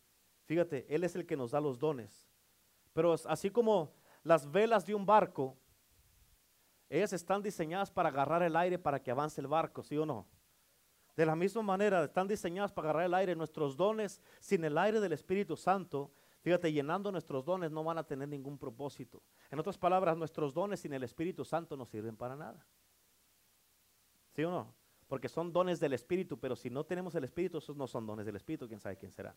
fíjate, 0.45 0.85
Él 0.93 1.03
es 1.03 1.15
el 1.15 1.25
que 1.25 1.37
nos 1.37 1.51
da 1.51 1.59
los 1.59 1.79
dones. 1.79 2.29
Pero 2.93 3.15
así 3.25 3.49
como 3.49 3.91
las 4.23 4.49
velas 4.49 4.85
de 4.85 4.93
un 4.93 5.05
barco, 5.05 5.57
ellas 6.89 7.11
están 7.13 7.41
diseñadas 7.41 7.89
para 7.89 8.09
agarrar 8.09 8.43
el 8.43 8.55
aire 8.55 8.77
para 8.77 9.01
que 9.01 9.09
avance 9.09 9.41
el 9.41 9.47
barco, 9.47 9.81
¿sí 9.81 9.97
o 9.97 10.05
no? 10.05 10.27
De 11.15 11.25
la 11.25 11.35
misma 11.35 11.61
manera, 11.61 12.03
están 12.03 12.27
diseñadas 12.27 12.71
para 12.71 12.89
agarrar 12.89 13.05
el 13.05 13.13
aire. 13.13 13.35
Nuestros 13.35 13.75
dones, 13.75 14.21
sin 14.39 14.63
el 14.63 14.77
aire 14.77 14.99
del 14.99 15.13
Espíritu 15.13 15.55
Santo, 15.55 16.11
Fíjate, 16.43 16.73
llenando 16.73 17.09
nuestros 17.09 17.45
dones 17.45 17.71
no 17.71 17.85
van 17.85 17.97
a 17.97 18.03
tener 18.03 18.27
ningún 18.27 18.57
propósito. 18.57 19.23
En 19.49 19.59
otras 19.59 19.77
palabras, 19.77 20.17
nuestros 20.17 20.53
dones 20.53 20.81
sin 20.81 20.91
el 20.93 21.03
Espíritu 21.03 21.45
Santo 21.45 21.77
no 21.77 21.85
sirven 21.85 22.17
para 22.17 22.35
nada. 22.35 22.67
¿Sí 24.35 24.43
o 24.43 24.51
no? 24.51 24.75
Porque 25.07 25.29
son 25.29 25.53
dones 25.53 25.79
del 25.79 25.93
Espíritu, 25.93 26.37
pero 26.37 26.57
si 26.57 26.69
no 26.69 26.83
tenemos 26.83 27.15
el 27.15 27.23
Espíritu, 27.23 27.59
esos 27.59 27.77
no 27.77 27.87
son 27.87 28.05
dones 28.05 28.25
del 28.25 28.35
Espíritu, 28.35 28.67
quién 28.67 28.81
sabe 28.81 28.97
quién 28.97 29.13
será. 29.13 29.33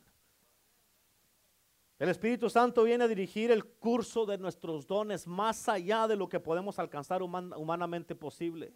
El 2.01 2.09
Espíritu 2.09 2.51
Santo 2.51 2.83
viene 2.83 3.05
a 3.05 3.09
dirigir 3.09 3.53
el 3.53 3.65
curso 3.65 4.27
de 4.27 4.37
nuestros 4.37 4.85
dones 4.89 5.29
más 5.29 5.69
allá 5.69 6.09
de 6.09 6.17
lo 6.17 6.29
que 6.29 6.41
podemos 6.41 6.81
alcanzar 6.81 7.23
humanamente 7.23 8.17
posible. 8.17 8.75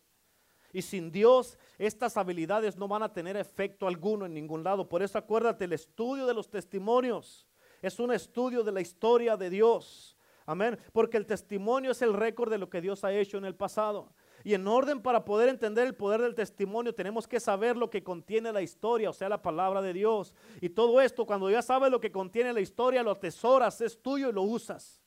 Y 0.72 0.82
sin 0.82 1.10
Dios, 1.10 1.58
estas 1.78 2.16
habilidades 2.16 2.76
no 2.76 2.86
van 2.86 3.02
a 3.02 3.12
tener 3.12 3.36
efecto 3.36 3.88
alguno 3.88 4.24
en 4.24 4.34
ningún 4.34 4.62
lado. 4.62 4.88
Por 4.88 5.02
eso 5.02 5.18
acuérdate, 5.18 5.64
el 5.64 5.72
estudio 5.72 6.26
de 6.26 6.34
los 6.34 6.48
testimonios 6.48 7.49
es 7.82 7.98
un 7.98 8.12
estudio 8.12 8.62
de 8.62 8.72
la 8.72 8.80
historia 8.80 9.36
de 9.36 9.50
Dios. 9.50 10.16
Amén. 10.46 10.78
Porque 10.92 11.16
el 11.16 11.26
testimonio 11.26 11.92
es 11.92 12.02
el 12.02 12.12
récord 12.12 12.50
de 12.50 12.58
lo 12.58 12.68
que 12.68 12.80
Dios 12.80 13.04
ha 13.04 13.12
hecho 13.12 13.38
en 13.38 13.44
el 13.44 13.54
pasado. 13.54 14.12
Y 14.42 14.54
en 14.54 14.66
orden 14.66 15.00
para 15.00 15.24
poder 15.24 15.48
entender 15.48 15.86
el 15.86 15.94
poder 15.94 16.22
del 16.22 16.34
testimonio, 16.34 16.94
tenemos 16.94 17.28
que 17.28 17.40
saber 17.40 17.76
lo 17.76 17.90
que 17.90 18.02
contiene 18.02 18.52
la 18.52 18.62
historia, 18.62 19.10
o 19.10 19.12
sea, 19.12 19.28
la 19.28 19.42
palabra 19.42 19.82
de 19.82 19.92
Dios. 19.92 20.34
Y 20.60 20.70
todo 20.70 21.00
esto, 21.00 21.26
cuando 21.26 21.50
ya 21.50 21.62
sabes 21.62 21.90
lo 21.90 22.00
que 22.00 22.10
contiene 22.10 22.52
la 22.52 22.60
historia, 22.60 23.02
lo 23.02 23.10
atesoras, 23.10 23.80
es 23.80 24.00
tuyo 24.00 24.30
y 24.30 24.32
lo 24.32 24.42
usas. 24.42 25.00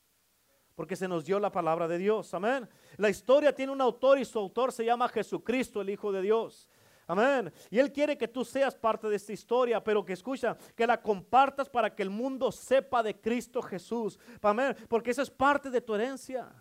Porque 0.76 0.96
se 0.96 1.08
nos 1.08 1.26
dio 1.26 1.40
la 1.40 1.52
palabra 1.52 1.88
de 1.88 1.98
Dios. 1.98 2.34
Amén. 2.34 2.68
La 2.98 3.10
historia 3.10 3.54
tiene 3.54 3.72
un 3.72 3.82
autor 3.82 4.20
y 4.20 4.26
su 4.26 4.40
autor 4.40 4.72
se 4.72 4.86
llama 4.86 5.10
Jesucristo, 5.10 5.82
el 5.82 5.90
Hijo 5.90 6.12
de 6.12 6.22
Dios. 6.22 6.70
Amén. 7.08 7.52
Y 7.70 7.80
Él 7.80 7.92
quiere 7.92 8.18
que 8.18 8.28
tú 8.28 8.46
seas 8.46 8.76
parte 8.76 9.08
de 9.08 9.16
esta 9.16 9.34
historia, 9.34 9.84
pero 9.84 10.06
que 10.06 10.14
escucha, 10.14 10.58
que 10.76 10.88
la 10.88 11.02
compartas 11.02 11.70
para 11.70 11.94
que 11.94 12.04
el 12.04 12.10
mundo 12.10 12.52
sepa 12.52 13.04
de 13.04 13.20
Cristo 13.20 13.62
Jesús. 13.62 14.20
Amén. 14.42 14.76
Porque 14.88 15.12
eso 15.12 15.22
es 15.22 15.30
parte 15.30 15.70
de 15.70 15.82
tu 15.82 15.96
herencia. 15.96 16.52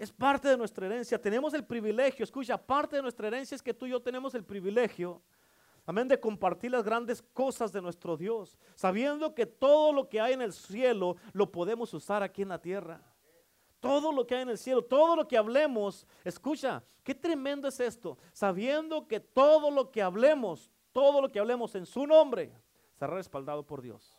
Es 0.00 0.10
parte 0.10 0.48
de 0.48 0.56
nuestra 0.56 0.86
herencia. 0.86 1.20
Tenemos 1.20 1.52
el 1.52 1.64
privilegio, 1.64 2.24
escucha, 2.24 2.56
parte 2.56 2.96
de 2.96 3.02
nuestra 3.02 3.28
herencia 3.28 3.54
es 3.54 3.62
que 3.62 3.74
tú 3.74 3.84
y 3.84 3.90
yo 3.90 4.00
tenemos 4.00 4.34
el 4.34 4.42
privilegio, 4.42 5.20
amén, 5.84 6.08
de 6.08 6.18
compartir 6.18 6.70
las 6.70 6.84
grandes 6.84 7.20
cosas 7.20 7.70
de 7.70 7.82
nuestro 7.82 8.16
Dios, 8.16 8.56
sabiendo 8.74 9.34
que 9.34 9.44
todo 9.44 9.92
lo 9.92 10.08
que 10.08 10.18
hay 10.18 10.32
en 10.32 10.40
el 10.40 10.54
cielo 10.54 11.16
lo 11.34 11.52
podemos 11.52 11.92
usar 11.92 12.22
aquí 12.22 12.40
en 12.40 12.48
la 12.48 12.62
tierra. 12.62 13.02
Todo 13.80 14.12
lo 14.12 14.26
que 14.26 14.34
hay 14.34 14.42
en 14.42 14.50
el 14.50 14.58
cielo, 14.58 14.82
todo 14.82 15.16
lo 15.16 15.26
que 15.26 15.38
hablemos, 15.38 16.06
escucha, 16.22 16.84
qué 17.02 17.14
tremendo 17.14 17.66
es 17.66 17.80
esto, 17.80 18.18
sabiendo 18.32 19.08
que 19.08 19.18
todo 19.20 19.70
lo 19.70 19.90
que 19.90 20.02
hablemos, 20.02 20.70
todo 20.92 21.22
lo 21.22 21.30
que 21.30 21.40
hablemos 21.40 21.74
en 21.74 21.86
su 21.86 22.06
nombre, 22.06 22.52
será 22.98 23.14
respaldado 23.14 23.64
por 23.64 23.80
Dios. 23.80 24.18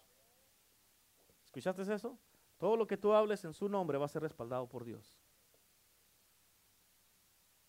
¿Escuchaste 1.45 1.81
eso? 1.93 2.17
Todo 2.57 2.75
lo 2.75 2.87
que 2.87 2.97
tú 2.97 3.13
hables 3.13 3.45
en 3.45 3.53
su 3.53 3.69
nombre 3.69 3.97
va 3.97 4.05
a 4.05 4.09
ser 4.09 4.23
respaldado 4.23 4.67
por 4.67 4.83
Dios. 4.83 5.19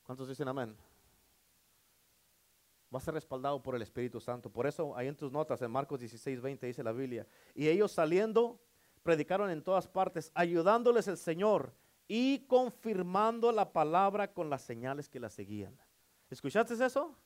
¿Cuántos 0.03 0.29
dicen 0.29 0.49
amén? 0.49 0.77
Va 2.95 2.99
a 2.99 3.03
ser 3.03 3.15
respaldado 3.15 3.63
por 3.63 3.75
el 3.75 3.83
Espíritu 3.83 4.21
Santo. 4.21 4.51
Por 4.51 4.67
eso 4.67 4.97
ahí 4.97 5.09
en 5.09 5.17
tus 5.17 5.33
notas, 5.33 5.61
en 5.63 5.71
Marcos 5.71 6.01
16, 6.01 6.41
20 6.41 6.67
dice 6.67 6.83
la 6.83 6.93
Biblia. 6.93 7.27
Y 7.55 7.69
ellos 7.69 7.93
saliendo, 7.93 8.61
predicaron 9.03 9.51
en 9.51 9.63
todas 9.63 9.89
partes, 9.89 10.31
ayudándoles 10.35 11.09
el 11.09 11.17
Señor 11.17 11.73
y 12.15 12.41
confirmando 12.41 13.51
la 13.53 13.73
palabra 13.73 14.35
con 14.35 14.51
las 14.51 14.61
señales 14.61 15.09
que 15.09 15.19
la 15.19 15.31
seguían. 15.31 15.75
¿Escuchaste 16.29 16.75
eso? 16.75 17.17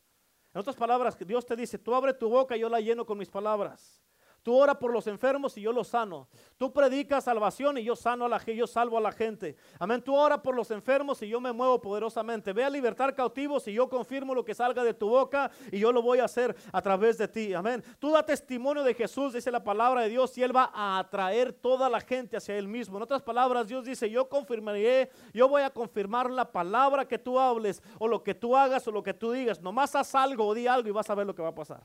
En 0.55 0.61
otras 0.61 0.77
palabras, 0.77 1.19
Dios 1.27 1.45
te 1.45 1.57
dice, 1.57 1.77
tú 1.77 1.93
abre 1.93 2.15
tu 2.15 2.29
boca 2.29 2.57
y 2.57 2.61
yo 2.61 2.69
la 2.69 2.81
lleno 2.81 3.05
con 3.05 3.19
mis 3.19 3.29
palabras. 3.29 4.01
Tú 4.47 4.55
ora 4.55 4.79
por 4.79 4.93
los 4.93 5.09
enfermos 5.09 5.59
y 5.59 5.63
yo 5.63 5.73
los 5.73 5.89
sano. 5.89 6.29
Tú 6.57 6.73
predicas 6.73 7.25
salvación 7.25 7.79
y 7.79 7.83
yo 7.83 7.97
sano 7.97 8.27
a 8.27 8.29
la 8.29 8.39
yo 8.45 8.69
salvo 8.69 8.97
a 8.97 9.01
la 9.01 9.11
gente. 9.11 9.57
Amén. 9.77 10.01
Tú 10.01 10.15
ora 10.15 10.41
por 10.41 10.55
los 10.55 10.71
enfermos 10.71 11.21
y 11.23 11.29
yo 11.29 11.41
me 11.41 11.53
muevo 11.53 11.81
poderosamente. 11.81 12.53
Ve 12.53 12.63
a 12.63 12.71
libertar 12.71 13.13
cautivos 13.13 13.67
y 13.67 13.73
yo 13.73 13.89
confirmo 13.89 14.37
lo 14.37 14.45
que 14.45 14.55
salga 14.55 14.85
de 14.85 14.95
tu 14.95 15.09
boca 15.09 15.51
y 15.73 15.81
yo 15.81 15.91
lo 15.91 16.01
voy 16.01 16.21
a 16.21 16.27
hacer 16.27 16.55
a 16.71 16.81
través 16.81 17.19
de 17.19 17.27
ti. 17.27 17.55
Amén. 17.55 17.83
Tú 17.99 18.13
da 18.13 18.25
testimonio 18.25 18.85
de 18.85 18.95
Jesús, 18.95 19.33
dice 19.33 19.51
la 19.51 19.65
palabra 19.65 20.03
de 20.03 20.11
Dios, 20.11 20.39
y 20.39 20.45
él 20.45 20.55
va 20.55 20.71
a 20.73 21.01
atraer 21.01 21.53
toda 21.53 21.89
la 21.89 22.01
gente 22.01 22.37
hacia 22.37 22.57
él 22.57 22.69
mismo. 22.69 22.99
En 22.99 23.03
otras 23.03 23.23
palabras, 23.23 23.67
Dios 23.67 23.85
dice, 23.85 24.09
yo 24.09 24.29
confirmaré, 24.29 25.11
yo 25.35 25.49
voy 25.49 25.63
a 25.63 25.71
confirmar 25.71 26.31
la 26.31 26.53
palabra 26.53 27.09
que 27.09 27.19
tú 27.19 27.41
hables 27.41 27.83
o 27.99 28.07
lo 28.07 28.23
que 28.23 28.33
tú 28.33 28.57
hagas 28.57 28.87
o 28.87 28.93
lo 28.93 29.03
que 29.03 29.13
tú 29.13 29.33
digas. 29.33 29.61
Nomás 29.61 29.97
haz 29.97 30.15
algo 30.15 30.47
o 30.47 30.55
di 30.55 30.69
algo 30.69 30.89
y 30.89 30.93
vas 30.93 31.11
a 31.11 31.17
ver 31.17 31.27
lo 31.27 31.35
que 31.35 31.43
va 31.43 31.49
a 31.49 31.55
pasar. 31.57 31.83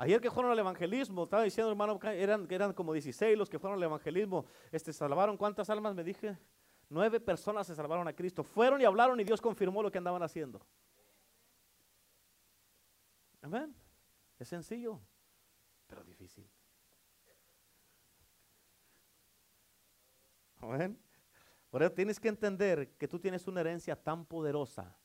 Ayer 0.00 0.18
que 0.18 0.30
fueron 0.30 0.50
al 0.50 0.58
evangelismo, 0.58 1.24
estaba 1.24 1.42
diciendo 1.42 1.70
hermano, 1.70 2.00
eran, 2.04 2.46
eran 2.50 2.72
como 2.72 2.94
16 2.94 3.36
los 3.36 3.50
que 3.50 3.58
fueron 3.58 3.78
al 3.78 3.82
evangelismo, 3.82 4.46
este, 4.72 4.94
salvaron 4.94 5.36
cuántas 5.36 5.68
almas, 5.68 5.94
me 5.94 6.02
dije, 6.02 6.38
nueve 6.88 7.20
personas 7.20 7.66
se 7.66 7.74
salvaron 7.74 8.08
a 8.08 8.14
Cristo, 8.14 8.42
fueron 8.42 8.80
y 8.80 8.86
hablaron 8.86 9.20
y 9.20 9.24
Dios 9.24 9.42
confirmó 9.42 9.82
lo 9.82 9.90
que 9.90 9.98
andaban 9.98 10.22
haciendo. 10.22 10.66
Amén. 13.42 13.76
Es 14.38 14.48
sencillo, 14.48 14.98
pero 15.86 16.02
difícil. 16.02 16.48
Amén. 20.60 20.98
Por 21.68 21.82
eso 21.82 21.92
tienes 21.92 22.18
que 22.18 22.28
entender 22.28 22.96
que 22.96 23.06
tú 23.06 23.18
tienes 23.18 23.46
una 23.46 23.60
herencia 23.60 23.96
tan 23.96 24.24
poderosa. 24.24 24.96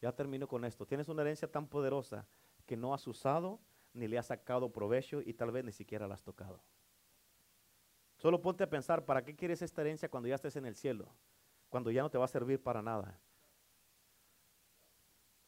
Ya 0.00 0.12
termino 0.12 0.46
con 0.46 0.64
esto. 0.64 0.86
Tienes 0.86 1.08
una 1.08 1.22
herencia 1.22 1.50
tan 1.50 1.66
poderosa 1.66 2.28
que 2.64 2.76
no 2.76 2.94
has 2.94 3.04
usado 3.08 3.58
ni 3.96 4.06
le 4.06 4.18
has 4.18 4.26
sacado 4.26 4.70
provecho 4.70 5.22
y 5.22 5.32
tal 5.32 5.50
vez 5.50 5.64
ni 5.64 5.72
siquiera 5.72 6.06
la 6.06 6.14
has 6.14 6.22
tocado. 6.22 6.60
Solo 8.16 8.40
ponte 8.40 8.62
a 8.62 8.70
pensar, 8.70 9.04
¿para 9.04 9.24
qué 9.24 9.34
quieres 9.34 9.62
esta 9.62 9.80
herencia 9.80 10.08
cuando 10.08 10.28
ya 10.28 10.34
estés 10.34 10.56
en 10.56 10.66
el 10.66 10.76
cielo? 10.76 11.08
Cuando 11.68 11.90
ya 11.90 12.02
no 12.02 12.10
te 12.10 12.18
va 12.18 12.26
a 12.26 12.28
servir 12.28 12.62
para 12.62 12.82
nada. 12.82 13.18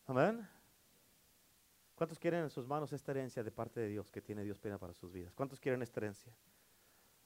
Amén. 0.06 0.48
¿Cuántos 1.94 2.18
quieren 2.18 2.44
en 2.44 2.50
sus 2.50 2.66
manos 2.66 2.92
esta 2.92 3.12
herencia 3.12 3.42
de 3.42 3.50
parte 3.50 3.80
de 3.80 3.88
Dios 3.88 4.10
que 4.10 4.22
tiene 4.22 4.42
Dios 4.42 4.58
pena 4.58 4.78
para 4.78 4.94
sus 4.94 5.12
vidas? 5.12 5.34
¿Cuántos 5.34 5.60
quieren 5.60 5.82
esta 5.82 6.00
herencia? 6.00 6.32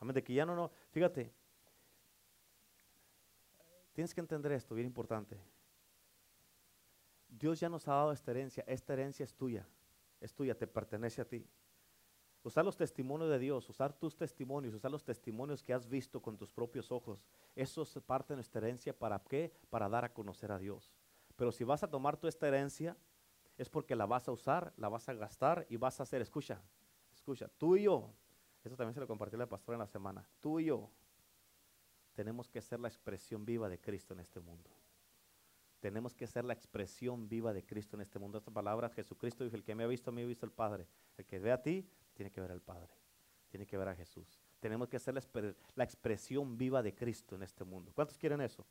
Amén. 0.00 0.14
De 0.14 0.24
que 0.24 0.34
ya 0.34 0.44
no, 0.44 0.56
no. 0.56 0.70
Fíjate, 0.90 1.32
tienes 3.92 4.12
que 4.12 4.20
entender 4.20 4.52
esto, 4.52 4.74
bien 4.74 4.86
importante. 4.86 5.38
Dios 7.28 7.60
ya 7.60 7.68
nos 7.68 7.86
ha 7.86 7.92
dado 7.92 8.12
esta 8.12 8.30
herencia. 8.32 8.64
Esta 8.66 8.92
herencia 8.92 9.24
es 9.24 9.34
tuya 9.34 9.66
es 10.22 10.32
tuya, 10.34 10.56
te 10.56 10.66
pertenece 10.66 11.20
a 11.20 11.24
ti. 11.24 11.46
Usar 12.44 12.64
los 12.64 12.76
testimonios 12.76 13.30
de 13.30 13.38
Dios, 13.38 13.68
usar 13.68 13.92
tus 13.92 14.16
testimonios, 14.16 14.74
usar 14.74 14.90
los 14.90 15.04
testimonios 15.04 15.62
que 15.62 15.72
has 15.74 15.88
visto 15.88 16.20
con 16.20 16.36
tus 16.36 16.50
propios 16.50 16.90
ojos. 16.90 17.24
Eso 17.54 17.82
es 17.82 17.92
parte 18.04 18.32
de 18.32 18.36
nuestra 18.36 18.60
herencia. 18.60 18.96
¿Para 18.96 19.20
qué? 19.20 19.52
Para 19.70 19.88
dar 19.88 20.04
a 20.04 20.12
conocer 20.12 20.50
a 20.50 20.58
Dios. 20.58 20.92
Pero 21.36 21.52
si 21.52 21.62
vas 21.64 21.82
a 21.82 21.90
tomar 21.90 22.16
tu 22.16 22.26
esta 22.26 22.48
herencia, 22.48 22.96
es 23.58 23.68
porque 23.68 23.94
la 23.94 24.06
vas 24.06 24.28
a 24.28 24.32
usar, 24.32 24.72
la 24.76 24.88
vas 24.88 25.08
a 25.08 25.14
gastar 25.14 25.66
y 25.68 25.76
vas 25.76 26.00
a 26.00 26.02
hacer, 26.04 26.22
escucha, 26.22 26.60
escucha, 27.12 27.48
tú 27.58 27.76
y 27.76 27.84
yo, 27.84 28.12
eso 28.64 28.76
también 28.76 28.94
se 28.94 29.00
lo 29.00 29.06
compartió 29.06 29.38
la 29.38 29.48
pastora 29.48 29.76
en 29.76 29.80
la 29.80 29.86
semana, 29.86 30.26
tú 30.40 30.58
y 30.58 30.66
yo 30.66 30.90
tenemos 32.14 32.48
que 32.48 32.60
ser 32.60 32.80
la 32.80 32.88
expresión 32.88 33.44
viva 33.44 33.68
de 33.68 33.80
Cristo 33.80 34.14
en 34.14 34.20
este 34.20 34.40
mundo. 34.40 34.70
Tenemos 35.82 36.14
que 36.14 36.28
ser 36.28 36.44
la 36.44 36.52
expresión 36.52 37.28
viva 37.28 37.52
de 37.52 37.64
Cristo 37.64 37.96
en 37.96 38.02
este 38.02 38.20
mundo. 38.20 38.38
Esta 38.38 38.52
palabra, 38.52 38.88
Jesucristo 38.88 39.42
dijo, 39.42 39.56
el 39.56 39.64
que 39.64 39.74
me 39.74 39.82
ha 39.82 39.88
visto 39.88 40.10
a 40.10 40.12
mí, 40.12 40.22
ha 40.22 40.26
visto 40.26 40.46
al 40.46 40.52
Padre. 40.52 40.86
El 41.18 41.26
que 41.26 41.40
ve 41.40 41.50
a 41.50 41.60
ti, 41.60 41.84
tiene 42.14 42.30
que 42.30 42.40
ver 42.40 42.52
al 42.52 42.60
Padre. 42.60 42.94
Tiene 43.48 43.66
que 43.66 43.76
ver 43.76 43.88
a 43.88 43.94
Jesús. 43.96 44.40
Tenemos 44.60 44.88
que 44.88 45.00
ser 45.00 45.12
la, 45.74 45.82
expresión 45.82 46.56
viva 46.56 46.84
de 46.84 46.94
Cristo 46.94 47.34
en 47.34 47.42
este 47.42 47.64
mundo. 47.64 47.90
¿Cuántos 47.96 48.16
quieren 48.16 48.40
eso? 48.42 48.64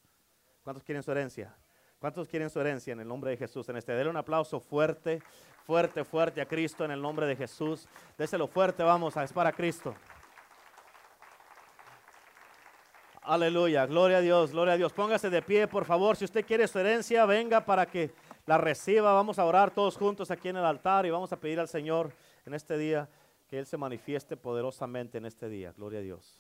¿Cuántos 0.64 0.86
quieren 0.86 1.04
su 1.04 1.12
herencia? 1.12 1.54
¿Cuántos 2.00 2.30
quieren 2.30 2.50
su 2.50 2.62
herencia 2.62 2.94
en 2.94 3.02
el 3.02 3.08
nombre 3.10 3.32
de 3.32 3.36
Jesús? 3.36 3.68
En 3.68 3.76
este, 3.76 3.92
denle 3.92 4.10
un 4.10 4.16
aplauso 4.16 4.62
fuerte, 4.62 5.22
fuerte, 5.66 6.06
fuerte 6.06 6.40
a 6.40 6.46
Cristo 6.46 6.86
en 6.86 6.92
el 6.92 7.02
nombre 7.02 7.26
de 7.26 7.36
Jesús. 7.36 7.90
Déselo 8.18 8.48
fuerte, 8.48 8.84
vamos, 8.84 9.18
es 9.18 9.34
para 9.34 9.52
Cristo. 9.52 9.94
Aleluya, 13.24 13.86
gloria 13.86 14.18
a 14.18 14.22
Dios, 14.22 14.52
gloria 14.52 14.74
a 14.74 14.78
Dios. 14.78 14.94
Póngase 14.94 15.30
de 15.30 15.44
pie, 15.44 15.68
por 15.68 15.86
favor. 15.86 16.18
Si 16.18 16.26
usted 16.26 16.44
quiere 16.44 16.68
su 16.68 16.80
herencia, 16.80 17.26
venga 17.28 17.64
para 17.64 17.86
que 17.86 18.12
la 18.48 18.58
reciba. 18.58 19.14
Vamos 19.14 19.38
a 19.38 19.46
orar 19.46 19.72
todos 19.72 19.96
juntos 19.96 20.32
aquí 20.32 20.50
en 20.50 20.58
el 20.58 20.66
altar 20.66 21.06
y 21.06 21.12
vamos 21.12 21.32
a 21.32 21.40
pedir 21.40 21.60
al 21.60 21.68
Señor 21.68 22.12
en 22.48 22.56
este 22.56 22.80
día 22.80 23.08
que 23.48 23.60
Él 23.60 23.68
se 23.68 23.78
manifieste 23.78 24.38
poderosamente 24.38 25.20
en 25.20 25.26
este 25.26 25.50
día. 25.50 25.72
Gloria 25.78 26.00
a 26.00 26.02
Dios. 26.02 26.40